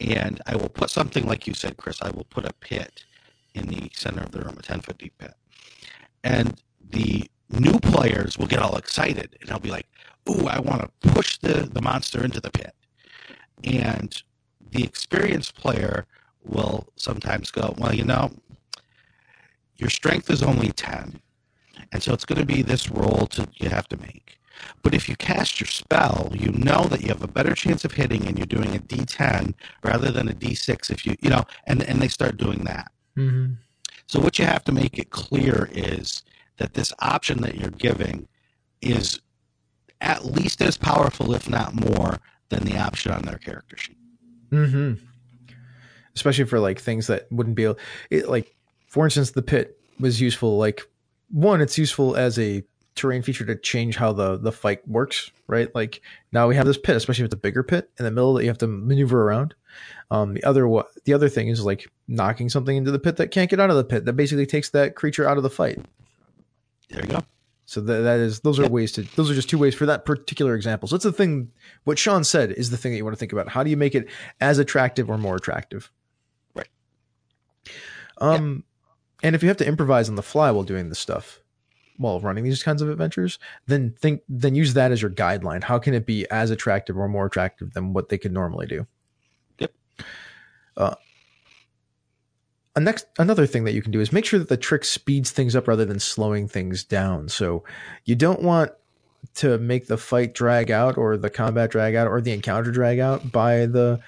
and 0.00 0.40
I 0.46 0.56
will 0.56 0.68
put 0.70 0.90
something 0.90 1.26
like 1.26 1.46
you 1.46 1.54
said, 1.54 1.76
Chris. 1.76 2.02
I 2.02 2.10
will 2.10 2.26
put 2.30 2.44
a 2.46 2.52
pit 2.54 3.04
in 3.54 3.66
the 3.68 3.90
center 3.94 4.22
of 4.22 4.32
the 4.32 4.40
room, 4.40 4.56
a 4.58 4.62
ten 4.62 4.80
foot 4.80 4.98
deep 4.98 5.18
pit, 5.18 5.34
and 6.24 6.60
the 6.90 7.30
new 7.50 7.78
players 7.80 8.38
will 8.38 8.46
get 8.46 8.60
all 8.60 8.76
excited 8.76 9.36
and 9.40 9.48
they'll 9.50 9.58
be 9.58 9.70
like, 9.70 9.88
"Ooh, 10.30 10.46
I 10.48 10.60
want 10.60 10.82
to 10.82 11.10
push 11.10 11.38
the 11.38 11.68
the 11.72 11.82
monster 11.82 12.24
into 12.24 12.40
the 12.40 12.50
pit," 12.50 12.74
and 13.64 14.22
the 14.70 14.84
experienced 14.84 15.54
player 15.54 16.06
will 16.44 16.88
sometimes 16.96 17.50
go, 17.50 17.74
"Well, 17.78 17.94
you 17.94 18.04
know, 18.04 18.32
your 19.76 19.90
strength 19.90 20.30
is 20.30 20.42
only 20.42 20.70
ten, 20.72 21.20
and 21.92 22.02
so 22.02 22.12
it's 22.12 22.24
going 22.24 22.40
to 22.40 22.46
be 22.46 22.62
this 22.62 22.90
roll 22.90 23.26
to 23.28 23.48
you 23.56 23.68
have 23.70 23.88
to 23.88 23.96
make." 23.96 24.38
But 24.82 24.94
if 24.94 25.08
you 25.08 25.16
cast 25.16 25.60
your 25.60 25.68
spell, 25.68 26.32
you 26.34 26.50
know 26.52 26.84
that 26.84 27.02
you 27.02 27.08
have 27.08 27.22
a 27.22 27.28
better 27.28 27.54
chance 27.54 27.84
of 27.84 27.92
hitting, 27.92 28.26
and 28.26 28.36
you're 28.36 28.46
doing 28.46 28.74
a 28.74 28.80
D10 28.80 29.54
rather 29.84 30.10
than 30.10 30.28
a 30.28 30.34
D6. 30.34 30.90
If 30.90 31.06
you, 31.06 31.16
you 31.20 31.30
know, 31.30 31.44
and 31.66 31.82
and 31.82 32.00
they 32.00 32.08
start 32.08 32.36
doing 32.36 32.64
that. 32.64 32.90
Mm-hmm. 33.16 33.54
So 34.06 34.20
what 34.20 34.38
you 34.38 34.46
have 34.46 34.64
to 34.64 34.72
make 34.72 34.98
it 34.98 35.10
clear 35.10 35.68
is 35.72 36.22
that 36.56 36.74
this 36.74 36.92
option 36.98 37.42
that 37.42 37.56
you're 37.56 37.70
giving 37.70 38.26
is 38.80 39.20
at 40.00 40.24
least 40.24 40.62
as 40.62 40.76
powerful, 40.76 41.34
if 41.34 41.48
not 41.48 41.74
more, 41.74 42.18
than 42.48 42.64
the 42.64 42.78
option 42.78 43.12
on 43.12 43.22
their 43.22 43.38
character 43.38 43.76
sheet. 43.76 43.97
Mm-hmm. 44.52 44.94
Especially 46.14 46.44
for 46.44 46.58
like 46.60 46.80
things 46.80 47.06
that 47.06 47.30
wouldn't 47.30 47.56
be 47.56 47.64
able, 47.64 47.78
it, 48.10 48.28
like, 48.28 48.54
for 48.86 49.04
instance, 49.04 49.32
the 49.32 49.42
pit 49.42 49.78
was 50.00 50.20
useful. 50.20 50.58
Like, 50.58 50.82
one, 51.30 51.60
it's 51.60 51.78
useful 51.78 52.16
as 52.16 52.38
a 52.38 52.64
terrain 52.98 53.22
feature 53.22 53.44
to 53.44 53.54
change 53.54 53.96
how 53.96 54.12
the 54.12 54.36
the 54.36 54.50
fight 54.50 54.86
works, 54.88 55.30
right? 55.46 55.72
Like 55.74 56.02
now 56.32 56.48
we 56.48 56.56
have 56.56 56.66
this 56.66 56.76
pit, 56.76 56.96
especially 56.96 57.22
if 57.22 57.26
it's 57.26 57.34
a 57.34 57.38
bigger 57.38 57.62
pit 57.62 57.88
in 57.98 58.04
the 58.04 58.10
middle 58.10 58.34
that 58.34 58.42
you 58.42 58.50
have 58.50 58.58
to 58.58 58.66
maneuver 58.66 59.22
around. 59.22 59.54
Um, 60.10 60.34
the 60.34 60.42
other 60.44 60.68
the 61.04 61.14
other 61.14 61.28
thing 61.28 61.48
is 61.48 61.64
like 61.64 61.88
knocking 62.08 62.48
something 62.48 62.76
into 62.76 62.90
the 62.90 62.98
pit 62.98 63.16
that 63.16 63.30
can't 63.30 63.48
get 63.48 63.60
out 63.60 63.70
of 63.70 63.76
the 63.76 63.84
pit. 63.84 64.04
That 64.04 64.14
basically 64.14 64.46
takes 64.46 64.70
that 64.70 64.96
creature 64.96 65.28
out 65.28 65.36
of 65.36 65.44
the 65.44 65.50
fight. 65.50 65.78
There 66.90 67.02
you 67.02 67.08
go. 67.08 67.24
So 67.68 67.82
that 67.82 68.00
that 68.00 68.18
is 68.18 68.40
those 68.40 68.58
are 68.58 68.66
ways 68.66 68.92
to 68.92 69.02
those 69.14 69.30
are 69.30 69.34
just 69.34 69.50
two 69.50 69.58
ways 69.58 69.74
for 69.74 69.84
that 69.84 70.06
particular 70.06 70.54
example. 70.54 70.88
So 70.88 70.96
that's 70.96 71.04
the 71.04 71.12
thing. 71.12 71.52
What 71.84 71.98
Shawn 71.98 72.24
said 72.24 72.50
is 72.50 72.70
the 72.70 72.78
thing 72.78 72.92
that 72.92 72.96
you 72.96 73.04
want 73.04 73.14
to 73.14 73.18
think 73.18 73.34
about. 73.34 73.50
How 73.50 73.62
do 73.62 73.68
you 73.68 73.76
make 73.76 73.94
it 73.94 74.08
as 74.40 74.58
attractive 74.58 75.10
or 75.10 75.18
more 75.18 75.36
attractive? 75.36 75.92
Right. 76.54 76.68
Um, 78.16 78.64
and 79.22 79.36
if 79.36 79.42
you 79.42 79.48
have 79.48 79.58
to 79.58 79.66
improvise 79.66 80.08
on 80.08 80.14
the 80.14 80.22
fly 80.22 80.50
while 80.50 80.62
doing 80.62 80.88
this 80.88 80.98
stuff, 80.98 81.42
while 81.98 82.20
running 82.20 82.42
these 82.42 82.62
kinds 82.62 82.80
of 82.80 82.88
adventures, 82.88 83.38
then 83.66 83.94
think 84.00 84.22
then 84.30 84.54
use 84.54 84.72
that 84.72 84.90
as 84.90 85.02
your 85.02 85.10
guideline. 85.10 85.62
How 85.62 85.78
can 85.78 85.92
it 85.92 86.06
be 86.06 86.26
as 86.30 86.50
attractive 86.50 86.96
or 86.96 87.06
more 87.06 87.26
attractive 87.26 87.74
than 87.74 87.92
what 87.92 88.08
they 88.08 88.16
could 88.16 88.32
normally 88.32 88.66
do? 88.66 88.86
Yep. 89.58 89.72
Uh, 90.74 90.94
a 92.78 92.80
next 92.80 93.06
another 93.18 93.46
thing 93.46 93.64
that 93.64 93.72
you 93.72 93.82
can 93.82 93.90
do 93.90 94.00
is 94.00 94.12
make 94.12 94.24
sure 94.24 94.38
that 94.38 94.48
the 94.48 94.56
trick 94.56 94.84
speeds 94.84 95.32
things 95.32 95.56
up 95.56 95.66
rather 95.66 95.84
than 95.84 95.98
slowing 95.98 96.46
things 96.46 96.84
down. 96.84 97.28
So 97.28 97.64
you 98.04 98.14
don't 98.14 98.40
want 98.40 98.70
to 99.34 99.58
make 99.58 99.88
the 99.88 99.98
fight 99.98 100.32
drag 100.32 100.70
out 100.70 100.96
or 100.96 101.16
the 101.16 101.28
combat 101.28 101.70
drag 101.70 101.96
out 101.96 102.06
or 102.06 102.20
the 102.20 102.32
encounter 102.32 102.70
drag 102.70 103.00
out 103.00 103.32
by 103.32 103.66
the 103.66 104.00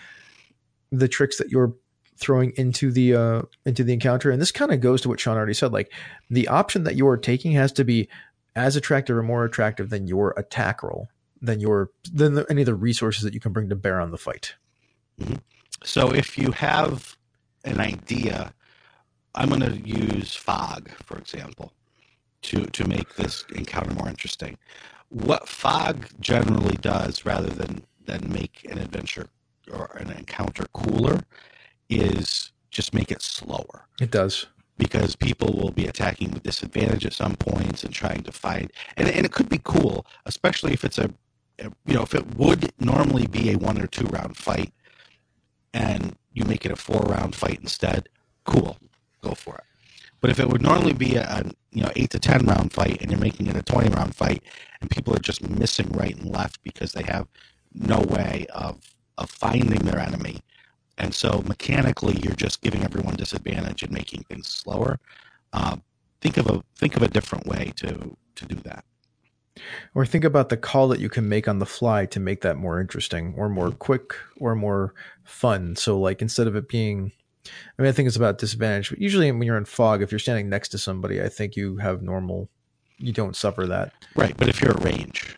the 0.92 1.08
tricks 1.08 1.38
that 1.38 1.50
you're 1.50 1.74
throwing 2.16 2.52
into 2.56 2.92
the 2.92 3.14
uh 3.14 3.42
into 3.66 3.82
the 3.82 3.92
encounter. 3.92 4.30
And 4.30 4.40
this 4.40 4.52
kind 4.52 4.70
of 4.70 4.80
goes 4.80 5.00
to 5.02 5.08
what 5.08 5.18
Shawn 5.18 5.36
already 5.36 5.54
said 5.54 5.72
like 5.72 5.92
the 6.30 6.46
option 6.46 6.84
that 6.84 6.94
you're 6.94 7.16
taking 7.16 7.52
has 7.52 7.72
to 7.72 7.84
be 7.84 8.08
as 8.54 8.76
attractive 8.76 9.16
or 9.16 9.22
more 9.24 9.44
attractive 9.44 9.90
than 9.90 10.06
your 10.06 10.32
attack 10.36 10.84
roll 10.84 11.08
than 11.42 11.58
your 11.58 11.90
than 12.12 12.34
the, 12.34 12.46
any 12.48 12.62
of 12.62 12.66
the 12.66 12.74
resources 12.74 13.24
that 13.24 13.34
you 13.34 13.40
can 13.40 13.52
bring 13.52 13.68
to 13.68 13.76
bear 13.76 14.00
on 14.00 14.12
the 14.12 14.18
fight. 14.18 14.54
So 15.82 16.14
if 16.14 16.38
you 16.38 16.52
have 16.52 17.16
an 17.64 17.80
idea, 17.80 18.52
I'm 19.34 19.50
going 19.50 19.60
to 19.62 19.78
use 19.88 20.34
fog, 20.36 20.90
for 21.04 21.18
example, 21.18 21.72
to 22.42 22.66
to 22.66 22.88
make 22.88 23.16
this 23.16 23.44
encounter 23.54 23.94
more 23.94 24.08
interesting. 24.08 24.58
What 25.10 25.48
fog 25.48 26.08
generally 26.20 26.76
does, 26.78 27.26
rather 27.26 27.50
than 27.50 27.84
than 28.06 28.32
make 28.32 28.66
an 28.70 28.78
adventure 28.78 29.28
or 29.72 29.96
an 30.00 30.10
encounter 30.12 30.66
cooler, 30.74 31.20
is 31.90 32.52
just 32.70 32.94
make 32.94 33.12
it 33.12 33.22
slower. 33.22 33.82
it 34.00 34.10
does 34.10 34.46
because 34.78 35.16
people 35.16 35.52
will 35.52 35.70
be 35.70 35.86
attacking 35.86 36.30
with 36.32 36.42
disadvantage 36.42 37.06
at 37.06 37.12
some 37.12 37.36
points 37.36 37.84
and 37.84 37.94
trying 37.94 38.22
to 38.24 38.32
fight. 38.32 38.72
And, 38.96 39.08
and 39.08 39.24
it 39.24 39.32
could 39.32 39.48
be 39.48 39.60
cool, 39.62 40.06
especially 40.26 40.72
if 40.72 40.84
it's 40.84 40.98
a, 40.98 41.10
a- 41.60 41.72
you 41.86 41.94
know, 41.94 42.02
if 42.02 42.14
it 42.14 42.34
would 42.36 42.72
normally 42.80 43.26
be 43.26 43.52
a 43.52 43.58
one 43.58 43.80
or 43.80 43.86
two 43.86 44.06
round 44.06 44.36
fight 44.36 44.72
and 45.74 46.16
you 46.34 46.44
make 46.44 46.66
it 46.66 46.72
a 46.72 46.76
four 46.76 47.00
round 47.02 47.34
fight 47.36 47.60
instead, 47.60 48.08
cool, 48.46 48.78
go 49.22 49.34
for 49.34 49.56
it. 49.56 49.64
But 50.20 50.30
if 50.30 50.40
it 50.40 50.48
would 50.48 50.62
normally 50.62 50.94
be 50.94 51.16
a, 51.16 51.24
a 51.24 51.44
you 51.72 51.82
know 51.82 51.90
eight 51.96 52.10
to 52.10 52.20
ten 52.20 52.46
round 52.46 52.72
fight 52.72 53.02
and 53.02 53.10
you're 53.10 53.20
making 53.20 53.48
it 53.48 53.56
a 53.56 53.62
twenty 53.62 53.90
round 53.90 54.16
fight 54.16 54.44
and 54.80 54.90
people 54.90 55.14
are 55.14 55.20
just 55.20 55.48
missing 55.48 55.88
right 55.92 56.16
and 56.16 56.30
left 56.30 56.62
because 56.64 56.92
they 56.92 57.04
have 57.04 57.28
no 57.74 58.00
way 58.02 58.46
of 58.54 58.80
of 59.18 59.30
finding 59.30 59.80
their 59.80 60.00
enemy, 60.00 60.40
and 60.98 61.14
so 61.14 61.42
mechanically 61.46 62.18
you're 62.24 62.34
just 62.34 62.62
giving 62.62 62.84
everyone 62.84 63.16
disadvantage 63.16 63.82
and 63.84 63.92
making 63.92 64.24
things 64.24 64.48
slower. 64.48 65.00
Uh, 65.52 65.76
think 66.22 66.38
of 66.38 66.48
a 66.48 66.62
think 66.76 66.96
of 66.96 67.02
a 67.02 67.08
different 67.08 67.46
way 67.46 67.72
to 67.76 68.16
to 68.36 68.46
do 68.46 68.56
that. 68.56 68.84
or 69.94 70.06
think 70.06 70.24
about 70.24 70.48
the 70.48 70.56
call 70.56 70.88
that 70.88 71.00
you 71.00 71.08
can 71.08 71.28
make 71.28 71.48
on 71.48 71.58
the 71.58 71.66
fly 71.66 72.06
to 72.06 72.20
make 72.20 72.42
that 72.42 72.56
more 72.56 72.80
interesting 72.80 73.34
or 73.36 73.48
more 73.48 73.70
quick 73.72 74.14
or 74.38 74.54
more 74.54 74.94
fun 75.24 75.76
so 75.76 75.98
like 75.98 76.22
instead 76.22 76.46
of 76.46 76.56
it 76.56 76.68
being 76.68 77.12
i 77.46 77.82
mean 77.82 77.88
i 77.88 77.92
think 77.92 78.06
it's 78.06 78.16
about 78.16 78.38
disadvantage 78.38 78.90
but 78.90 79.00
usually 79.00 79.30
when 79.32 79.42
you're 79.42 79.56
in 79.56 79.64
fog 79.64 80.02
if 80.02 80.12
you're 80.12 80.18
standing 80.18 80.48
next 80.48 80.68
to 80.68 80.78
somebody 80.78 81.22
i 81.22 81.28
think 81.28 81.56
you 81.56 81.76
have 81.76 82.02
normal 82.02 82.48
you 82.98 83.12
don't 83.12 83.36
suffer 83.36 83.66
that 83.66 83.92
Right, 84.14 84.36
but 84.36 84.48
if 84.48 84.60
you're 84.60 84.76
at 84.76 84.84
range, 84.84 85.36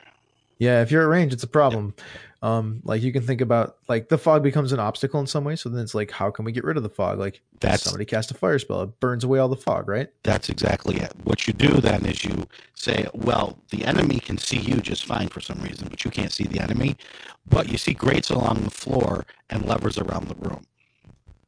yeah 0.59 0.83
if 0.83 0.91
you're 0.91 1.03
at 1.03 1.09
range 1.09 1.33
it's 1.33 1.45
a 1.45 1.49
problem 1.49 1.95
um 2.43 2.81
like 2.85 3.03
you 3.03 3.13
can 3.13 3.23
think 3.23 3.41
about 3.41 3.77
like 3.89 4.09
the 4.09 4.19
fog 4.19 4.43
becomes 4.43 4.73
an 4.73 4.81
obstacle 4.81 5.21
in 5.21 5.29
some 5.29 5.45
way 5.45 5.55
so 5.55 5.69
then 5.69 5.81
it's 5.83 5.95
like 5.95 6.11
how 6.11 6.29
can 6.31 6.45
we 6.45 6.51
get 6.51 6.65
rid 6.65 6.77
of 6.77 6.83
the 6.83 6.89
fog 6.89 7.19
like 7.21 7.41
That's- 7.61 7.83
somebody 7.83 8.05
cast 8.05 8.33
a 8.33 8.35
fire 8.35 8.59
spell 8.59 8.83
it 8.83 8.99
burns 8.99 9.23
away 9.23 9.39
all 9.39 9.49
the 9.49 9.57
fog 9.57 9.87
right 9.89 10.09
that's 10.25 10.49
exactly 10.49 10.97
it. 10.97 11.13
What 11.25 11.47
you 11.47 11.53
do 11.53 11.81
then 11.81 12.05
is 12.07 12.25
you 12.25 12.47
say, 12.75 13.07
well, 13.13 13.59
the 13.71 13.85
enemy 13.85 14.19
can 14.21 14.39
see 14.39 14.59
you 14.59 14.77
just 14.77 15.05
fine 15.05 15.29
for 15.29 15.41
some 15.41 15.61
reason, 15.61 15.89
but 15.89 16.05
you 16.05 16.11
can't 16.11 16.33
see 16.33 16.45
the 16.45 16.61
enemy. 16.61 16.97
But 17.47 17.69
you 17.69 17.77
see 17.79 17.93
grates 17.95 18.31
along 18.31 18.63
the 18.63 18.71
floor 18.71 19.25
and 19.51 19.67
levers 19.67 19.99
around 19.99 20.29
the 20.29 20.35
room. 20.49 20.65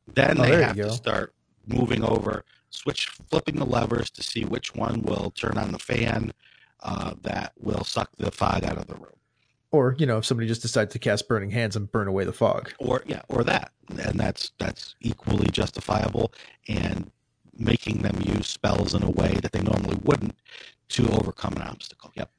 Then 0.06 0.38
Oh, 0.38 0.42
they 0.42 0.62
have 0.62 0.76
to 0.76 0.90
start 0.92 1.34
moving 1.66 2.04
over, 2.04 2.44
switch, 2.70 3.08
flipping 3.30 3.56
the 3.56 3.64
levers 3.66 4.10
to 4.10 4.22
see 4.22 4.44
which 4.44 4.74
one 4.74 5.02
will 5.02 5.30
turn 5.30 5.56
on 5.58 5.72
the 5.72 5.78
fan 5.78 6.32
uh, 6.82 7.14
that 7.22 7.52
will 7.58 7.84
suck 7.84 8.10
the 8.16 8.30
fog 8.30 8.64
out 8.64 8.76
of 8.76 8.86
the 8.86 8.94
room. 8.94 9.16
or 9.72 9.96
you 9.98 10.06
know 10.06 10.18
if 10.18 10.24
somebody 10.26 10.46
just 10.46 10.62
decides 10.62 10.92
to 10.92 10.98
cast 10.98 11.26
burning 11.26 11.50
hands 11.50 11.74
and 11.76 11.90
burn 11.90 12.06
away 12.08 12.24
the 12.24 12.32
fog. 12.32 12.72
Or 12.78 13.02
yeah 13.06 13.22
or 13.28 13.42
that. 13.44 13.72
And 13.98 14.18
that's 14.20 14.52
that's 14.58 14.94
equally 15.00 15.48
justifiable 15.50 16.32
and 16.68 17.10
making 17.56 18.02
them 18.02 18.20
use 18.20 18.48
spells 18.48 18.94
in 18.94 19.02
a 19.02 19.10
way 19.10 19.34
that 19.42 19.52
they 19.52 19.60
normally 19.62 19.96
wouldn't 20.02 20.36
to 20.90 21.08
overcome 21.10 21.54
an 21.54 21.62
obstacle. 21.62 22.10
Yep 22.14 22.30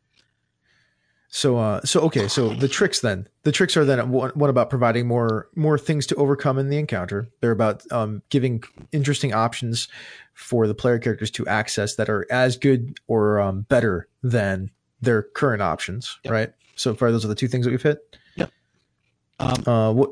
So, 1.36 1.57
uh, 1.57 1.81
so 1.83 1.99
okay, 2.03 2.29
so 2.29 2.47
the 2.47 2.69
tricks 2.69 3.01
then, 3.01 3.27
the 3.43 3.51
tricks 3.51 3.75
are 3.75 3.83
then 3.83 4.09
one, 4.09 4.29
one 4.36 4.49
about 4.49 4.69
providing 4.69 5.05
more 5.05 5.49
more 5.53 5.77
things 5.77 6.07
to 6.07 6.15
overcome 6.15 6.57
in 6.57 6.69
the 6.69 6.77
encounter. 6.77 7.27
They're 7.41 7.51
about 7.51 7.83
um, 7.91 8.21
giving 8.29 8.63
interesting 8.93 9.33
options 9.33 9.89
for 10.33 10.65
the 10.65 10.73
player 10.73 10.97
characters 10.97 11.29
to 11.31 11.45
access 11.45 11.95
that 11.95 12.07
are 12.09 12.25
as 12.31 12.55
good 12.55 12.97
or 13.07 13.41
um, 13.41 13.63
better 13.63 14.07
than 14.23 14.71
their 15.01 15.23
current 15.23 15.61
options, 15.61 16.17
Yep. 16.23 16.31
right? 16.31 16.53
So 16.77 16.93
far, 16.95 17.11
those 17.11 17.25
are 17.25 17.27
the 17.27 17.36
two 17.36 17.49
things 17.49 17.65
that 17.65 17.71
we've 17.71 17.83
hit. 17.83 17.99
um, 18.38 19.63
Uh, 19.67 19.91
what 19.91 20.11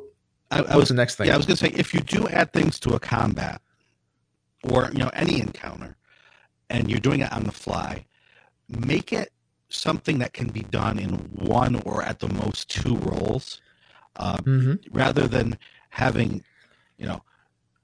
I, 0.52 0.58
I 0.58 0.62
what's 0.62 0.76
was 0.76 0.90
the 0.90 0.96
next 0.96 1.16
thing? 1.16 1.28
yeah 1.28 1.36
i 1.36 1.38
was 1.38 1.46
going 1.46 1.56
to 1.56 1.66
say 1.66 1.72
if 1.74 1.94
you 1.94 2.02
do 2.02 2.28
add 2.28 2.52
things 2.52 2.78
to 2.82 2.94
a 2.96 3.00
combat 3.00 3.62
or 4.70 4.90
you 4.92 5.00
know 5.00 5.10
any 5.14 5.40
encounter 5.40 5.96
and 6.70 6.92
you're 6.92 7.00
doing 7.00 7.22
it 7.22 7.32
on 7.32 7.46
the 7.46 7.52
fly 7.54 8.06
make 8.68 9.14
it 9.14 9.32
something 9.74 10.20
that 10.20 10.34
can 10.34 10.48
be 10.48 10.62
done 10.62 11.00
in 11.00 11.12
one 11.34 11.76
or 11.82 12.04
at 12.04 12.20
the 12.20 12.30
most 12.30 12.70
two 12.70 12.96
rolls 12.98 13.62
uh, 14.16 14.38
Mhm. 14.38 14.80
rather 14.92 15.28
than 15.28 15.58
having, 15.90 16.44
you 16.98 17.08
know, 17.08 17.24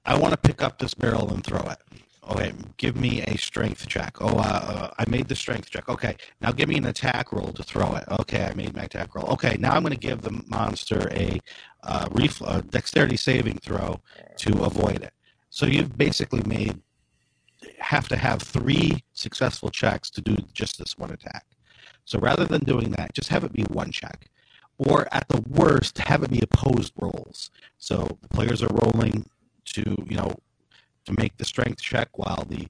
I 0.06 0.16
want 0.16 0.32
to 0.32 0.36
pick 0.38 0.62
up 0.62 0.78
this 0.78 0.94
barrel 0.94 1.32
and 1.32 1.42
throw 1.44 1.60
it. 1.60 1.78
Okay, 2.30 2.52
give 2.76 2.94
me 2.96 3.22
a 3.22 3.36
strength 3.36 3.88
check. 3.88 4.16
Oh, 4.20 4.38
uh, 4.38 4.42
uh, 4.42 4.90
I 4.98 5.04
made 5.10 5.26
the 5.26 5.34
strength 5.34 5.68
check. 5.70 5.88
Okay, 5.88 6.16
now 6.40 6.52
give 6.52 6.68
me 6.68 6.76
an 6.76 6.86
attack 6.86 7.32
roll 7.32 7.52
to 7.52 7.62
throw 7.64 7.96
it. 7.96 8.04
Okay, 8.20 8.44
I 8.44 8.54
made 8.54 8.74
my 8.76 8.84
attack 8.84 9.14
roll. 9.16 9.26
Okay, 9.30 9.56
now 9.58 9.72
I'm 9.72 9.82
going 9.82 9.92
to 9.92 9.98
give 9.98 10.22
the 10.22 10.40
monster 10.46 11.08
a 11.10 11.40
uh, 11.82 12.08
ref- 12.12 12.42
uh, 12.42 12.60
dexterity 12.60 13.16
saving 13.16 13.58
throw 13.58 14.00
to 14.38 14.62
avoid 14.62 15.02
it. 15.02 15.12
So 15.50 15.66
you've 15.66 15.98
basically 15.98 16.42
made 16.44 16.80
have 17.80 18.08
to 18.08 18.16
have 18.16 18.40
three 18.40 19.04
successful 19.12 19.68
checks 19.70 20.08
to 20.10 20.20
do 20.20 20.36
just 20.54 20.78
this 20.78 20.96
one 20.96 21.10
attack. 21.10 21.44
So 22.10 22.18
rather 22.18 22.44
than 22.44 22.64
doing 22.64 22.90
that, 22.90 23.14
just 23.14 23.28
have 23.28 23.44
it 23.44 23.52
be 23.52 23.62
one 23.62 23.92
check. 23.92 24.28
Or 24.78 25.06
at 25.14 25.28
the 25.28 25.42
worst, 25.42 25.98
have 25.98 26.24
it 26.24 26.30
be 26.30 26.40
opposed 26.42 26.92
rolls. 27.00 27.52
So 27.78 28.18
the 28.20 28.28
players 28.28 28.64
are 28.64 28.74
rolling 28.82 29.30
to, 29.66 29.94
you 30.08 30.16
know, 30.16 30.34
to 31.04 31.14
make 31.16 31.36
the 31.36 31.44
strength 31.44 31.80
check 31.80 32.18
while 32.18 32.44
the 32.48 32.66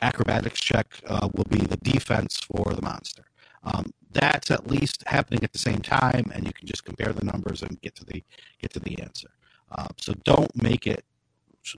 acrobatics 0.00 0.60
check 0.60 0.86
uh, 1.08 1.28
will 1.34 1.48
be 1.50 1.58
the 1.58 1.78
defense 1.78 2.38
for 2.38 2.72
the 2.72 2.82
monster. 2.82 3.24
Um, 3.64 3.92
that's 4.12 4.48
at 4.52 4.68
least 4.70 5.02
happening 5.08 5.42
at 5.42 5.52
the 5.52 5.58
same 5.58 5.80
time, 5.80 6.30
and 6.32 6.46
you 6.46 6.52
can 6.52 6.68
just 6.68 6.84
compare 6.84 7.12
the 7.12 7.24
numbers 7.24 7.62
and 7.62 7.80
get 7.80 7.96
to 7.96 8.04
the 8.04 8.22
get 8.60 8.72
to 8.74 8.80
the 8.80 9.02
answer. 9.02 9.30
Uh, 9.72 9.88
so 9.96 10.14
don't 10.22 10.54
make 10.62 10.86
it, 10.86 11.04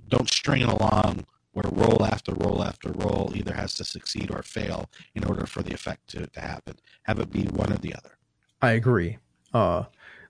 don't 0.08 0.28
string 0.28 0.60
it 0.60 0.68
along 0.68 1.24
where 1.52 1.64
roll 1.72 2.04
after 2.04 2.32
roll 2.34 2.62
after 2.62 2.92
roll 2.92 3.32
either 3.34 3.54
has 3.54 3.74
to 3.74 3.84
succeed 3.84 4.30
or 4.30 4.42
fail 4.42 4.88
in 5.14 5.24
order 5.24 5.46
for 5.46 5.62
the 5.62 5.74
effect 5.74 6.08
to, 6.08 6.26
to 6.26 6.40
happen. 6.40 6.76
Have 7.02 7.18
it 7.18 7.30
be 7.30 7.42
one 7.44 7.72
or 7.72 7.78
the 7.78 7.94
other. 7.94 8.16
I 8.62 8.72
agree. 8.72 9.18
Uh, 9.52 9.84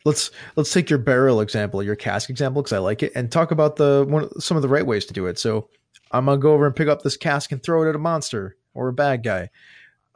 let's 0.05 0.31
let's 0.57 0.73
take 0.73 0.89
your 0.89 0.99
barrel 0.99 1.41
example, 1.41 1.83
your 1.83 1.97
cask 1.97 2.31
example, 2.31 2.63
because 2.63 2.73
I 2.73 2.79
like 2.79 3.03
it, 3.03 3.13
and 3.15 3.31
talk 3.31 3.51
about 3.51 3.77
the 3.77 4.05
one 4.09 4.41
some 4.41 4.57
of 4.57 4.63
the 4.63 4.69
right 4.69 4.87
ways 4.87 5.05
to 5.07 5.13
do 5.13 5.27
it. 5.27 5.39
So 5.39 5.69
I'm 6.11 6.27
gonna 6.27 6.39
go 6.39 6.53
over 6.53 6.67
and 6.67 6.75
pick 6.75 6.89
up 6.89 7.03
this 7.03 7.17
cask 7.17 7.53
and 7.53 7.63
throw 7.63 7.83
it 7.83 7.89
at 7.89 7.95
a 7.95 7.99
monster 7.99 8.57
or 8.75 8.89
a 8.89 8.93
bad 8.93 9.23
guy. 9.23 9.51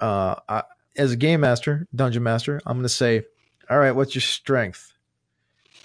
Uh, 0.01 0.37
I, 0.49 0.63
as 0.97 1.13
a 1.13 1.17
game 1.17 1.41
master, 1.41 1.87
dungeon 1.95 2.23
master, 2.23 2.61
I'm 2.67 2.79
gonna 2.79 2.89
say, 2.89 3.25
all 3.69 3.79
right, 3.79 3.93
what's 3.93 4.15
your 4.15 4.23
strength? 4.23 4.94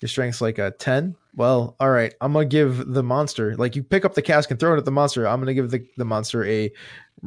Your 0.02 0.10
strength's 0.10 0.41
like 0.41 0.58
a 0.60 0.72
ten. 0.72 1.16
Well, 1.36 1.76
all 1.80 1.89
right, 1.89 2.14
I'm 2.22 2.34
gonna 2.34 2.45
give 2.45 2.91
the 2.93 3.04
monster 3.04 3.56
like 3.56 3.76
you 3.76 3.84
pick 3.84 4.06
up 4.06 4.14
the 4.14 4.22
cask 4.22 4.50
and 4.52 4.60
throw 4.60 4.74
it 4.74 4.78
at 4.78 4.86
the 4.86 4.91
monster. 4.91 5.28
I'm 5.28 5.39
gonna 5.39 5.54
give 5.54 5.72
the, 5.72 5.86
the 5.97 6.06
monster 6.06 6.43
a, 6.45 6.72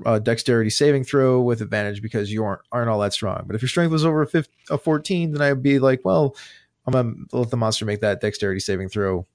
a 0.06 0.18
dexterity 0.20 0.70
saving 0.70 1.04
throw 1.04 1.40
with 1.40 1.60
advantage 1.60 2.02
because 2.02 2.32
you 2.32 2.44
aren't 2.44 2.62
aren't 2.72 2.88
all 2.88 2.98
that 3.00 3.12
strong. 3.12 3.44
But 3.46 3.56
if 3.56 3.62
your 3.62 3.68
strength 3.68 3.92
was 3.92 4.04
over 4.04 4.22
a, 4.22 4.26
15, 4.26 4.52
a 4.70 4.78
14, 4.78 5.32
then 5.32 5.42
I'd 5.42 5.62
be 5.62 5.78
like, 5.78 6.00
well, 6.04 6.34
I'm 6.86 6.92
gonna 6.92 7.14
let 7.32 7.50
the 7.50 7.56
monster 7.56 7.84
make 7.84 8.00
that 8.00 8.20
dexterity 8.20 8.60
saving 8.60 8.88
throw 8.88 9.26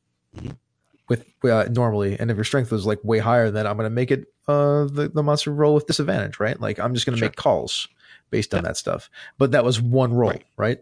with 1.08 1.26
uh, 1.44 1.66
normally, 1.72 2.20
and 2.20 2.30
if 2.30 2.36
your 2.38 2.44
strength 2.44 2.72
was 2.72 2.86
like 2.86 3.00
way 3.04 3.20
higher, 3.20 3.50
then 3.50 3.66
I'm 3.68 3.78
gonna 3.78 3.90
make 3.90 4.12
it 4.12 4.26
uh 4.48 4.86
the, 4.86 5.10
the 5.14 5.24
monster 5.24 5.52
roll 5.54 5.74
with 5.76 5.88
disadvantage, 5.88 6.40
right? 6.40 6.60
Like 6.60 6.80
I'm 6.80 6.94
just 6.94 7.06
gonna 7.06 7.18
Sure. 7.18 7.28
make 7.28 7.36
calls 7.36 7.88
based 8.30 8.54
on 8.54 8.64
that 8.64 8.78
stuff. 8.78 9.10
But 9.38 9.52
that 9.52 9.64
was 9.64 9.80
one 9.82 10.14
roll, 10.14 10.32
right? 10.32 10.44
Right. 10.58 10.80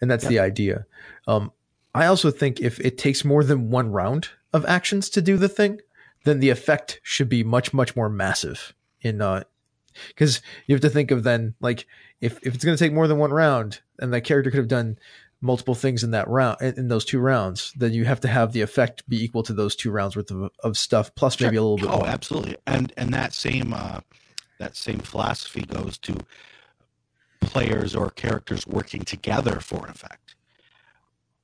And 0.00 0.10
that's 0.10 0.26
the 0.26 0.38
idea. 0.38 0.86
Um, 1.26 1.52
I 1.94 2.06
also 2.06 2.30
think 2.30 2.60
if 2.60 2.78
it 2.80 2.98
takes 2.98 3.24
more 3.24 3.44
than 3.44 3.70
one 3.70 3.90
round 3.90 4.28
of 4.52 4.64
actions 4.66 5.10
to 5.10 5.22
do 5.22 5.36
the 5.36 5.48
thing, 5.48 5.80
then 6.24 6.40
the 6.40 6.50
effect 6.50 7.00
should 7.02 7.28
be 7.28 7.42
much 7.42 7.72
much 7.72 7.96
more 7.96 8.08
massive. 8.08 8.74
In 9.02 9.22
uh, 9.22 9.44
because 10.08 10.40
you 10.66 10.74
have 10.74 10.82
to 10.82 10.90
think 10.90 11.10
of 11.10 11.22
then 11.22 11.54
like 11.60 11.86
if 12.20 12.38
if 12.46 12.54
it's 12.54 12.64
going 12.64 12.76
to 12.76 12.84
take 12.84 12.92
more 12.92 13.08
than 13.08 13.18
one 13.18 13.32
round, 13.32 13.80
and 13.98 14.12
that 14.12 14.22
character 14.22 14.50
could 14.50 14.58
have 14.58 14.68
done 14.68 14.98
multiple 15.40 15.74
things 15.74 16.04
in 16.04 16.10
that 16.10 16.28
round 16.28 16.60
in, 16.60 16.74
in 16.78 16.88
those 16.88 17.04
two 17.04 17.18
rounds, 17.18 17.72
then 17.76 17.92
you 17.92 18.04
have 18.04 18.20
to 18.20 18.28
have 18.28 18.52
the 18.52 18.60
effect 18.60 19.08
be 19.08 19.22
equal 19.22 19.42
to 19.42 19.54
those 19.54 19.74
two 19.74 19.90
rounds 19.90 20.14
worth 20.14 20.30
of, 20.30 20.50
of 20.62 20.76
stuff 20.76 21.14
plus 21.14 21.40
maybe 21.40 21.56
a 21.56 21.62
little 21.62 21.78
bit 21.78 21.88
oh, 21.88 21.98
more. 21.98 22.06
absolutely. 22.06 22.56
And 22.66 22.92
and 22.96 23.12
that 23.14 23.32
same 23.32 23.72
uh, 23.72 24.00
that 24.58 24.76
same 24.76 24.98
philosophy 24.98 25.62
goes 25.62 25.96
to 25.98 26.16
players 27.40 27.96
or 27.96 28.10
characters 28.10 28.66
working 28.66 29.02
together 29.02 29.60
for 29.60 29.84
an 29.84 29.90
effect. 29.90 30.36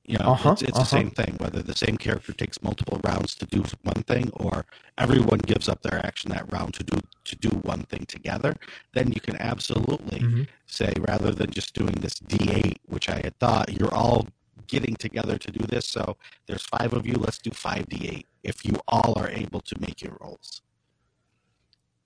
You 0.07 0.17
know, 0.19 0.33
Uh-huh, 0.33 0.49
it's, 0.51 0.61
it's 0.61 0.79
uh-huh. 0.79 0.79
the 0.79 0.85
same 0.85 1.11
thing. 1.11 1.35
Whether 1.37 1.61
the 1.61 1.75
same 1.75 1.97
character 1.97 2.31
takes 2.33 2.63
multiple 2.63 2.99
rounds 3.03 3.35
to 3.35 3.45
do 3.45 3.63
one 3.83 4.03
thing, 4.03 4.29
or 4.33 4.65
everyone 4.97 5.39
gives 5.39 5.67
up 5.69 5.81
their 5.81 6.03
action 6.05 6.31
that 6.31 6.51
round 6.51 6.73
to 6.75 6.83
do 6.83 6.97
to 7.25 7.35
do 7.35 7.49
one 7.49 7.83
thing 7.83 8.05
together, 8.07 8.55
then 8.93 9.11
you 9.11 9.19
can 9.19 9.35
absolutely 9.41 10.21
Mhm. 10.21 10.47
say 10.65 10.93
rather 10.99 11.31
than 11.33 11.51
just 11.51 11.73
doing 11.73 11.95
this 11.95 12.15
D8, 12.15 12.79
which 12.85 13.09
I 13.09 13.17
had 13.23 13.37
thought 13.39 13.73
you're 13.79 13.93
all 13.93 14.27
getting 14.67 14.95
together 14.95 15.37
to 15.37 15.51
do 15.51 15.65
this. 15.67 15.87
So 15.87 16.17
there's 16.47 16.63
five 16.63 16.93
of 16.93 17.05
you. 17.05 17.15
Let's 17.15 17.37
do 17.39 17.51
five 17.51 17.87
D8 17.89 18.27
if 18.43 18.65
you 18.65 18.75
all 18.87 19.13
are 19.19 19.29
able 19.29 19.61
to 19.61 19.75
make 19.79 20.01
your 20.01 20.17
rolls. 20.21 20.61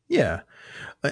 Yeah, 0.07 0.41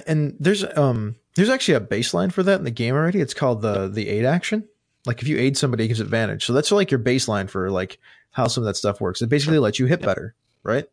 and 0.06 0.36
there's 0.40 0.64
um 0.76 1.16
there's 1.36 1.48
actually 1.48 1.74
a 1.74 1.80
baseline 1.80 2.32
for 2.32 2.42
that 2.44 2.58
in 2.58 2.64
the 2.64 2.70
game 2.70 2.94
already. 2.94 3.20
It's 3.20 3.34
called 3.34 3.62
the 3.62 3.88
the 3.88 4.08
aid 4.08 4.24
action. 4.26 4.68
Like 5.06 5.22
if 5.22 5.28
you 5.28 5.38
aid 5.38 5.56
somebody, 5.56 5.84
it 5.84 5.88
gives 5.88 6.00
advantage. 6.00 6.44
So 6.44 6.52
that's 6.52 6.70
like 6.70 6.90
your 6.90 7.00
baseline 7.00 7.48
for 7.48 7.70
like 7.70 7.98
how 8.32 8.46
some 8.46 8.62
of 8.62 8.66
that 8.66 8.76
stuff 8.76 9.00
works. 9.00 9.22
It 9.22 9.28
basically 9.28 9.58
lets 9.58 9.78
you 9.78 9.86
hit 9.86 10.02
better, 10.02 10.34
right? 10.62 10.86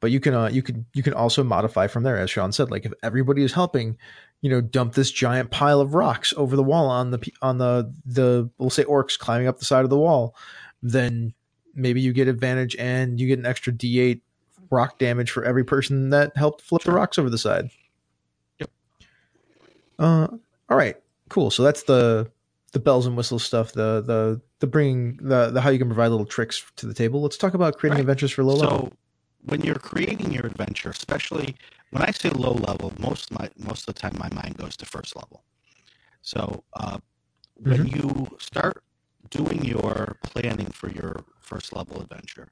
But 0.00 0.10
you 0.10 0.20
can 0.20 0.34
uh 0.34 0.48
you 0.48 0.62
can 0.62 0.86
you 0.92 1.02
can 1.02 1.14
also 1.14 1.42
modify 1.42 1.86
from 1.86 2.02
there, 2.02 2.18
as 2.18 2.30
Shawn 2.30 2.52
said. 2.52 2.70
Like 2.70 2.84
if 2.84 2.92
everybody 3.02 3.42
is 3.42 3.52
helping, 3.52 3.96
you 4.42 4.50
know, 4.50 4.60
dump 4.60 4.94
this 4.94 5.10
giant 5.10 5.50
pile 5.50 5.80
of 5.80 5.94
rocks 5.94 6.34
over 6.36 6.56
the 6.56 6.62
wall 6.62 6.88
on 6.88 7.10
the 7.10 7.32
on 7.40 7.58
the 7.58 7.92
the 8.04 8.50
we'll 8.58 8.70
say 8.70 8.84
orcs 8.84 9.18
climbing 9.18 9.48
up 9.48 9.58
the 9.58 9.64
side 9.64 9.84
of 9.84 9.90
the 9.90 9.98
wall, 9.98 10.34
then 10.82 11.32
maybe 11.74 12.00
you 12.00 12.12
get 12.12 12.28
advantage 12.28 12.76
and 12.76 13.20
you 13.20 13.26
get 13.26 13.38
an 13.38 13.46
extra 13.46 13.72
D8 13.72 14.20
rock 14.70 14.98
damage 14.98 15.30
for 15.30 15.44
every 15.44 15.64
person 15.64 16.10
that 16.10 16.36
helped 16.36 16.62
flip 16.62 16.82
the 16.82 16.92
rocks 16.92 17.18
over 17.18 17.30
the 17.30 17.38
side. 17.38 17.70
Yep. 18.58 18.70
Uh, 19.98 20.28
all 20.68 20.76
right, 20.76 20.96
cool. 21.28 21.50
So 21.50 21.62
that's 21.62 21.84
the 21.84 22.30
the 22.76 22.80
bells 22.84 23.06
and 23.06 23.16
whistles 23.16 23.42
stuff. 23.44 23.72
The 23.72 24.02
the 24.06 24.40
the 24.60 24.66
bringing 24.66 25.16
the 25.16 25.50
the 25.50 25.60
how 25.62 25.70
you 25.70 25.78
can 25.78 25.88
provide 25.88 26.08
little 26.08 26.26
tricks 26.26 26.62
to 26.76 26.86
the 26.86 26.94
table. 26.94 27.22
Let's 27.22 27.38
talk 27.38 27.54
about 27.54 27.78
creating 27.78 27.96
Right. 27.96 28.02
adventures 28.02 28.32
for 28.32 28.44
low 28.44 28.56
level. 28.56 28.88
So 28.88 28.92
when 29.44 29.62
you're 29.62 29.76
creating 29.92 30.32
your 30.32 30.46
adventure, 30.46 30.90
especially 30.90 31.56
when 31.90 32.02
I 32.02 32.10
say 32.10 32.30
low 32.30 32.52
level, 32.52 32.92
most 32.98 33.30
of 33.30 33.38
my 33.40 33.48
most 33.58 33.88
of 33.88 33.94
the 33.94 34.00
time 34.00 34.14
my 34.18 34.28
mind 34.34 34.56
goes 34.58 34.76
to 34.78 34.86
first 34.86 35.16
level. 35.16 35.44
So 36.22 36.64
uh, 36.74 36.98
when 37.56 37.86
you 37.86 38.28
start 38.40 38.82
doing 39.30 39.64
your 39.64 40.18
planning 40.22 40.66
for 40.66 40.90
your 40.90 41.24
first 41.40 41.74
level 41.74 42.00
adventure, 42.02 42.48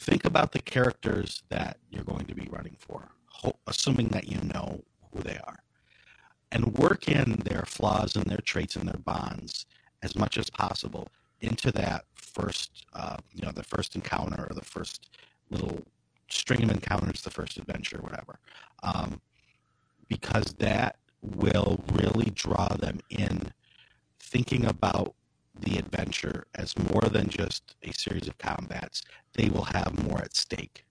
think 0.00 0.24
about 0.24 0.52
the 0.52 0.60
characters 0.62 1.42
that 1.50 1.78
you're 1.90 2.04
going 2.04 2.26
to 2.26 2.34
be 2.34 2.48
running 2.50 2.76
for, 2.78 3.08
ho- 3.28 3.58
assuming 3.66 4.08
that 4.08 4.28
you 4.28 4.40
know 4.54 4.82
who 5.12 5.22
they 5.22 5.38
are, 5.46 5.58
and 6.54 6.78
work 6.78 7.08
in 7.08 7.32
their 7.44 7.64
flaws 7.66 8.14
and 8.14 8.26
their 8.26 8.38
traits 8.38 8.76
and 8.76 8.88
their 8.88 9.00
bonds 9.00 9.66
as 10.02 10.14
much 10.14 10.38
as 10.38 10.48
possible 10.48 11.08
into 11.40 11.72
that 11.72 12.04
first, 12.14 12.86
uh, 12.94 13.16
you 13.32 13.42
know, 13.42 13.50
the 13.52 13.62
first 13.62 13.96
encounter 13.96 14.46
or 14.48 14.54
the 14.54 14.64
first 14.64 15.10
little 15.50 15.82
string 16.30 16.62
of 16.62 16.70
encounters, 16.70 17.22
the 17.22 17.30
first 17.30 17.58
adventure, 17.58 17.98
whatever, 17.98 18.38
um, 18.84 19.20
because 20.08 20.54
that 20.58 20.96
will 21.20 21.82
really 21.92 22.30
draw 22.30 22.68
them 22.68 23.00
in 23.10 23.52
thinking 24.20 24.64
about 24.64 25.14
the 25.58 25.76
adventure 25.76 26.46
as 26.54 26.78
more 26.78 27.08
than 27.10 27.28
just 27.28 27.74
a 27.82 27.92
series 27.92 28.28
of 28.28 28.38
combats. 28.38 29.02
They 29.34 29.48
will 29.48 29.64
have 29.64 30.06
more 30.08 30.20
at 30.20 30.36
stake. 30.36 30.84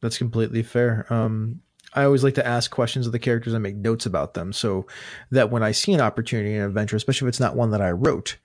That's 0.00 0.18
completely 0.18 0.62
fair. 0.62 1.06
Um, 1.10 1.62
I 1.94 2.04
always 2.04 2.22
like 2.22 2.34
to 2.34 2.46
ask 2.46 2.70
questions 2.70 3.06
of 3.06 3.12
the 3.12 3.18
characters 3.18 3.52
and 3.52 3.62
make 3.62 3.76
notes 3.76 4.06
about 4.06 4.34
them 4.34 4.52
so 4.52 4.86
that 5.30 5.50
when 5.50 5.62
I 5.62 5.72
see 5.72 5.92
an 5.92 6.00
opportunity 6.00 6.54
in 6.54 6.60
an 6.60 6.68
adventure, 6.68 6.96
especially 6.96 7.26
if 7.26 7.30
it's 7.30 7.40
not 7.40 7.56
one 7.56 7.70
that 7.70 7.82
I 7.82 7.90
wrote, 7.90 8.38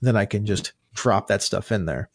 then 0.00 0.16
I 0.16 0.24
can 0.24 0.46
just 0.46 0.72
drop 0.94 1.26
that 1.28 1.42
stuff 1.42 1.72
in 1.72 1.86
there. 1.86 2.10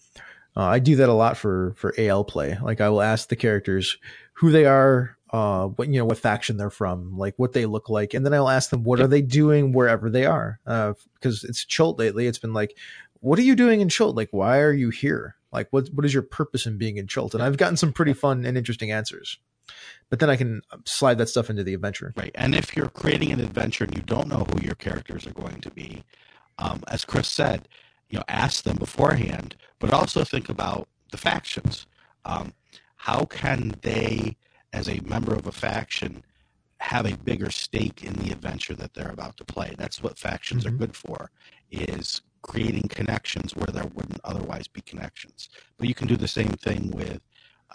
Uh, 0.55 0.63
I 0.63 0.79
do 0.79 0.95
that 0.95 1.09
a 1.09 1.13
lot 1.13 1.37
for 1.37 1.73
for 1.77 1.93
AL 1.97 2.23
play. 2.23 2.57
Like 2.61 2.81
I 2.81 2.89
will 2.89 3.01
ask 3.01 3.29
the 3.29 3.35
characters 3.35 3.97
who 4.33 4.51
they 4.51 4.65
are, 4.65 5.15
uh, 5.31 5.67
what 5.67 5.87
you 5.87 5.99
know, 5.99 6.05
what 6.05 6.17
faction 6.17 6.57
they're 6.57 6.69
from, 6.69 7.17
like 7.17 7.35
what 7.37 7.53
they 7.53 7.65
look 7.65 7.89
like, 7.89 8.13
and 8.13 8.25
then 8.25 8.33
I'll 8.33 8.49
ask 8.49 8.69
them 8.69 8.83
what 8.83 8.99
are 8.99 9.07
they 9.07 9.21
doing 9.21 9.71
wherever 9.71 10.09
they 10.09 10.25
are. 10.25 10.59
Uh, 10.65 10.93
because 11.13 11.43
it's 11.43 11.63
Chult 11.63 11.99
lately. 11.99 12.25
It's 12.25 12.39
been 12.39 12.53
like, 12.53 12.75
what 13.19 13.37
are 13.37 13.43
you 13.43 13.55
doing 13.55 13.81
in 13.81 13.89
Chult? 13.89 14.15
Like, 14.15 14.29
why 14.31 14.59
are 14.59 14.73
you 14.73 14.89
here? 14.89 15.35
Like, 15.51 15.67
what 15.71 15.89
what 15.89 16.05
is 16.05 16.13
your 16.13 16.23
purpose 16.23 16.65
in 16.65 16.77
being 16.77 16.97
in 16.97 17.07
Chult? 17.07 17.35
And 17.35 17.43
I've 17.43 17.57
gotten 17.57 17.77
some 17.77 17.93
pretty 17.93 18.13
fun 18.13 18.45
and 18.45 18.57
interesting 18.57 18.91
answers. 18.91 19.37
But 20.09 20.19
then 20.19 20.29
I 20.29 20.35
can 20.35 20.61
slide 20.85 21.17
that 21.17 21.29
stuff 21.29 21.49
into 21.49 21.63
the 21.63 21.73
adventure. 21.73 22.13
Right. 22.15 22.31
And 22.35 22.55
if 22.55 22.75
you're 22.75 22.89
creating 22.89 23.31
an 23.31 23.39
adventure 23.39 23.83
and 23.83 23.95
you 23.95 24.01
don't 24.01 24.27
know 24.27 24.45
who 24.49 24.61
your 24.61 24.75
characters 24.75 25.27
are 25.27 25.33
going 25.33 25.61
to 25.61 25.71
be, 25.71 26.03
um, 26.57 26.83
as 26.87 27.05
Chris 27.05 27.27
said, 27.27 27.67
you 28.09 28.17
know, 28.17 28.23
ask 28.27 28.63
them 28.63 28.77
beforehand, 28.77 29.55
but 29.79 29.93
also 29.93 30.23
think 30.23 30.49
about 30.49 30.87
the 31.11 31.17
factions. 31.17 31.87
Um, 32.25 32.53
how 32.95 33.25
can 33.25 33.75
they, 33.81 34.37
as 34.73 34.87
a 34.87 35.01
member 35.01 35.35
of 35.35 35.45
a 35.45 35.51
faction, 35.51 36.23
have 36.79 37.05
a 37.05 37.17
bigger 37.17 37.49
stake 37.49 38.03
in 38.03 38.13
the 38.13 38.31
adventure 38.31 38.75
that 38.75 38.93
they're 38.93 39.11
about 39.11 39.37
to 39.37 39.45
play? 39.45 39.75
That's 39.77 40.01
what 40.01 40.17
factions 40.17 40.63
Mhm. 40.63 40.67
are 40.67 40.77
good 40.77 40.95
for, 40.95 41.31
is 41.71 42.21
creating 42.41 42.87
connections 42.87 43.55
where 43.55 43.67
there 43.67 43.87
wouldn't 43.93 44.21
otherwise 44.23 44.67
be 44.67 44.81
connections. 44.81 45.49
But 45.77 45.87
you 45.87 45.95
can 45.95 46.07
do 46.07 46.15
the 46.15 46.27
same 46.27 46.51
thing 46.51 46.91
with 46.91 47.21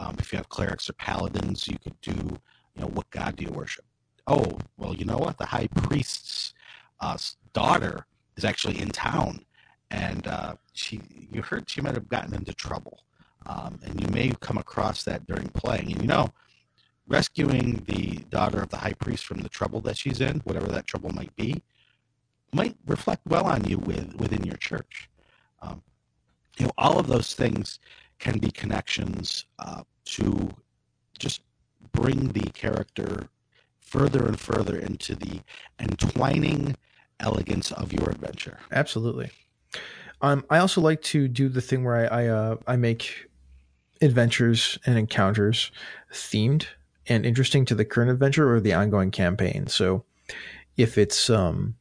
um, 0.03 0.17
if 0.19 0.33
you 0.33 0.37
have 0.37 0.49
clerics 0.49 0.89
or 0.91 0.95
paladins. 0.95 1.69
You 1.69 1.79
could 1.79 1.99
do, 2.01 2.13
you 2.13 2.81
know, 2.81 2.89
what 2.89 3.11
god 3.11 3.37
do 3.37 3.45
you 3.45 3.51
worship? 3.51 3.85
Oh, 4.27 4.59
well, 4.77 4.95
you 4.95 5.05
know 5.05 5.19
what? 5.19 5.39
The 5.39 5.47
high 5.47 5.69
priest's 5.69 6.55
uh, 7.01 7.17
daughter 7.53 8.07
is 8.37 8.45
actually 8.45 8.81
in 8.81 8.89
town, 8.89 9.45
and 9.91 10.27
uh, 10.27 10.55
she 10.73 11.01
you 11.31 11.43
heard 11.43 11.69
she 11.69 11.81
might 11.81 11.95
have 11.95 12.09
gotten 12.09 12.35
into 12.35 12.53
trouble, 12.53 13.05
um, 13.47 13.79
and 13.85 14.01
you 14.01 14.09
may 14.09 14.33
come 14.41 14.59
across 14.59 15.03
that 15.05 15.27
during 15.27 15.49
playing. 15.49 15.93
And 15.93 16.01
you 16.03 16.09
know, 16.09 16.33
rescuing 17.07 17.83
the 17.87 18.25
daughter 18.31 18.61
of 18.61 18.71
the 18.71 18.77
high 18.77 18.95
priest 18.95 19.27
from 19.27 19.41
the 19.41 19.49
trouble 19.49 19.81
that 19.83 19.97
she's 19.97 20.21
in, 20.21 20.41
whatever 20.41 20.67
that 20.67 20.87
trouble 20.87 21.11
might 21.11 21.35
be, 21.37 21.63
might 22.53 22.77
reflect 22.87 23.27
well 23.27 23.47
on 23.47 23.65
you 23.65 23.79
with 23.79 24.15
within 24.17 24.45
your 24.45 24.57
church. 24.57 25.11
Um, 25.61 25.83
you 26.59 26.67
know, 26.67 26.73
all 26.79 26.99
of 26.99 27.07
those 27.09 27.35
things 27.35 27.81
can 28.19 28.39
be 28.39 28.53
connections 28.53 29.47
uh, 29.59 29.83
to 30.17 30.51
just 31.19 31.43
bring 31.93 32.33
the 32.33 32.51
character 32.51 33.29
further 33.81 34.27
and 34.27 34.41
further 34.41 34.79
into 34.79 35.15
the 35.15 35.41
entwining 35.79 36.77
elegance 37.21 37.71
of 37.73 37.93
your 37.93 38.11
adventure. 38.11 38.59
Absolutely. 38.73 39.31
Um, 40.21 40.45
I 40.51 40.59
also 40.59 40.81
like 40.81 41.03
to 41.03 41.29
do 41.29 41.49
the 41.49 41.61
thing 41.61 41.85
where 41.85 41.97
I 41.97 42.23
I, 42.23 42.27
uh, 42.29 42.57
I 42.67 42.77
make 42.77 43.29
adventures 44.01 44.79
and 44.87 44.99
encounters 44.99 45.71
themed 46.13 46.67
and 47.07 47.27
interesting 47.27 47.65
to 47.67 47.75
the 47.75 47.85
current 47.85 48.11
adventure 48.11 48.53
or 48.53 48.61
the 48.61 48.75
ongoing 48.75 49.11
campaign. 49.11 49.67
So 49.67 50.05
if 50.77 50.99
it's 50.99 51.31
um 51.31 51.75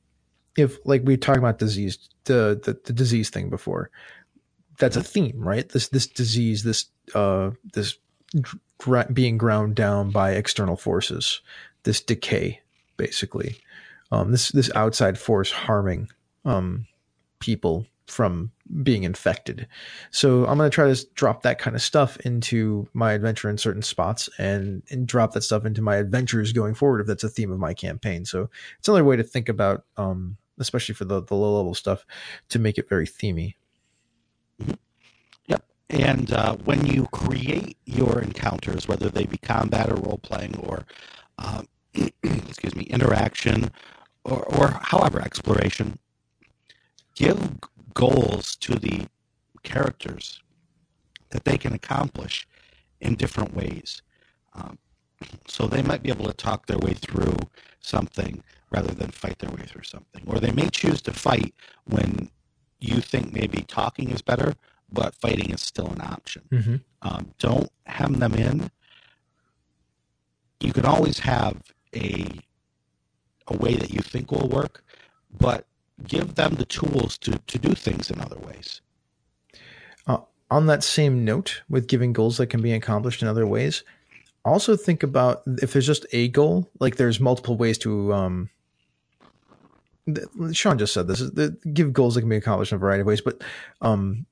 if 0.58 0.78
like 0.86 1.02
we 1.04 1.18
talked 1.18 1.38
about 1.38 1.60
disease 1.60 2.10
the, 2.26 2.60
the 2.64 2.80
the 2.84 2.94
disease 2.94 3.30
thing 3.30 3.50
before, 3.50 3.90
that's 4.78 4.98
a 4.98 5.04
theme, 5.04 5.40
right? 5.40 5.68
This 5.68 5.88
this 5.90 6.08
disease, 6.08 6.64
this 6.64 6.86
uh 7.16 7.52
this 7.74 7.98
being 9.14 9.38
ground 9.38 9.76
down 9.76 10.12
by 10.12 10.32
external 10.32 10.76
forces, 10.76 11.42
this 11.84 12.02
decay, 12.02 12.62
basically, 12.98 13.58
um, 14.12 14.32
this 14.32 14.50
this 14.50 14.72
outside 14.76 15.18
force 15.18 15.52
harming 15.52 16.10
um 16.46 16.88
people 17.40 17.86
from 18.12 18.52
being 18.84 19.04
infected. 19.04 19.68
So 20.12 20.46
I'm 20.46 20.58
going 20.58 20.70
to 20.70 20.74
try 20.74 20.94
to 20.94 21.06
drop 21.14 21.44
that 21.44 21.60
kind 21.60 21.76
of 21.76 21.82
stuff 21.82 22.18
into 22.18 22.88
my 22.94 23.14
adventure 23.14 23.50
in 23.50 23.58
certain 23.58 23.82
spots 23.82 24.30
and, 24.38 24.84
and 24.90 25.08
drop 25.08 25.32
that 25.34 25.44
stuff 25.44 25.66
into 25.66 25.82
my 25.82 25.96
adventures 25.96 26.52
going 26.52 26.74
forward 26.74 27.02
if 27.02 27.08
that's 27.08 27.24
a 27.24 27.30
theme 27.30 27.52
of 27.52 27.60
my 27.60 27.74
campaign. 27.74 28.26
So 28.26 28.50
it's 28.80 28.88
another 28.88 29.06
way 29.06 29.16
to 29.16 29.24
think 29.24 29.50
about, 29.50 29.86
um, 29.98 30.38
especially 30.60 30.94
for 30.94 31.06
the, 31.06 31.24
the 31.24 31.36
low 31.36 31.58
level 31.58 31.74
stuff, 31.74 32.06
to 32.50 32.60
make 32.60 32.78
it 32.78 32.90
very 32.90 33.08
themey. 33.08 33.56
And 35.92 36.32
uh, 36.32 36.56
when 36.66 36.86
you 36.86 37.08
create 37.08 37.78
your 37.86 38.22
encounters, 38.22 38.88
whether 38.88 39.10
they 39.10 39.26
be 39.26 39.38
combat 39.38 39.92
or 39.92 39.96
role 39.96 40.20
playing 40.24 40.58
or, 40.60 40.86
uh, 41.38 41.64
excuse 42.24 42.76
me, 42.76 42.84
interaction 42.86 43.72
or, 44.24 44.44
or 44.56 44.80
however, 44.82 45.22
exploration, 45.22 46.00
give 47.16 47.60
goals 47.94 48.56
to 48.58 48.76
the 48.76 49.08
characters 49.64 50.42
that 51.32 51.44
they 51.44 51.58
can 51.58 51.74
accomplish 51.74 52.48
in 53.02 53.16
different 53.16 53.54
ways. 53.54 54.02
Um, 54.54 54.78
so 55.48 55.68
they 55.68 55.82
might 55.82 56.04
be 56.04 56.10
able 56.10 56.28
to 56.28 56.34
talk 56.34 56.68
their 56.68 56.80
way 56.80 56.94
through 56.94 57.38
something 57.82 58.44
rather 58.72 58.94
than 58.94 59.12
fight 59.12 59.40
their 59.40 59.52
way 59.52 59.64
through 59.66 59.84
something. 59.84 60.24
Or 60.26 60.40
they 60.40 60.52
may 60.52 60.70
choose 60.70 61.02
to 61.04 61.14
fight 61.14 61.54
when 61.86 62.30
you 62.80 63.02
think 63.02 63.34
maybe 63.34 63.64
talking 63.64 64.10
is 64.12 64.22
better, 64.22 64.56
but 64.92 65.16
fighting 65.16 65.52
is 65.52 65.62
still 65.62 65.88
an 65.88 66.02
option. 66.02 66.44
Mm-hmm. 66.52 66.76
Um, 67.02 67.32
don't 67.40 67.70
hem 67.86 68.14
them 68.14 68.34
in. 68.36 68.72
You 70.60 70.74
can 70.74 70.86
always 70.86 71.20
have 71.20 71.58
a 71.96 72.26
a 73.48 73.58
way 73.58 73.76
that 73.76 73.92
you 73.92 74.00
think 74.00 74.32
will 74.32 74.48
work, 74.48 74.84
but 75.40 75.66
give 76.08 76.36
them 76.36 76.56
the 76.56 76.66
tools 76.66 77.18
to, 77.20 77.38
to 77.48 77.58
do 77.58 77.74
things 77.74 78.10
in 78.10 78.20
other 78.22 78.38
ways. 78.38 78.82
Uh, 80.08 80.20
on 80.50 80.68
that 80.68 80.84
same 80.84 81.26
note, 81.26 81.62
with 81.70 81.88
giving 81.88 82.14
goals 82.14 82.38
that 82.38 82.48
can 82.48 82.62
be 82.62 82.74
accomplished 82.74 83.22
in 83.22 83.28
other 83.28 83.48
ways, 83.48 83.84
also 84.44 84.76
think 84.76 85.04
about 85.04 85.42
if 85.62 85.74
there's 85.74 85.88
just 85.88 86.06
a 86.14 86.28
goal, 86.30 86.70
like 86.80 86.96
there's 86.96 87.20
multiple 87.20 87.56
ways 87.56 87.78
to. 87.80 88.14
Um, 88.14 88.50
Shawn 90.52 90.80
just 90.80 90.94
said 90.94 91.08
this: 91.08 91.22
give 91.74 91.94
goals 91.94 92.16
that 92.16 92.22
can 92.22 92.30
be 92.30 92.38
accomplished 92.38 92.72
in 92.72 92.78
a 92.78 92.80
variety 92.80 93.02
of 93.02 93.08
ways, 93.08 93.22
but 93.22 93.44
um, 93.82 94.26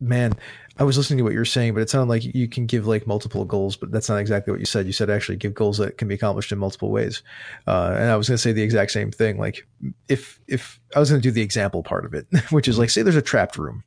man, 0.00 0.34
I 0.78 0.84
was 0.84 0.96
listening 0.96 1.18
to 1.18 1.24
what 1.24 1.32
you 1.32 1.38
were 1.38 1.44
saying, 1.44 1.74
but 1.74 1.82
it 1.82 1.90
sounded 1.90 2.08
like 2.08 2.24
you 2.24 2.48
can 2.48 2.66
give 2.66 2.86
like 2.86 3.06
multiple 3.06 3.44
goals, 3.44 3.76
but 3.76 3.90
that's 3.90 4.08
not 4.08 4.16
exactly 4.16 4.50
what 4.50 4.60
you 4.60 4.66
said. 4.66 4.86
You 4.86 4.92
said 4.92 5.10
actually 5.10 5.36
give 5.36 5.54
goals 5.54 5.78
that 5.78 5.98
can 5.98 6.08
be 6.08 6.14
accomplished 6.14 6.52
in 6.52 6.58
multiple 6.58 6.90
ways. 6.90 7.22
Uh, 7.66 7.94
and 7.96 8.10
I 8.10 8.16
was 8.16 8.28
going 8.28 8.36
to 8.36 8.42
say 8.42 8.52
the 8.52 8.62
exact 8.62 8.90
same 8.90 9.10
thing. 9.10 9.38
Like 9.38 9.66
if, 10.08 10.40
if 10.48 10.80
I 10.96 10.98
was 10.98 11.10
going 11.10 11.20
to 11.20 11.28
do 11.28 11.32
the 11.32 11.42
example 11.42 11.82
part 11.82 12.06
of 12.06 12.14
it, 12.14 12.26
which 12.50 12.66
is 12.66 12.78
like, 12.78 12.90
say 12.90 13.02
there's 13.02 13.16
a 13.16 13.22
trapped 13.22 13.58
room 13.58 13.84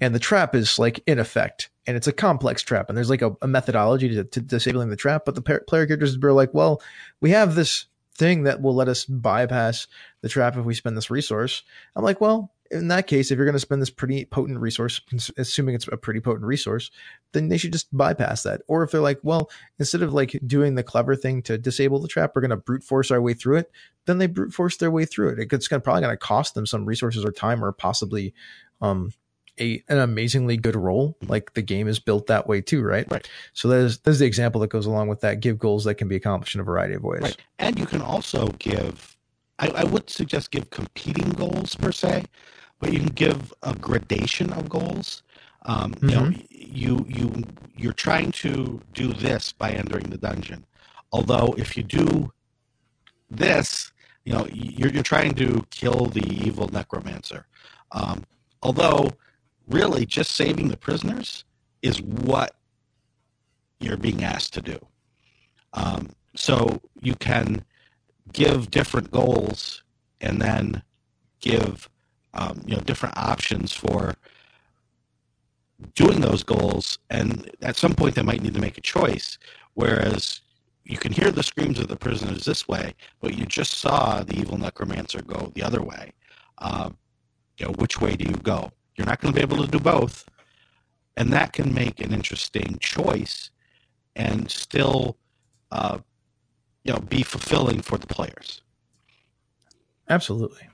and 0.00 0.14
the 0.14 0.18
trap 0.18 0.54
is 0.54 0.78
like 0.78 1.02
in 1.06 1.18
effect 1.18 1.70
and 1.86 1.96
it's 1.96 2.06
a 2.06 2.12
complex 2.12 2.62
trap 2.62 2.88
and 2.88 2.96
there's 2.96 3.10
like 3.10 3.22
a, 3.22 3.34
a 3.42 3.48
methodology 3.48 4.14
to, 4.14 4.24
to, 4.24 4.40
disabling 4.40 4.90
the 4.90 4.96
trap, 4.96 5.22
but 5.24 5.34
the 5.34 5.42
player 5.42 5.86
characters 5.86 6.16
are 6.22 6.32
like, 6.32 6.52
well, 6.52 6.82
we 7.20 7.30
have 7.30 7.54
this 7.54 7.86
thing 8.14 8.44
that 8.44 8.60
will 8.60 8.74
let 8.74 8.88
us 8.88 9.04
bypass 9.04 9.86
the 10.22 10.28
trap 10.28 10.56
if 10.56 10.64
we 10.64 10.74
spend 10.74 10.96
this 10.96 11.10
resource. 11.10 11.62
I'm 11.94 12.04
like, 12.04 12.20
well, 12.20 12.52
in 12.70 12.88
that 12.88 13.06
case, 13.06 13.30
if 13.30 13.36
you're 13.36 13.46
going 13.46 13.54
to 13.54 13.60
spend 13.60 13.80
this 13.80 13.90
pretty 13.90 14.24
potent 14.24 14.60
resource, 14.60 15.00
assuming 15.36 15.74
it's 15.74 15.88
a 15.88 15.96
pretty 15.96 16.20
potent 16.20 16.44
resource, 16.44 16.90
then 17.32 17.48
they 17.48 17.58
should 17.58 17.72
just 17.72 17.94
bypass 17.96 18.42
that. 18.42 18.62
Or 18.68 18.82
if 18.82 18.90
they're 18.90 19.00
like, 19.00 19.20
well, 19.22 19.50
instead 19.78 20.02
of 20.02 20.12
like 20.12 20.38
doing 20.46 20.74
the 20.74 20.82
clever 20.82 21.16
thing 21.16 21.42
to 21.42 21.58
disable 21.58 22.00
the 22.00 22.08
trap, 22.08 22.32
we're 22.34 22.42
going 22.42 22.50
to 22.50 22.56
brute 22.56 22.84
force 22.84 23.10
our 23.10 23.20
way 23.20 23.34
through 23.34 23.58
it, 23.58 23.70
then 24.06 24.18
they 24.18 24.26
brute 24.26 24.52
force 24.52 24.76
their 24.76 24.90
way 24.90 25.04
through 25.04 25.30
it. 25.30 25.52
It's 25.52 25.68
gonna, 25.68 25.80
probably 25.80 26.02
going 26.02 26.12
to 26.12 26.16
cost 26.16 26.54
them 26.54 26.66
some 26.66 26.86
resources 26.86 27.24
or 27.24 27.32
time 27.32 27.64
or 27.64 27.72
possibly 27.72 28.34
um, 28.80 29.12
a 29.58 29.82
an 29.88 29.98
amazingly 29.98 30.56
good 30.56 30.76
roll. 30.76 31.16
Like 31.26 31.54
the 31.54 31.62
game 31.62 31.88
is 31.88 31.98
built 31.98 32.26
that 32.26 32.46
way 32.46 32.60
too, 32.60 32.82
right? 32.82 33.10
Right. 33.10 33.28
So 33.52 33.68
there's 33.68 33.98
there's 33.98 34.18
the 34.18 34.26
example 34.26 34.60
that 34.60 34.70
goes 34.70 34.86
along 34.86 35.08
with 35.08 35.20
that. 35.20 35.40
Give 35.40 35.58
goals 35.58 35.84
that 35.84 35.94
can 35.94 36.08
be 36.08 36.16
accomplished 36.16 36.54
in 36.54 36.60
a 36.60 36.64
variety 36.64 36.94
of 36.94 37.02
ways. 37.02 37.22
Right. 37.22 37.36
And 37.58 37.78
you 37.78 37.86
can 37.86 38.02
also 38.02 38.48
give. 38.58 39.16
I, 39.58 39.68
I 39.68 39.84
would 39.84 40.10
suggest 40.10 40.50
give 40.50 40.68
competing 40.68 41.30
goals 41.30 41.74
per 41.76 41.90
se 41.90 42.26
but 42.78 42.92
you 42.92 42.98
can 42.98 43.08
give 43.08 43.52
a 43.62 43.74
gradation 43.74 44.52
of 44.52 44.68
goals. 44.68 45.22
Um, 45.62 45.92
mm-hmm. 45.92 46.08
You 46.08 46.14
know, 46.14 46.22
mm-hmm. 46.22 46.76
you 46.76 47.06
you 47.08 47.44
you're 47.76 47.92
trying 47.92 48.32
to 48.32 48.80
do 48.92 49.12
this 49.12 49.52
by 49.52 49.70
entering 49.70 50.10
the 50.10 50.18
dungeon. 50.18 50.64
Although 51.12 51.54
if 51.56 51.76
you 51.76 51.82
do 51.82 52.32
this, 53.30 53.92
you 54.24 54.32
know, 54.32 54.46
you're 54.52 54.90
you're 54.90 55.02
trying 55.02 55.34
to 55.34 55.64
kill 55.70 56.06
the 56.06 56.26
evil 56.26 56.68
necromancer. 56.68 57.46
Um, 57.92 58.24
although, 58.62 59.10
really, 59.68 60.06
just 60.06 60.32
saving 60.32 60.68
the 60.68 60.76
prisoners 60.76 61.44
is 61.82 62.02
what 62.02 62.56
you're 63.80 63.96
being 63.96 64.24
asked 64.24 64.54
to 64.54 64.62
do. 64.62 64.78
Um, 65.72 66.08
so 66.34 66.80
you 67.00 67.14
can 67.14 67.64
give 68.32 68.70
different 68.70 69.10
goals 69.10 69.82
and 70.20 70.40
then 70.40 70.82
give 71.40 71.88
um, 72.36 72.62
you 72.66 72.76
know 72.76 72.82
different 72.82 73.16
options 73.18 73.72
for 73.72 74.14
doing 75.94 76.20
those 76.20 76.42
goals. 76.42 76.98
And 77.10 77.50
at 77.62 77.76
some 77.76 77.94
point 77.94 78.14
they 78.14 78.22
might 78.22 78.42
need 78.42 78.54
to 78.54 78.60
make 78.60 78.78
a 78.78 78.82
choice. 78.82 79.38
Whereas 79.74 80.40
you 80.84 80.96
can 80.96 81.12
hear 81.12 81.30
the 81.30 81.42
screams 81.42 81.78
of 81.78 81.88
the 81.88 81.96
prisoners 81.96 82.44
this 82.44 82.68
way 82.68 82.94
but 83.20 83.34
you 83.34 83.44
just 83.44 83.74
saw 83.74 84.22
the 84.22 84.38
evil 84.38 84.56
necromancer 84.56 85.20
go 85.22 85.50
the 85.54 85.62
other 85.62 85.82
way. 85.82 86.12
Uh, 86.58 86.90
you 87.58 87.66
know 87.66 87.72
which 87.72 88.00
way 88.00 88.16
do 88.16 88.28
you 88.28 88.36
go? 88.36 88.70
You're 88.96 89.06
not 89.06 89.20
going 89.20 89.32
to 89.32 89.36
be 89.36 89.42
able 89.42 89.64
to 89.64 89.70
do 89.70 89.80
both. 89.80 90.24
And 91.16 91.32
that 91.32 91.52
can 91.52 91.74
make 91.74 92.00
an 92.00 92.12
interesting 92.12 92.76
choice 92.80 93.50
and 94.14 94.50
still 94.50 95.16
uh, 95.72 95.98
you 96.84 96.92
know 96.92 97.00
be 97.00 97.22
fulfilling 97.22 97.80
for 97.80 97.98
the 97.98 98.06
players. 98.06 98.62
Absolutely 100.08 100.68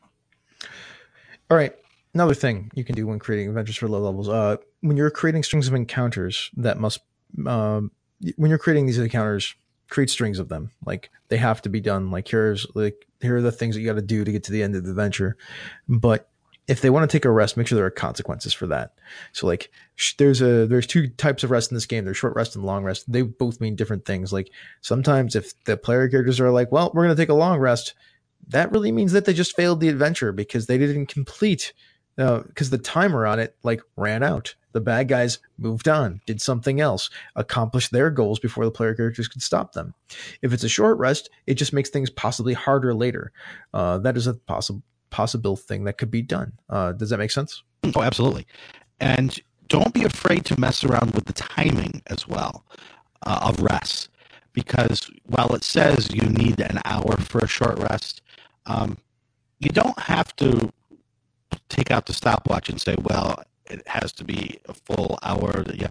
all 1.52 1.58
right. 1.58 1.74
Another 2.14 2.32
thing 2.32 2.70
you 2.74 2.82
can 2.82 2.94
do 2.94 3.06
when 3.06 3.18
creating 3.18 3.48
adventures 3.48 3.76
for 3.76 3.86
low 3.86 4.00
levels, 4.00 4.26
uh, 4.26 4.56
when 4.80 4.96
you're 4.96 5.10
creating 5.10 5.42
strings 5.42 5.68
of 5.68 5.74
encounters 5.74 6.50
that 6.56 6.78
must, 6.78 7.00
um, 7.46 7.90
when 8.36 8.48
you're 8.48 8.58
creating 8.58 8.86
these 8.86 8.98
encounters, 8.98 9.54
create 9.90 10.08
strings 10.08 10.38
of 10.38 10.48
them. 10.48 10.70
Like 10.86 11.10
they 11.28 11.36
have 11.36 11.60
to 11.62 11.68
be 11.68 11.78
done. 11.78 12.10
Like 12.10 12.26
here's 12.26 12.66
like 12.74 13.06
here 13.20 13.36
are 13.36 13.42
the 13.42 13.52
things 13.52 13.74
that 13.74 13.82
you 13.82 13.86
got 13.86 13.96
to 13.96 14.02
do 14.02 14.24
to 14.24 14.32
get 14.32 14.44
to 14.44 14.52
the 14.52 14.62
end 14.62 14.74
of 14.74 14.84
the 14.84 14.90
adventure. 14.90 15.36
But 15.90 16.26
if 16.68 16.80
they 16.80 16.88
want 16.88 17.10
to 17.10 17.14
take 17.14 17.26
a 17.26 17.30
rest, 17.30 17.58
make 17.58 17.66
sure 17.66 17.76
there 17.76 17.84
are 17.84 17.90
consequences 17.90 18.54
for 18.54 18.66
that. 18.68 18.94
So 19.32 19.46
like 19.46 19.70
sh- 19.96 20.14
there's 20.16 20.40
a 20.40 20.66
there's 20.66 20.86
two 20.86 21.08
types 21.08 21.44
of 21.44 21.50
rest 21.50 21.70
in 21.70 21.74
this 21.74 21.84
game. 21.84 22.06
There's 22.06 22.16
short 22.16 22.34
rest 22.34 22.56
and 22.56 22.64
long 22.64 22.82
rest. 22.82 23.12
They 23.12 23.20
both 23.20 23.60
mean 23.60 23.76
different 23.76 24.06
things. 24.06 24.32
Like 24.32 24.50
sometimes 24.80 25.36
if 25.36 25.52
the 25.64 25.76
player 25.76 26.08
characters 26.08 26.40
are 26.40 26.50
like, 26.50 26.72
well, 26.72 26.90
we're 26.94 27.02
gonna 27.02 27.14
take 27.14 27.28
a 27.28 27.34
long 27.34 27.58
rest, 27.58 27.92
that 28.48 28.72
really 28.72 28.92
means 28.92 29.12
that 29.12 29.24
they 29.24 29.32
just 29.32 29.56
failed 29.56 29.80
the 29.80 29.88
adventure 29.88 30.32
because 30.32 30.66
they 30.66 30.78
didn't 30.78 31.06
complete 31.06 31.72
because 32.16 32.68
uh, 32.68 32.76
the 32.76 32.82
timer 32.82 33.26
on 33.26 33.38
it 33.38 33.56
like 33.62 33.82
ran 33.96 34.22
out. 34.22 34.54
The 34.72 34.80
bad 34.80 35.08
guys 35.08 35.38
moved 35.58 35.86
on, 35.86 36.22
did 36.26 36.40
something 36.40 36.80
else, 36.80 37.10
accomplished 37.36 37.90
their 37.90 38.10
goals 38.10 38.38
before 38.38 38.64
the 38.64 38.70
player 38.70 38.94
characters 38.94 39.28
could 39.28 39.42
stop 39.42 39.72
them. 39.72 39.94
If 40.40 40.52
it's 40.52 40.64
a 40.64 40.68
short 40.68 40.98
rest, 40.98 41.28
it 41.46 41.54
just 41.54 41.74
makes 41.74 41.90
things 41.90 42.08
possibly 42.08 42.54
harder 42.54 42.94
later. 42.94 43.32
Uh, 43.74 43.98
that 43.98 44.16
is 44.16 44.26
a 44.26 44.34
possible 44.34 44.82
possible 45.10 45.56
thing 45.56 45.84
that 45.84 45.98
could 45.98 46.10
be 46.10 46.22
done. 46.22 46.52
Uh, 46.70 46.92
does 46.92 47.10
that 47.10 47.18
make 47.18 47.30
sense? 47.30 47.62
Oh, 47.94 48.00
absolutely. 48.02 48.46
And 48.98 49.38
don't 49.68 49.92
be 49.92 50.04
afraid 50.04 50.46
to 50.46 50.58
mess 50.58 50.84
around 50.84 51.12
with 51.14 51.26
the 51.26 51.34
timing 51.34 52.02
as 52.06 52.26
well 52.26 52.64
uh, 53.26 53.40
of 53.42 53.60
rest, 53.60 54.08
because 54.54 55.10
while 55.24 55.54
it 55.54 55.64
says 55.64 56.08
you 56.14 56.22
need 56.28 56.60
an 56.60 56.80
hour 56.86 57.16
for 57.18 57.40
a 57.40 57.46
short 57.46 57.78
rest, 57.78 58.22
um, 58.66 58.98
you 59.58 59.70
don't 59.70 59.98
have 59.98 60.34
to 60.36 60.72
take 61.68 61.90
out 61.90 62.06
the 62.06 62.12
stopwatch 62.12 62.68
and 62.68 62.80
say, 62.80 62.96
well, 63.00 63.42
it 63.66 63.86
has 63.86 64.12
to 64.12 64.24
be 64.24 64.60
a 64.68 64.74
full 64.74 65.18
hour. 65.22 65.64
Yeah. 65.74 65.88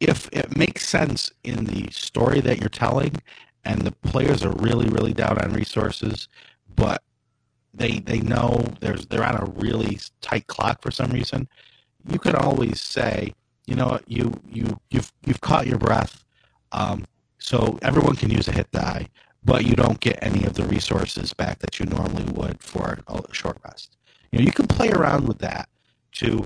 If 0.00 0.28
it 0.32 0.56
makes 0.56 0.88
sense 0.88 1.32
in 1.44 1.64
the 1.64 1.90
story 1.90 2.40
that 2.40 2.60
you're 2.60 2.68
telling 2.68 3.16
and 3.64 3.82
the 3.82 3.92
players 3.92 4.44
are 4.44 4.52
really, 4.52 4.88
really 4.88 5.12
down 5.12 5.38
on 5.38 5.52
resources, 5.52 6.28
but 6.76 7.02
they 7.72 7.98
they 8.00 8.20
know 8.20 8.64
there's 8.80 9.06
they're 9.06 9.24
on 9.24 9.36
a 9.36 9.50
really 9.56 9.98
tight 10.20 10.46
clock 10.46 10.82
for 10.82 10.90
some 10.90 11.10
reason, 11.10 11.48
you 12.08 12.18
can 12.18 12.36
always 12.36 12.80
say, 12.80 13.32
you 13.66 13.74
know, 13.74 13.98
you 14.06 14.32
you 14.48 14.78
you've 14.90 15.12
you've 15.24 15.40
caught 15.40 15.66
your 15.66 15.78
breath, 15.78 16.24
um, 16.72 17.04
so 17.38 17.78
everyone 17.82 18.16
can 18.16 18.30
use 18.30 18.48
a 18.48 18.52
hit 18.52 18.70
die, 18.72 19.08
but 19.44 19.64
you 19.64 19.74
don't 19.74 20.00
get 20.00 20.18
any 20.22 20.44
of 20.44 20.54
the 20.54 20.64
resources 20.64 21.32
back 21.32 21.58
that 21.60 21.78
you 21.78 21.86
normally 21.86 22.24
would 22.32 22.62
for 22.62 23.00
a 23.08 23.22
short 23.32 23.58
rest. 23.64 23.96
You 24.32 24.38
know, 24.38 24.44
you 24.44 24.52
can 24.52 24.66
play 24.66 24.90
around 24.90 25.28
with 25.28 25.38
that 25.38 25.68
to 26.12 26.44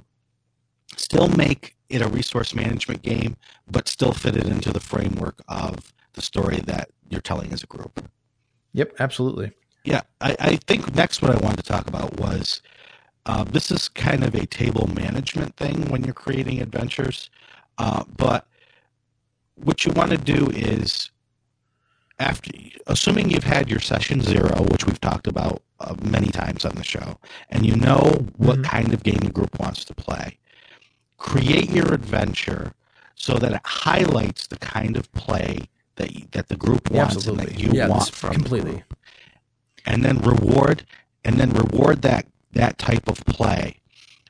still 0.96 1.28
make 1.28 1.76
it 1.88 2.02
a 2.02 2.08
resource 2.08 2.54
management 2.54 3.02
game, 3.02 3.36
but 3.70 3.88
still 3.88 4.12
fit 4.12 4.36
it 4.36 4.46
into 4.46 4.72
the 4.72 4.80
framework 4.80 5.40
of 5.48 5.92
the 6.14 6.22
story 6.22 6.58
that 6.66 6.90
you're 7.08 7.20
telling 7.20 7.52
as 7.52 7.62
a 7.62 7.66
group. 7.66 8.04
Yep, 8.72 8.94
absolutely. 9.00 9.52
Yeah, 9.84 10.02
I, 10.20 10.36
I 10.40 10.56
think 10.56 10.94
next 10.94 11.22
what 11.22 11.30
I 11.30 11.38
wanted 11.44 11.58
to 11.58 11.62
talk 11.62 11.88
about 11.88 12.18
was 12.20 12.60
uh, 13.26 13.44
this 13.44 13.70
is 13.70 13.88
kind 13.88 14.24
of 14.24 14.34
a 14.34 14.46
table 14.46 14.88
management 14.88 15.56
thing 15.56 15.88
when 15.88 16.04
you're 16.04 16.14
creating 16.14 16.60
adventures, 16.60 17.30
uh, 17.78 18.04
but 18.16 18.46
what 19.56 19.84
you 19.84 19.92
want 19.92 20.10
to 20.10 20.18
do 20.18 20.48
is 20.50 21.10
after 22.18 22.50
assuming 22.86 23.30
you've 23.30 23.44
had 23.44 23.70
your 23.70 23.80
session 23.80 24.20
zero, 24.20 24.62
which 24.70 24.86
we've 24.86 25.00
talked 25.00 25.26
about 25.26 25.62
uh, 25.80 25.94
many 26.02 26.28
times 26.28 26.64
on 26.64 26.74
the 26.74 26.84
show, 26.84 27.18
and 27.50 27.64
you 27.64 27.76
know 27.76 28.26
what 28.36 28.56
mm-hmm. 28.56 28.62
kind 28.62 28.92
of 28.92 29.02
game 29.02 29.18
the 29.18 29.30
group 29.30 29.58
wants 29.60 29.84
to 29.84 29.94
play, 29.94 30.38
create 31.16 31.70
your 31.70 31.92
adventure 31.92 32.72
so 33.14 33.34
that 33.34 33.52
it 33.52 33.60
highlights 33.64 34.46
the 34.46 34.58
kind 34.58 34.96
of 34.96 35.10
play 35.12 35.68
that 35.96 36.14
you, 36.14 36.26
that 36.30 36.48
the 36.48 36.56
group 36.56 36.90
wants 36.90 37.16
Absolutely. 37.16 37.44
and 37.44 37.54
that 37.54 37.60
you 37.60 37.72
yeah, 37.72 37.88
want 37.88 38.10
from 38.10 38.32
completely. 38.32 38.82
And 39.86 40.04
then 40.04 40.18
reward 40.18 40.86
and 41.24 41.36
then 41.36 41.50
reward 41.50 42.02
that 42.02 42.26
that 42.52 42.78
type 42.78 43.08
of 43.08 43.24
play. 43.26 43.80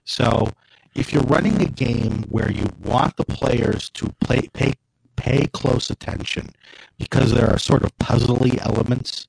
So 0.04 0.48
if 0.94 1.12
you're 1.12 1.22
running 1.24 1.60
a 1.62 1.66
game 1.66 2.24
where 2.28 2.50
you 2.50 2.66
want 2.82 3.16
the 3.16 3.24
players 3.24 3.90
to 3.90 4.08
play 4.20 4.48
pay 4.52 4.74
pay 5.18 5.46
close 5.48 5.90
attention 5.90 6.50
because 6.96 7.32
there 7.32 7.50
are 7.50 7.58
sort 7.58 7.82
of 7.82 7.96
puzzly 7.98 8.58
elements 8.64 9.26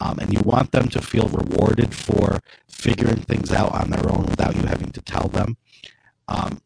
um, 0.00 0.18
and 0.18 0.32
you 0.32 0.40
want 0.40 0.72
them 0.72 0.88
to 0.88 1.00
feel 1.00 1.28
rewarded 1.28 1.94
for 1.94 2.40
figuring 2.68 3.22
things 3.22 3.52
out 3.52 3.72
on 3.72 3.90
their 3.90 4.10
own 4.10 4.26
without 4.26 4.56
you 4.56 4.62
having 4.62 4.90
to 4.90 5.00
tell 5.02 5.28
them. 5.28 5.56
Um, 6.28 6.60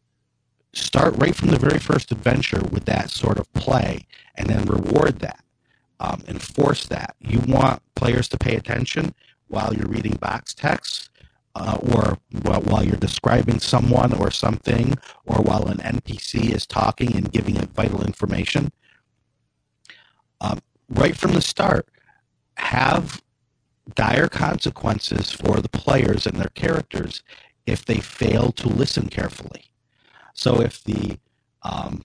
start 0.73 1.15
right 1.17 1.35
from 1.35 1.49
the 1.49 1.59
very 1.59 1.79
first 1.79 2.11
adventure 2.11 2.61
with 2.71 2.85
that 2.85 3.09
sort 3.09 3.37
of 3.37 3.51
play 3.53 4.05
and 4.35 4.47
then 4.47 4.65
reward 4.65 5.19
that 5.19 5.43
um, 5.99 6.23
enforce 6.27 6.87
that. 6.87 7.15
You 7.19 7.39
want 7.47 7.81
players 7.95 8.27
to 8.29 8.37
pay 8.37 8.55
attention 8.55 9.13
while 9.47 9.73
you're 9.73 9.87
reading 9.87 10.17
box 10.19 10.53
text 10.53 11.09
uh, 11.55 11.77
or 11.93 12.17
while 12.41 12.83
you're 12.83 12.95
describing 12.95 13.59
someone 13.59 14.13
or 14.13 14.31
something 14.31 14.95
or 15.25 15.37
while 15.37 15.67
an 15.67 15.77
npc 15.77 16.49
is 16.49 16.65
talking 16.65 17.15
and 17.15 17.31
giving 17.31 17.55
it 17.55 17.69
vital 17.69 18.03
information 18.03 18.71
um, 20.41 20.59
right 20.89 21.15
from 21.15 21.33
the 21.33 21.41
start 21.41 21.87
have 22.57 23.21
dire 23.95 24.27
consequences 24.27 25.31
for 25.31 25.59
the 25.59 25.69
players 25.69 26.25
and 26.25 26.37
their 26.37 26.49
characters 26.55 27.23
if 27.65 27.85
they 27.85 27.99
fail 27.99 28.51
to 28.51 28.67
listen 28.67 29.07
carefully. 29.07 29.65
So 30.33 30.61
if 30.61 30.83
the 30.83 31.17
um, 31.63 32.03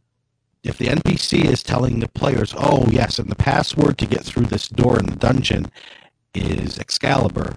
if 0.62 0.78
the 0.78 0.86
NPC 0.86 1.44
is 1.44 1.62
telling 1.62 2.01
the 2.01 2.09
players, 2.09 2.55
"Oh 2.57 2.86
yes, 2.90 3.18
and 3.18 3.30
the 3.30 3.36
password 3.36 3.99
to 3.99 4.07
get 4.07 4.24
through 4.24 4.46
this 4.46 4.68
door 4.68 4.99
in 4.99 5.07
the 5.07 5.16
dungeon 5.16 5.70
is 6.34 6.78
Excalibur," 6.78 7.57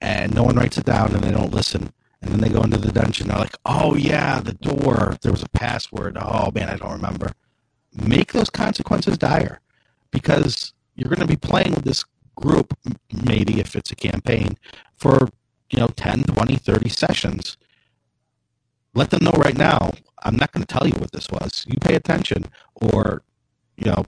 and 0.00 0.34
no 0.34 0.42
one 0.42 0.56
writes 0.56 0.78
it 0.78 0.84
down 0.84 1.14
and 1.14 1.22
they 1.24 1.30
don't 1.32 1.54
listen, 1.54 1.92
and 2.22 2.32
then 2.32 2.40
they 2.40 2.48
go 2.48 2.62
into 2.62 2.78
the 2.78 2.92
dungeon, 2.92 3.28
they're 3.28 3.38
like, 3.38 3.56
"Oh 3.66 3.94
yeah, 3.96 4.40
the 4.40 4.54
door. 4.54 5.16
There 5.22 5.32
was 5.32 5.42
a 5.42 5.48
password. 5.50 6.16
Oh 6.20 6.50
man, 6.54 6.68
I 6.68 6.76
don't 6.76 6.92
remember." 6.92 7.32
Make 7.94 8.32
those 8.32 8.50
consequences 8.50 9.18
dire, 9.18 9.60
because 10.10 10.72
you're 10.94 11.08
going 11.08 11.20
to 11.20 11.26
be 11.26 11.36
playing 11.36 11.72
with 11.74 11.84
this 11.84 12.04
group, 12.36 12.76
maybe 13.24 13.60
if 13.60 13.74
it's 13.76 13.90
a 13.90 13.96
campaign, 13.96 14.56
for 14.96 15.28
you 15.70 15.80
know 15.80 15.88
10, 15.88 16.24
20, 16.24 16.56
30 16.56 16.88
sessions 16.88 17.56
let 18.94 19.10
them 19.10 19.24
know 19.24 19.32
right 19.32 19.56
now. 19.56 19.92
I'm 20.22 20.36
not 20.36 20.52
going 20.52 20.64
to 20.64 20.72
tell 20.72 20.86
you 20.86 20.94
what 20.94 21.12
this 21.12 21.30
was. 21.30 21.64
You 21.68 21.78
pay 21.80 21.94
attention, 21.94 22.46
or 22.74 23.22
you 23.76 23.86
know, 23.86 24.04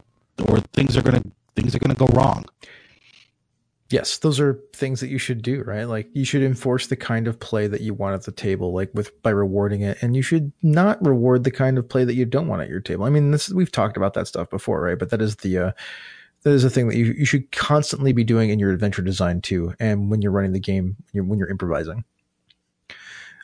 or 0.49 0.61
things 0.73 0.97
are 0.97 1.03
going 1.03 1.23
to 1.23 1.31
things 1.55 1.75
are 1.75 1.79
going 1.79 1.95
to 1.95 2.07
go 2.07 2.13
wrong. 2.13 2.45
Yes, 3.91 4.19
those 4.19 4.39
are 4.39 4.61
things 4.73 5.01
that 5.01 5.09
you 5.09 5.19
should 5.19 5.43
do, 5.43 5.63
right? 5.65 5.83
Like 5.85 6.09
you 6.13 6.25
should 6.25 6.45
enforce 6.45 6.87
the 6.87 6.97
kind 6.97 7.27
of 7.27 7.41
play 7.41 7.67
that 7.67 7.81
you 7.81 7.93
want 7.93 8.15
at 8.15 8.23
the 8.23 8.31
table, 8.31 8.73
like 8.73 8.91
with 8.95 9.21
by 9.23 9.31
rewarding 9.31 9.83
it, 9.83 10.01
and 10.01 10.15
you 10.15 10.23
should 10.23 10.53
not 10.63 11.05
reward 11.05 11.43
the 11.43 11.51
kind 11.51 11.77
of 11.77 11.89
play 11.89 12.05
that 12.05 12.15
you 12.15 12.25
don't 12.25 12.47
want 12.47 12.63
at 12.63 12.69
your 12.69 12.81
table. 12.81 13.05
I 13.05 13.11
mean, 13.11 13.33
this 13.33 13.51
we've 13.51 13.73
talked 13.73 13.97
about 13.97 14.15
that 14.15 14.29
stuff 14.29 14.49
before, 14.49 14.81
right? 14.81 14.99
But 14.99 15.11
that 15.11 15.21
is 15.21 15.37
the 15.37 15.59
uh, 15.59 15.73
that 16.43 16.51
is 16.53 16.63
a 16.63 16.71
thing 16.71 16.87
that 16.87 16.97
you 16.97 17.07
you 17.07 17.25
should 17.25 17.51
constantly 17.51 18.13
be 18.13 18.23
doing 18.23 18.51
in 18.51 18.61
your 18.61 18.71
adventure 18.71 19.03
design 19.03 19.41
too, 19.41 19.75
and 19.81 20.09
when 20.09 20.23
you're 20.23 20.33
running 20.33 20.53
the 20.53 20.61
game, 20.61 20.97
when 20.97 21.13
you're, 21.13 21.25
when 21.25 21.39
you're 21.41 21.51
improvising. 21.51 22.05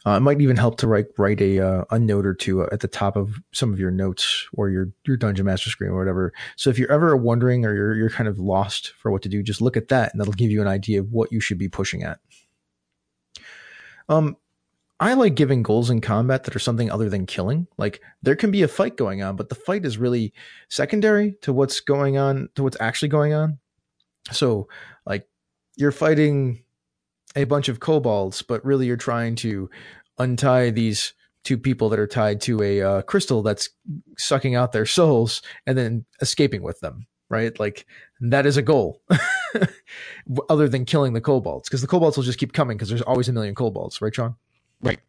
Uh, 0.07 0.17
it 0.17 0.21
might 0.21 0.41
even 0.41 0.57
help 0.57 0.79
to 0.79 0.87
write 0.87 1.07
write 1.19 1.41
a 1.41 1.59
uh, 1.59 1.85
a 1.91 1.99
note 1.99 2.25
or 2.25 2.33
two 2.33 2.63
at 2.63 2.79
the 2.79 2.89
top 2.89 3.17
of 3.17 3.41
some 3.53 3.73
of 3.73 3.81
your 3.81 3.91
notes 3.91 4.47
or 4.53 4.71
your 4.71 4.89
your 5.05 5.17
dungeon 5.17 5.45
master 5.45 5.69
screen 5.69 5.91
or 5.91 5.99
whatever. 5.99 6.33
So 6.55 6.71
if 6.71 6.79
you're 6.79 6.93
ever 6.93 7.17
wondering 7.17 7.67
or 7.67 7.75
you're 7.75 7.95
you're 7.97 8.11
kind 8.11 8.29
of 8.29 8.39
lost 8.39 8.93
for 8.99 9.11
what 9.11 9.23
to 9.23 9.29
do, 9.29 9.43
just 9.43 9.61
look 9.61 9.77
at 9.77 9.89
that 9.89 10.13
and 10.13 10.21
that'll 10.21 10.33
give 10.33 10.51
you 10.51 10.63
an 10.63 10.69
idea 10.69 11.01
of 11.01 11.13
what 11.13 11.33
you 11.33 11.41
should 11.41 11.59
be 11.59 11.69
pushing 11.69 12.05
at. 12.05 12.21
Um, 14.09 14.37
I 15.01 15.15
like 15.15 15.35
giving 15.35 15.65
goals 15.65 15.91
in 15.91 16.01
combat 16.01 16.45
that 16.45 16.55
are 16.55 16.61
something 16.61 16.91
other 16.91 17.11
than 17.11 17.27
killing. 17.27 17.67
Like 17.77 18.01
there 18.23 18.37
can 18.37 18.53
be 18.53 18.63
a 18.63 18.69
fight 18.69 18.97
going 18.97 19.23
on, 19.23 19.35
but 19.35 19.49
the 19.49 19.57
fight 19.57 19.85
is 19.85 19.99
really 19.99 20.33
secondary 20.69 21.33
to 21.43 21.53
what's 21.53 21.81
going 21.81 22.17
on, 22.17 22.49
to 22.55 22.63
what's 22.63 22.81
actually 22.81 23.09
going 23.09 23.35
on. 23.35 23.59
So, 24.31 24.69
like, 25.05 25.29
you're 25.77 25.93
fighting 25.93 26.65
a 27.37 27.45
bunch 27.45 27.68
of 27.68 27.80
kobolds, 27.80 28.43
but 28.43 28.64
really 28.64 28.87
you're 28.87 28.97
trying 28.97 29.37
to 29.37 29.70
untie 30.18 30.70
these 30.70 31.12
two 31.45 31.59
people 31.59 31.89
that 31.91 31.99
are 31.99 32.07
tied 32.09 32.41
to 32.41 32.61
a 32.62 32.82
uh, 32.82 33.03
crystal 33.03 33.43
that's 33.43 33.68
sucking 34.18 34.57
out 34.57 34.72
their 34.72 34.87
souls 34.87 35.43
and 35.66 35.78
then 35.78 36.05
escaping 36.20 36.62
with 36.62 36.80
them 36.80 37.07
right? 37.28 37.59
Like 37.59 37.87
that 38.20 38.47
is 38.47 38.57
a 38.57 38.62
goal. 38.62 39.01
Other 40.51 40.68
than 40.68 40.84
killing 40.84 41.12
the 41.12 41.20
kobolds 41.20 41.68
because 41.68 41.80
the 41.80 41.87
kobolds 41.87 42.16
will 42.16 42.24
just 42.24 42.39
keep 42.39 42.53
coming 42.53 42.76
because 42.76 42.89
there's 42.89 43.03
always 43.03 43.28
a 43.28 43.32
million 43.32 43.55
kobolds 43.55 44.01
right 44.03 44.14
shawn? 44.14 44.34
Right. 44.82 45.01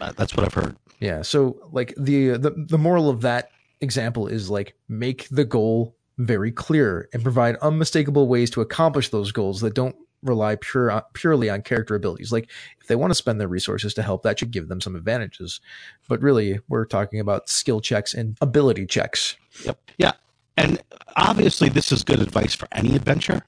Uh, 0.00 0.12
that's 0.16 0.36
what 0.36 0.44
i've 0.46 0.54
heard. 0.54 0.76
Yeah 1.00 1.22
so 1.22 1.68
like 1.72 1.94
the, 1.96 2.30
the 2.30 2.50
the 2.68 2.78
moral 2.78 3.08
of 3.08 3.22
that 3.22 3.50
example 3.80 4.28
is 4.28 4.50
like 4.50 4.76
make 4.88 5.28
the 5.30 5.44
goal 5.44 5.96
very 6.18 6.52
clear 6.52 7.08
and 7.12 7.22
provide 7.22 7.56
unmistakable 7.56 8.28
ways 8.28 8.50
to 8.50 8.60
accomplish 8.60 9.08
those 9.08 9.32
goals 9.32 9.60
that 9.62 9.74
don't 9.74 9.96
rely 10.22 10.56
pure 10.56 10.90
uh, 10.90 11.00
purely 11.12 11.50
on 11.50 11.62
character 11.62 11.94
abilities. 11.94 12.32
Like 12.32 12.50
if 12.80 12.86
they 12.86 12.96
want 12.96 13.10
to 13.10 13.14
spend 13.14 13.40
their 13.40 13.48
resources 13.48 13.94
to 13.94 14.02
help, 14.02 14.22
that 14.22 14.38
should 14.38 14.50
give 14.50 14.68
them 14.68 14.80
some 14.80 14.96
advantages. 14.96 15.60
But 16.08 16.22
really, 16.22 16.60
we're 16.68 16.86
talking 16.86 17.20
about 17.20 17.48
skill 17.48 17.80
checks 17.80 18.14
and 18.14 18.36
ability 18.40 18.86
checks. 18.86 19.36
Yep. 19.64 19.78
Yeah. 19.98 20.12
And 20.56 20.82
obviously, 21.16 21.68
this 21.68 21.92
is 21.92 22.04
good 22.04 22.20
advice 22.20 22.54
for 22.54 22.68
any 22.72 22.94
adventure 22.94 23.42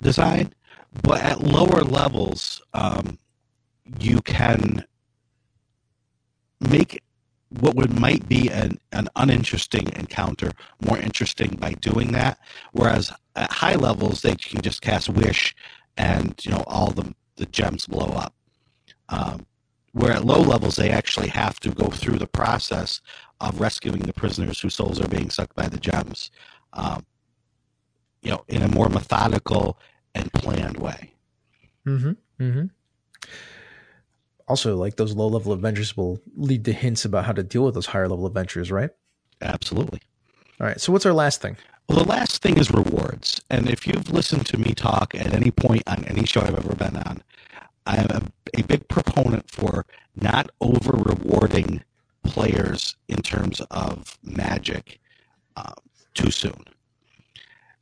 design. 0.00 0.52
But 1.02 1.22
at 1.22 1.40
lower 1.40 1.82
levels, 1.82 2.62
um, 2.72 3.18
you 3.98 4.20
can 4.20 4.84
make 6.60 7.02
what 7.60 7.76
would 7.76 7.98
might 7.98 8.28
be 8.28 8.48
an, 8.50 8.78
an 8.92 9.08
uninteresting 9.16 9.88
encounter 9.94 10.52
more 10.84 10.98
interesting 10.98 11.56
by 11.60 11.72
doing 11.74 12.12
that. 12.12 12.38
Whereas 12.72 13.12
at 13.36 13.50
high 13.50 13.76
levels, 13.76 14.22
they 14.22 14.34
can 14.34 14.60
just 14.60 14.82
cast 14.82 15.08
wish 15.08 15.54
and 15.96 16.34
you 16.44 16.50
know 16.50 16.64
all 16.66 16.90
the 16.90 17.14
the 17.36 17.46
gems 17.46 17.86
blow 17.86 18.06
up. 18.06 18.34
Um, 19.08 19.46
where 19.92 20.12
at 20.12 20.24
low 20.24 20.40
levels 20.40 20.74
they 20.74 20.90
actually 20.90 21.28
have 21.28 21.60
to 21.60 21.70
go 21.70 21.86
through 21.86 22.18
the 22.18 22.26
process 22.26 23.00
of 23.40 23.60
rescuing 23.60 24.02
the 24.02 24.12
prisoners 24.12 24.60
whose 24.60 24.74
souls 24.74 25.00
are 25.00 25.08
being 25.08 25.30
sucked 25.30 25.54
by 25.54 25.68
the 25.68 25.78
gems, 25.78 26.32
um, 26.72 27.06
you 28.22 28.30
know, 28.30 28.44
in 28.48 28.62
a 28.62 28.68
more 28.68 28.88
methodical 28.88 29.78
and 30.14 30.32
planned 30.32 30.78
way. 30.78 31.12
Mm-hmm. 31.86 32.42
Mm-hmm. 32.42 32.64
Also, 34.48 34.76
like 34.76 34.96
those 34.96 35.14
low 35.14 35.28
level 35.28 35.52
adventures 35.52 35.96
will 35.96 36.20
lead 36.36 36.64
to 36.64 36.72
hints 36.72 37.04
about 37.04 37.24
how 37.24 37.32
to 37.32 37.42
deal 37.42 37.64
with 37.64 37.74
those 37.74 37.86
higher 37.86 38.08
level 38.08 38.26
adventures, 38.26 38.72
right? 38.72 38.90
Absolutely. 39.40 40.00
All 40.60 40.66
right. 40.66 40.80
So, 40.80 40.92
what's 40.92 41.06
our 41.06 41.12
last 41.12 41.40
thing? 41.40 41.56
Well, 41.88 41.98
the 42.02 42.08
last 42.08 42.42
thing 42.42 42.58
is 42.58 42.70
rewards. 42.70 43.40
And 43.50 43.68
if 43.68 43.86
you've 43.86 44.12
listened 44.12 44.46
to 44.46 44.58
me 44.58 44.74
talk 44.74 45.14
at 45.14 45.34
any 45.34 45.50
point 45.50 45.82
on 45.86 46.04
any 46.04 46.26
show 46.26 46.40
I've 46.40 46.56
ever 46.56 46.74
been 46.74 46.96
on, 46.96 47.22
I 47.86 47.96
am 47.96 48.10
a, 48.10 48.22
a 48.58 48.62
big 48.64 48.88
proponent 48.88 49.50
for 49.50 49.84
not 50.16 50.50
over 50.60 50.92
rewarding 50.92 51.82
players 52.22 52.96
in 53.08 53.18
terms 53.18 53.60
of 53.70 54.18
magic 54.22 55.00
uh, 55.56 55.74
too 56.14 56.30
soon. 56.30 56.64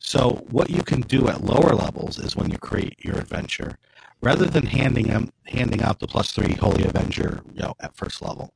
So, 0.00 0.44
what 0.50 0.70
you 0.70 0.82
can 0.82 1.02
do 1.02 1.28
at 1.28 1.44
lower 1.44 1.74
levels 1.74 2.18
is 2.18 2.34
when 2.36 2.50
you 2.50 2.58
create 2.58 2.96
your 3.04 3.16
adventure, 3.18 3.78
rather 4.20 4.46
than 4.46 4.66
handing 4.66 5.06
them 5.06 5.30
handing 5.46 5.82
out 5.82 6.00
the 6.00 6.08
plus 6.08 6.32
three 6.32 6.54
Holy 6.54 6.84
Avenger, 6.84 7.40
you 7.54 7.62
know, 7.62 7.74
at 7.80 7.96
first 7.96 8.20
level, 8.20 8.52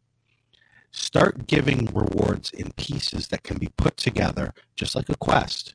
start 0.90 1.46
giving 1.46 1.86
rewards 1.86 2.50
in 2.50 2.72
pieces 2.72 3.28
that 3.28 3.42
can 3.42 3.58
be 3.58 3.68
put 3.76 3.96
together, 3.96 4.54
just 4.74 4.94
like 4.94 5.08
a 5.08 5.16
quest, 5.16 5.74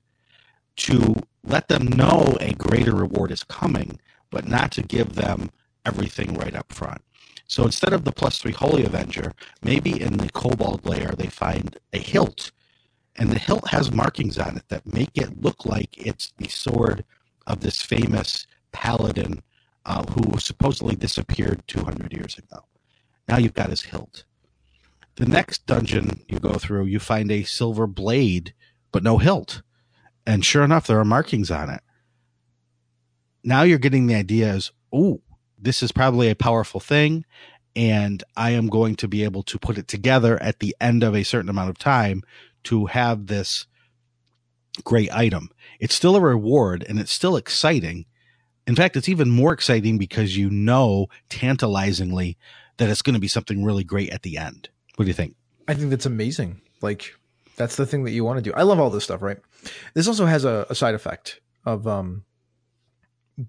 to 0.77 1.15
let 1.43 1.67
them 1.67 1.87
know 1.87 2.37
a 2.39 2.53
greater 2.53 2.95
reward 2.95 3.31
is 3.31 3.43
coming, 3.43 3.99
but 4.29 4.47
not 4.47 4.71
to 4.71 4.81
give 4.81 5.15
them 5.15 5.51
everything 5.85 6.33
right 6.35 6.55
up 6.55 6.71
front. 6.71 7.01
So 7.47 7.65
instead 7.65 7.93
of 7.93 8.05
the 8.05 8.11
plus 8.13 8.37
three 8.37 8.53
Holy 8.53 8.85
Avenger, 8.85 9.33
maybe 9.61 10.01
in 10.01 10.17
the 10.17 10.29
Kobold 10.29 10.85
lair 10.85 11.13
they 11.17 11.27
find 11.27 11.77
a 11.93 11.99
hilt 11.99 12.51
and 13.15 13.29
the 13.29 13.39
hilt 13.39 13.67
has 13.69 13.91
markings 13.91 14.37
on 14.37 14.57
it 14.57 14.63
that 14.69 14.91
make 14.91 15.11
it 15.15 15.41
look 15.41 15.65
like 15.65 15.89
it's 15.97 16.33
the 16.37 16.47
sword 16.47 17.03
of 17.47 17.59
this 17.59 17.81
famous 17.81 18.47
paladin 18.71 19.41
uh, 19.85 20.03
who 20.05 20.39
supposedly 20.39 20.95
disappeared 20.95 21.61
200 21.67 22.13
years 22.13 22.37
ago. 22.37 22.63
Now 23.27 23.37
you've 23.37 23.53
got 23.53 23.69
his 23.69 23.81
hilt. 23.81 24.25
The 25.15 25.25
next 25.25 25.65
dungeon 25.65 26.23
you 26.27 26.39
go 26.39 26.53
through, 26.53 26.85
you 26.85 26.99
find 26.99 27.31
a 27.31 27.43
silver 27.43 27.87
blade, 27.87 28.53
but 28.91 29.03
no 29.03 29.17
hilt. 29.17 29.61
And 30.25 30.45
sure 30.45 30.63
enough, 30.63 30.87
there 30.87 30.99
are 30.99 31.05
markings 31.05 31.51
on 31.51 31.69
it. 31.69 31.81
Now 33.43 33.63
you're 33.63 33.77
getting 33.77 34.07
the 34.07 34.15
idea 34.15 34.53
is, 34.53 34.71
oh, 34.93 35.21
this 35.57 35.83
is 35.83 35.91
probably 35.91 36.29
a 36.29 36.35
powerful 36.35 36.79
thing. 36.79 37.25
And 37.75 38.23
I 38.35 38.51
am 38.51 38.67
going 38.67 38.95
to 38.97 39.07
be 39.07 39.23
able 39.23 39.43
to 39.43 39.57
put 39.57 39.77
it 39.77 39.87
together 39.87 40.41
at 40.41 40.59
the 40.59 40.75
end 40.81 41.03
of 41.03 41.15
a 41.15 41.23
certain 41.23 41.49
amount 41.49 41.69
of 41.69 41.77
time 41.77 42.23
to 42.63 42.87
have 42.87 43.27
this 43.27 43.65
great 44.83 45.13
item. 45.13 45.49
It's 45.79 45.95
still 45.95 46.15
a 46.15 46.21
reward 46.21 46.85
and 46.87 46.99
it's 46.99 47.11
still 47.11 47.35
exciting. 47.35 48.05
In 48.67 48.75
fact, 48.75 48.95
it's 48.95 49.09
even 49.09 49.29
more 49.29 49.53
exciting 49.53 49.97
because 49.97 50.37
you 50.37 50.49
know 50.49 51.07
tantalizingly 51.29 52.37
that 52.77 52.89
it's 52.89 53.01
going 53.01 53.13
to 53.13 53.19
be 53.19 53.27
something 53.27 53.63
really 53.63 53.83
great 53.83 54.09
at 54.11 54.23
the 54.23 54.37
end. 54.37 54.69
What 55.01 55.05
do 55.05 55.09
you 55.09 55.15
think? 55.15 55.35
I 55.67 55.73
think 55.73 55.89
that's 55.89 56.05
amazing. 56.05 56.61
Like 56.81 57.15
that's 57.55 57.75
the 57.75 57.87
thing 57.87 58.03
that 58.03 58.11
you 58.11 58.23
want 58.23 58.37
to 58.37 58.43
do. 58.43 58.53
I 58.55 58.61
love 58.61 58.79
all 58.79 58.91
this 58.91 59.03
stuff, 59.03 59.23
right? 59.23 59.39
This 59.95 60.07
also 60.07 60.27
has 60.27 60.45
a, 60.45 60.67
a 60.69 60.75
side 60.75 60.93
effect 60.93 61.39
of 61.65 61.87
um 61.87 62.23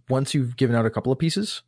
once 0.08 0.32
you've 0.32 0.56
given 0.56 0.74
out 0.76 0.86
a 0.86 0.90
couple 0.90 1.12
of 1.12 1.18
pieces, 1.18 1.60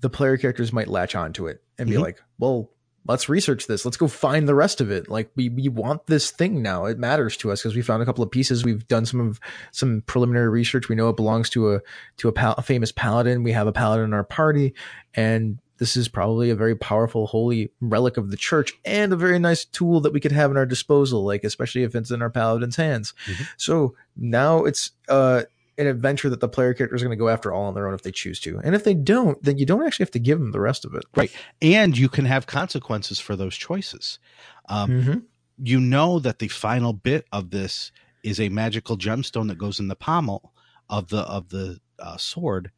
the 0.00 0.10
player 0.10 0.36
characters 0.36 0.70
might 0.72 0.88
latch 0.88 1.14
onto 1.14 1.46
it 1.46 1.62
and 1.78 1.88
be 1.88 1.96
Mhm. 1.96 2.02
like, 2.02 2.20
well, 2.38 2.70
let's 3.06 3.28
research 3.28 3.66
this. 3.66 3.84
Let's 3.86 3.96
go 3.96 4.06
find 4.08 4.46
the 4.46 4.54
rest 4.54 4.80
of 4.82 4.90
it. 4.90 5.08
Like 5.08 5.30
we, 5.36 5.48
we 5.48 5.68
want 5.68 6.06
this 6.06 6.30
thing 6.30 6.60
now. 6.62 6.84
It 6.86 6.98
matters 6.98 7.36
to 7.38 7.52
us 7.52 7.62
because 7.62 7.74
we 7.74 7.80
found 7.82 8.02
a 8.02 8.06
couple 8.06 8.22
of 8.24 8.30
pieces. 8.30 8.64
We've 8.64 8.86
done 8.88 9.06
some 9.06 9.20
of 9.20 9.40
some 9.72 10.02
preliminary 10.06 10.48
research. 10.50 10.88
We 10.90 10.96
know 10.96 11.08
it 11.08 11.16
belongs 11.16 11.48
to 11.50 11.74
a, 11.74 11.80
to 12.18 12.28
a, 12.28 12.32
pal- 12.32 12.54
a 12.58 12.62
famous 12.62 12.92
paladin. 12.92 13.42
We 13.42 13.52
have 13.52 13.66
a 13.66 13.72
paladin 13.72 14.04
in 14.06 14.12
our 14.14 14.24
party 14.24 14.74
and 15.14 15.58
this 15.78 15.96
is 15.96 16.08
probably 16.08 16.50
a 16.50 16.54
very 16.54 16.76
powerful 16.76 17.26
holy 17.26 17.70
relic 17.80 18.16
of 18.16 18.30
the 18.30 18.36
church 18.36 18.72
and 18.84 19.12
a 19.12 19.16
very 19.16 19.38
nice 19.38 19.64
tool 19.64 20.00
that 20.00 20.12
we 20.12 20.20
could 20.20 20.32
have 20.32 20.50
in 20.50 20.56
our 20.56 20.66
disposal, 20.66 21.24
like 21.24 21.42
especially 21.44 21.82
if 21.82 21.94
it's 21.94 22.10
in 22.10 22.22
our 22.22 22.30
paladin's 22.30 22.76
hands. 22.76 23.12
Mhm. 23.26 23.46
So 23.56 23.94
now 24.16 24.64
it's, 24.64 24.92
uh, 25.08 25.42
an 25.76 25.88
adventure 25.88 26.30
that 26.30 26.38
the 26.38 26.48
player 26.48 26.72
character 26.72 26.94
is 26.94 27.02
going 27.02 27.10
to 27.10 27.16
go 27.20 27.28
after 27.28 27.52
all 27.52 27.64
on 27.64 27.74
their 27.74 27.88
own 27.88 27.94
if 27.94 28.02
they 28.02 28.12
choose 28.12 28.38
to. 28.38 28.60
And 28.62 28.76
if 28.76 28.84
they 28.84 28.94
don't, 28.94 29.42
then 29.42 29.58
you 29.58 29.66
don't 29.66 29.82
actually 29.84 30.04
have 30.04 30.12
to 30.12 30.20
give 30.20 30.38
them 30.38 30.52
the 30.52 30.60
rest 30.60 30.84
of 30.84 30.94
it. 30.94 31.02
Right. 31.16 31.32
And 31.60 31.98
you 31.98 32.08
can 32.08 32.26
have 32.26 32.46
consequences 32.46 33.18
for 33.18 33.34
those 33.34 33.56
choices. 33.56 34.20
Um, 34.68 34.90
Mm-hmm. 34.90 35.18
you 35.64 35.80
know 35.80 36.20
that 36.20 36.38
the 36.38 36.46
final 36.48 36.92
bit 36.92 37.26
of 37.32 37.50
this 37.50 37.90
is 38.22 38.38
a 38.38 38.48
magical 38.50 38.96
gemstone 38.96 39.48
that 39.48 39.58
goes 39.58 39.80
in 39.80 39.88
the 39.88 39.96
pommel 39.96 40.52
of 40.88 41.08
the 41.08 41.22
of 41.22 41.48
the 41.48 41.80
uh, 41.98 42.16
sword, 42.18 42.70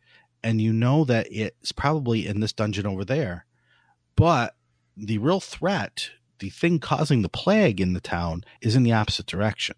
and 0.47 0.61
you 0.61 0.73
know 0.73 1.05
that 1.05 1.27
it's 1.29 1.73
probably 1.73 2.25
in 2.25 2.39
this 2.39 2.53
dungeon 2.53 2.87
over 2.87 3.05
there. 3.05 3.47
But 4.15 4.55
the 4.97 5.19
real 5.19 5.41
threat, 5.41 6.11
the 6.39 6.51
thing 6.51 6.79
causing 6.79 7.23
the 7.23 7.29
plague 7.29 7.81
in 7.81 7.95
the 7.95 8.01
town, 8.01 8.45
is 8.63 8.77
in 8.77 8.85
the 8.85 8.93
opposite 8.93 9.27
direction. 9.27 9.75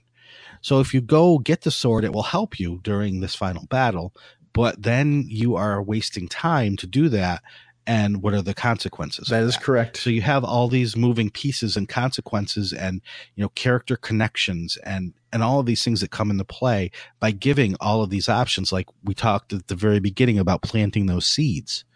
So 0.61 0.81
if 0.81 0.93
you 0.93 1.01
go 1.01 1.39
get 1.39 1.63
the 1.63 1.71
sword, 1.71 2.05
it 2.05 2.13
will 2.13 2.23
help 2.23 2.61
you 2.61 2.81
during 2.83 3.21
this 3.21 3.35
final 3.35 3.65
battle. 3.65 4.15
But 4.53 4.83
then 4.83 5.25
you 5.27 5.57
are 5.57 5.83
wasting 5.83 6.29
time 6.29 6.77
to 6.77 6.87
do 6.87 7.09
that. 7.09 7.43
And 7.89 8.23
what 8.23 8.35
are 8.35 8.43
the 8.43 8.53
consequences? 8.53 9.29
That 9.29 9.43
correct. 9.57 9.97
so 9.97 10.11
you 10.11 10.21
have 10.21 10.45
all 10.45 10.69
these 10.69 10.95
moving 10.95 11.31
pieces 11.31 11.75
and 11.75 11.89
consequences 11.89 12.75
and 12.75 13.01
you 13.35 13.43
know 13.43 13.49
character 13.49 13.97
connections 13.97 14.77
and 14.85 15.15
and 15.33 15.43
all 15.43 15.59
of 15.59 15.65
these 15.65 15.83
things 15.83 16.03
that 16.03 16.11
come 16.11 16.31
into 16.31 16.45
play 16.45 16.91
by 17.19 17.31
giving 17.31 17.77
all 17.81 18.03
of 18.03 18.11
these 18.11 18.29
options 18.29 18.73
like 18.73 18.89
we 19.03 19.15
talked 19.15 19.55
at 19.55 19.69
the 19.69 19.75
very 19.75 20.01
beginning 20.01 20.39
about 20.39 20.61
planting 20.61 21.07
those 21.07 21.27
seeds. 21.27 21.87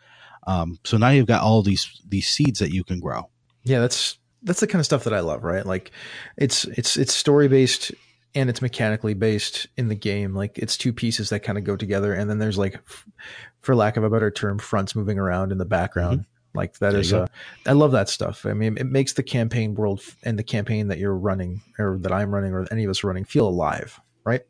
Um, 0.47 0.79
so 0.83 0.97
now 0.97 1.11
you've 1.11 1.27
got 1.27 1.43
all 1.43 1.63
these 1.63 2.01
these 2.09 2.27
seeds 2.27 2.59
that 2.61 2.73
you 2.73 2.85
can 2.85 2.99
grow. 2.99 3.29
Yeah, 3.63 3.81
that's 3.81 4.19
that's 4.43 4.61
the 4.61 4.67
kind 4.67 4.81
of 4.81 4.87
stuff 4.87 5.05
that 5.05 5.13
I 5.13 5.21
love, 5.21 5.45
right? 5.45 5.65
Like 5.65 5.91
it's 6.39 6.65
it's 6.65 6.97
it's 6.97 7.13
story 7.13 7.49
based 7.49 7.93
and 8.35 8.49
it's 8.49 8.63
mechanically 8.63 9.15
based 9.15 9.67
in 9.77 9.89
the 9.89 9.95
game. 9.95 10.35
Like 10.35 10.59
it's 10.59 10.77
two 10.77 10.93
pieces 10.93 11.31
that 11.31 11.41
kind 11.41 11.59
of 11.59 11.65
go 11.65 11.77
together 11.77 12.15
and 12.15 12.29
then 12.31 12.39
there's 12.39 12.59
like 12.59 12.75
f- 12.77 13.07
for 13.61 13.75
lack 13.75 13.97
of 13.97 14.05
a 14.05 14.11
better 14.11 14.31
term 14.31 14.59
fronts 14.59 14.95
moving 14.95 15.19
around 15.19 15.53
in 15.53 15.59
the 15.59 15.65
background. 15.65 16.25
Like 16.55 16.75
that 16.81 16.91
There 16.93 17.01
is 17.01 17.13
uh 17.13 17.27
I 17.67 17.73
love 17.73 17.93
that 17.93 18.09
stuff. 18.09 18.45
I 18.45 18.53
mean, 18.53 18.77
it 18.77 18.87
makes 18.87 19.15
the 19.15 19.23
campaign 19.23 19.75
world 19.75 20.01
f- 20.03 20.17
and 20.23 20.39
the 20.39 20.43
campaign 20.43 20.89
that 20.89 20.99
you're 20.99 21.17
running 21.17 21.63
or 21.79 21.99
that 22.03 22.13
I'm 22.13 22.35
running 22.35 22.53
or 22.53 22.67
any 22.71 22.85
of 22.85 22.91
us 22.91 23.03
are 23.03 23.07
running 23.07 23.25
feel 23.25 23.49
alive, 23.49 23.99
right? 24.25 24.43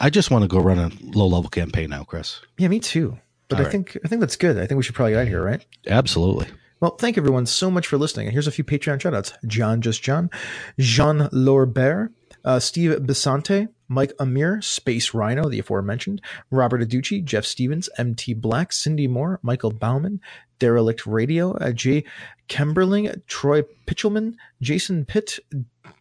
I 0.00 0.08
just 0.08 0.30
want 0.30 0.42
to 0.42 0.48
go 0.48 0.58
run 0.60 0.78
a 0.78 0.90
low 1.02 1.26
level 1.26 1.50
campaign 1.50 1.90
now, 1.90 2.04
Chris. 2.04 2.40
Yeah, 2.56 2.68
me 2.68 2.80
too. 2.80 3.18
But 3.48 3.56
All 3.56 3.60
I 3.60 3.64
right. 3.64 3.72
think 3.72 3.98
I 4.04 4.08
think 4.08 4.20
that's 4.20 4.36
good. 4.36 4.56
I 4.56 4.66
think 4.66 4.76
we 4.78 4.82
should 4.82 4.94
probably 4.94 5.12
get 5.12 5.18
out 5.18 5.22
of 5.22 5.28
here, 5.28 5.42
right? 5.44 5.64
Absolutely. 5.86 6.46
Well, 6.80 6.96
thank 6.96 7.16
everyone 7.18 7.46
so 7.46 7.70
much 7.70 7.86
for 7.86 7.96
listening. 7.98 8.26
And 8.26 8.32
here's 8.32 8.48
a 8.48 8.50
few 8.50 8.64
Patreon 8.64 8.98
shoutouts 8.98 9.34
John 9.46 9.82
Just 9.82 10.02
John, 10.02 10.30
Jean 10.78 11.28
Lorbert, 11.32 12.10
uh, 12.44 12.58
Steve 12.60 12.92
Bisante, 13.00 13.68
Mike 13.88 14.12
Amir, 14.18 14.60
Space 14.62 15.14
Rhino, 15.14 15.48
the 15.48 15.58
aforementioned, 15.58 16.20
Robert 16.50 16.80
Aducci, 16.80 17.22
Jeff 17.24 17.44
Stevens, 17.44 17.88
MT 17.98 18.34
Black, 18.34 18.72
Cindy 18.72 19.06
Moore, 19.06 19.38
Michael 19.42 19.70
Bauman, 19.70 20.20
Derelict 20.58 21.06
Radio, 21.06 21.52
uh, 21.58 21.72
Jay 21.72 22.04
Kemberling, 22.48 23.20
Troy 23.26 23.62
Pitchelman, 23.86 24.34
Jason 24.60 25.04
Pitt, 25.04 25.38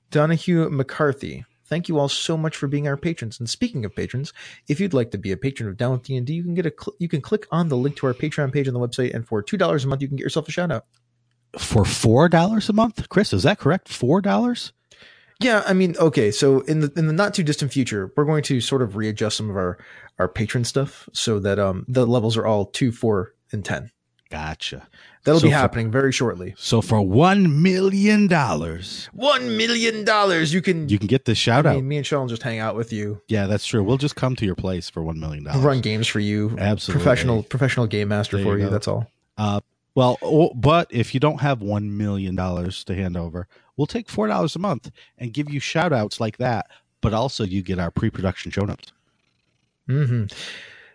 Donahue 0.09 0.69
McCarthy. 0.69 1.45
Thank 1.65 1.87
you 1.87 1.97
all 1.97 2.09
so 2.09 2.35
much 2.35 2.57
for 2.57 2.67
being 2.67 2.87
our 2.87 2.97
patrons. 2.97 3.39
And 3.39 3.49
speaking 3.49 3.85
of 3.85 3.95
patrons, 3.95 4.33
if 4.67 4.79
you'd 4.79 4.93
like 4.93 5.11
to 5.11 5.17
be 5.17 5.31
a 5.31 5.37
patron 5.37 5.69
of 5.69 5.77
Down 5.77 5.93
with 5.93 6.03
D&D, 6.03 6.33
you 6.33 6.43
can 6.43 6.53
get 6.53 6.65
a 6.65 6.73
cl- 6.77 6.95
you 6.99 7.07
can 7.07 7.21
click 7.21 7.47
on 7.49 7.69
the 7.69 7.77
link 7.77 7.95
to 7.97 8.07
our 8.07 8.13
Patreon 8.13 8.51
page 8.51 8.67
on 8.67 8.73
the 8.73 8.79
website, 8.79 9.13
and 9.13 9.25
for 9.25 9.41
two 9.41 9.55
dollars 9.55 9.85
a 9.85 9.87
month, 9.87 10.01
you 10.01 10.09
can 10.09 10.17
get 10.17 10.23
yourself 10.23 10.49
a 10.49 10.51
shout 10.51 10.69
out. 10.69 10.85
For 11.57 11.85
four 11.85 12.27
dollars 12.27 12.67
a 12.67 12.73
month, 12.73 13.07
Chris, 13.07 13.31
is 13.31 13.43
that 13.43 13.57
correct? 13.57 13.87
Four 13.87 14.19
dollars? 14.19 14.73
Yeah, 15.41 15.63
I 15.65 15.73
mean, 15.73 15.95
okay, 15.97 16.31
so 16.31 16.61
in 16.61 16.79
the 16.81 16.91
in 16.95 17.07
the 17.07 17.13
not 17.13 17.33
too 17.33 17.43
distant 17.43 17.71
future, 17.73 18.11
we're 18.15 18.25
going 18.25 18.43
to 18.43 18.61
sort 18.61 18.81
of 18.81 18.95
readjust 18.95 19.37
some 19.37 19.49
of 19.49 19.55
our 19.55 19.77
our 20.19 20.27
patron 20.27 20.63
stuff 20.63 21.09
so 21.13 21.39
that 21.39 21.59
um 21.59 21.85
the 21.87 22.05
levels 22.05 22.37
are 22.37 22.45
all 22.45 22.65
two, 22.65 22.91
four, 22.91 23.33
and 23.51 23.63
ten. 23.65 23.91
Gotcha. 24.29 24.87
That'll 25.23 25.39
So 25.41 25.47
be 25.47 25.51
for- 25.51 25.57
happening 25.57 25.91
very 25.91 26.11
shortly. 26.11 26.55
So 26.57 26.81
for 26.81 27.01
one 27.01 27.61
million 27.61 28.27
dollars, 28.27 29.09
One 29.13 29.55
million 29.57 30.03
dollars, 30.05 30.53
you 30.53 30.61
can. 30.61 30.87
you 30.89 30.97
can 30.97 31.07
get 31.07 31.25
this 31.25 31.37
shout 31.37 31.65
I 31.67 31.75
out. 31.75 31.83
me 31.83 31.97
and 31.97 32.05
Sean 32.05 32.27
just 32.27 32.41
hang 32.41 32.57
out 32.59 32.75
with 32.75 32.91
you, 32.93 33.21
Yeah, 33.27 33.45
that's 33.47 33.65
true. 33.65 33.83
We'll 33.83 33.97
just 33.97 34.15
come 34.15 34.35
to 34.37 34.45
your 34.45 34.55
place 34.55 34.89
for 34.89 35.03
one 35.03 35.19
million 35.19 35.43
dollars. 35.43 35.61
run 35.61 35.81
games 35.81 36.07
for 36.07 36.19
you, 36.19 36.55
Absolutely. 36.57 37.03
professional 37.03 37.43
professional 37.43 37.87
game 37.87 38.07
master 38.07 38.37
There 38.37 38.45
for 38.45 38.57
you 38.57 38.63
you. 38.65 38.69
That's 38.71 38.87
all. 38.87 39.05
Uh, 39.37 39.59
well, 39.95 40.17
oh, 40.21 40.53
but 40.55 40.87
if 40.89 41.13
you 41.13 41.19
don't 41.19 41.41
have 41.41 41.61
one 41.61 41.97
million 41.97 42.35
dollars 42.35 42.83
to 42.85 42.95
hand 42.95 43.17
over, 43.17 43.47
we'll 43.77 43.87
take 43.87 44.09
four 44.09 44.27
dollars 44.27 44.55
a 44.55 44.59
month 44.59 44.91
and 45.17 45.33
give 45.33 45.49
you 45.49 45.59
shout 45.59 45.93
outs 45.93 46.19
like 46.19 46.37
that. 46.37 46.67
But 47.01 47.13
also, 47.13 47.43
you 47.43 47.61
get 47.63 47.79
our 47.79 47.89
pre-production 47.91 48.51
show 48.51 48.61
notes. 48.65 48.91
hmm 49.87 50.25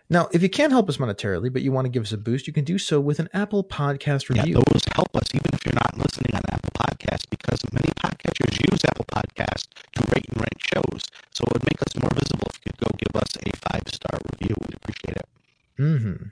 Now, 0.09 0.29
if 0.31 0.41
you 0.41 0.49
can't 0.49 0.71
help 0.71 0.87
us 0.87 0.97
monetarily, 0.97 1.51
but 1.51 1.61
you 1.63 1.71
want 1.73 1.83
to 1.85 1.89
give 1.89 2.03
us 2.03 2.13
a 2.13 2.17
boost, 2.17 2.47
you 2.47 2.53
can 2.53 2.63
do 2.63 2.77
so 2.77 2.99
with 3.01 3.19
an 3.19 3.27
Apple 3.33 3.63
Podcast 3.63 4.33
Yeah, 4.33 4.41
review. 4.41 4.53
those 4.55 4.81
help 4.95 5.13
us 5.15 5.27
even 5.35 5.49
if 5.53 5.65
you're 5.65 5.75
not 5.75 5.97
listening 5.97 6.33
on 6.33 6.41
Apple 6.49 6.71
Podcasts 6.79 7.29
because 7.29 7.59
many 7.73 7.89
podcasters 8.01 8.55
use 8.71 8.79
Apple 8.85 9.05
Podcasts 9.13 9.67
to 9.97 10.03
rate 10.15 10.25
and 10.31 10.39
rank 10.39 10.59
shows. 10.73 11.03
So 11.31 11.43
it 11.43 11.53
would 11.53 11.63
make 11.65 11.81
us 11.81 11.93
more 12.01 12.11
visible 12.15 12.47
if 12.53 12.59
you 12.65 12.71
could 12.71 12.79
go 12.79 12.91
give 12.97 13.21
us 13.21 13.29
a 13.45 13.69
five 13.69 13.83
star 13.91 14.17
review. 14.31 14.55
We'd 14.61 14.75
appreciate 14.77 15.17
it. 15.17 15.27
Mm-hmm. 15.77 16.23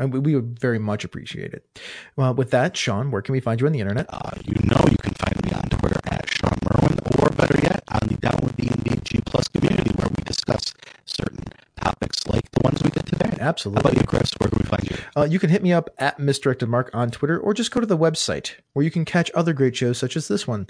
And 0.00 0.14
we, 0.14 0.18
we 0.18 0.34
would 0.34 0.58
very 0.58 0.78
much 0.78 1.04
appreciate 1.04 1.52
it. 1.52 1.78
Well, 2.16 2.34
with 2.34 2.50
that, 2.52 2.74
Shawn, 2.74 3.10
where 3.10 3.20
can 3.20 3.34
we 3.34 3.40
find 3.40 3.60
you 3.60 3.66
on 3.66 3.72
the 3.72 3.80
internet? 3.80 4.06
Uh, 4.08 4.30
you 4.42 4.54
know 4.64 4.82
you 4.90 4.96
can 5.02 5.12
find 5.14 5.44
me 5.44 5.52
on 5.52 5.62
Twitter 5.78 6.00
at 6.10 6.28
Shawn 6.28 6.56
Merwin, 6.64 6.98
or 7.18 7.28
better 7.30 7.60
yet, 7.62 7.84
on 7.88 8.08
the 8.08 8.16
Down 8.16 8.38
with 8.42 8.56
D&D 8.56 8.98
G 9.04 9.20
Plus 9.26 9.46
community 9.48 9.90
where 9.96 10.08
we 10.08 10.22
discuss 10.24 10.74
certain 11.04 11.44
topics 11.76 12.26
like 12.26 12.50
the 12.52 12.60
ones 12.64 12.82
we 12.82 12.90
did 12.90 13.04
today. 13.06 13.36
How 13.38 13.48
Absolutely. 13.48 13.80
about 13.80 14.00
you, 14.00 14.06
Chris? 14.06 14.32
Where 14.38 14.48
can 14.48 14.58
we 14.58 14.64
find 14.64 14.90
you? 14.90 14.96
Uh, 15.14 15.24
you 15.24 15.38
can 15.38 15.50
hit 15.50 15.62
me 15.62 15.72
up 15.72 15.90
at 15.98 16.18
Misdirected 16.18 16.70
Mark 16.70 16.90
on 16.94 17.10
Twitter 17.10 17.38
or 17.38 17.52
just 17.52 17.70
go 17.70 17.80
to 17.80 17.86
the 17.86 17.98
website 17.98 18.54
where 18.72 18.84
you 18.84 18.90
can 18.90 19.04
catch 19.04 19.30
other 19.34 19.52
great 19.52 19.76
shows 19.76 19.98
such 19.98 20.16
as 20.16 20.28
this 20.28 20.46
one, 20.46 20.66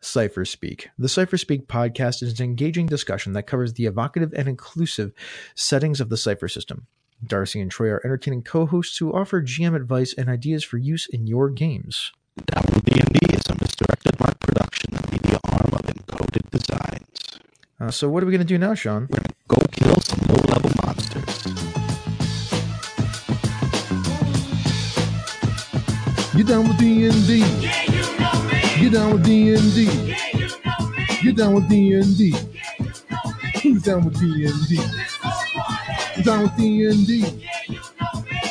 Cypher 0.00 0.44
Speak. 0.44 0.90
The 0.98 1.08
Cypher 1.08 1.38
Speak 1.38 1.66
podcast 1.66 2.22
is 2.22 2.38
an 2.38 2.44
engaging 2.44 2.86
discussion 2.86 3.32
that 3.32 3.46
covers 3.46 3.72
the 3.72 3.86
evocative 3.86 4.34
and 4.34 4.48
inclusive 4.48 5.12
settings 5.54 5.98
of 6.00 6.10
the 6.10 6.18
Cypher 6.18 6.48
system. 6.48 6.86
Darcy 7.24 7.60
and 7.60 7.70
Troy 7.70 7.88
are 7.88 8.04
entertaining 8.04 8.42
co-hosts 8.42 8.98
who 8.98 9.12
offer 9.12 9.42
GM 9.42 9.74
advice 9.74 10.14
and 10.16 10.28
ideas 10.28 10.64
for 10.64 10.78
use 10.78 11.06
in 11.06 11.26
your 11.26 11.48
games. 11.48 12.12
Down 12.44 12.64
with 12.74 12.84
D&D 12.84 13.34
is 13.34 13.46
a 13.48 13.54
misdirected 13.60 14.20
mark 14.20 14.38
production, 14.40 14.90
the 14.92 15.10
media 15.10 15.40
arm 15.44 15.72
of 15.72 15.82
Encoded 15.82 16.50
Designs. 16.50 17.40
Uh, 17.80 17.90
so 17.90 18.08
what 18.08 18.22
are 18.22 18.26
we 18.26 18.32
going 18.32 18.40
to 18.40 18.46
do 18.46 18.58
now, 18.58 18.74
Shawn? 18.74 19.08
We're 19.10 19.18
going 19.18 19.22
to 19.22 19.34
go 19.48 19.56
kill 19.72 20.00
some 20.00 20.20
low-level 20.28 20.70
monsters. 20.84 21.42
Get 26.36 26.46
down 26.46 26.68
with 26.68 26.78
D&D. 26.78 27.40
Get 28.80 28.92
down 28.92 29.12
with 29.12 29.24
D&D. 29.24 30.14
Get 31.22 31.36
down 31.36 31.54
with 31.54 31.68
D&D. 31.68 32.34
Who's 33.62 33.82
down 33.82 34.04
with 34.04 34.20
D&D? 34.20 35.15
You 36.26 36.32
down 36.32 36.42
with 36.42 36.56
D&D? 36.56 37.46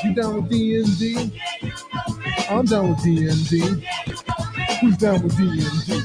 You 0.05 0.13
down 0.13 0.35
with 0.35 0.49
D&D? 0.49 1.41
I'm 2.49 2.63
down 2.63 2.87
with 2.91 3.03
D&D. 3.03 3.85
Who's 4.79 4.95
down 4.95 5.21
with 5.21 5.35
D&D? 5.35 6.01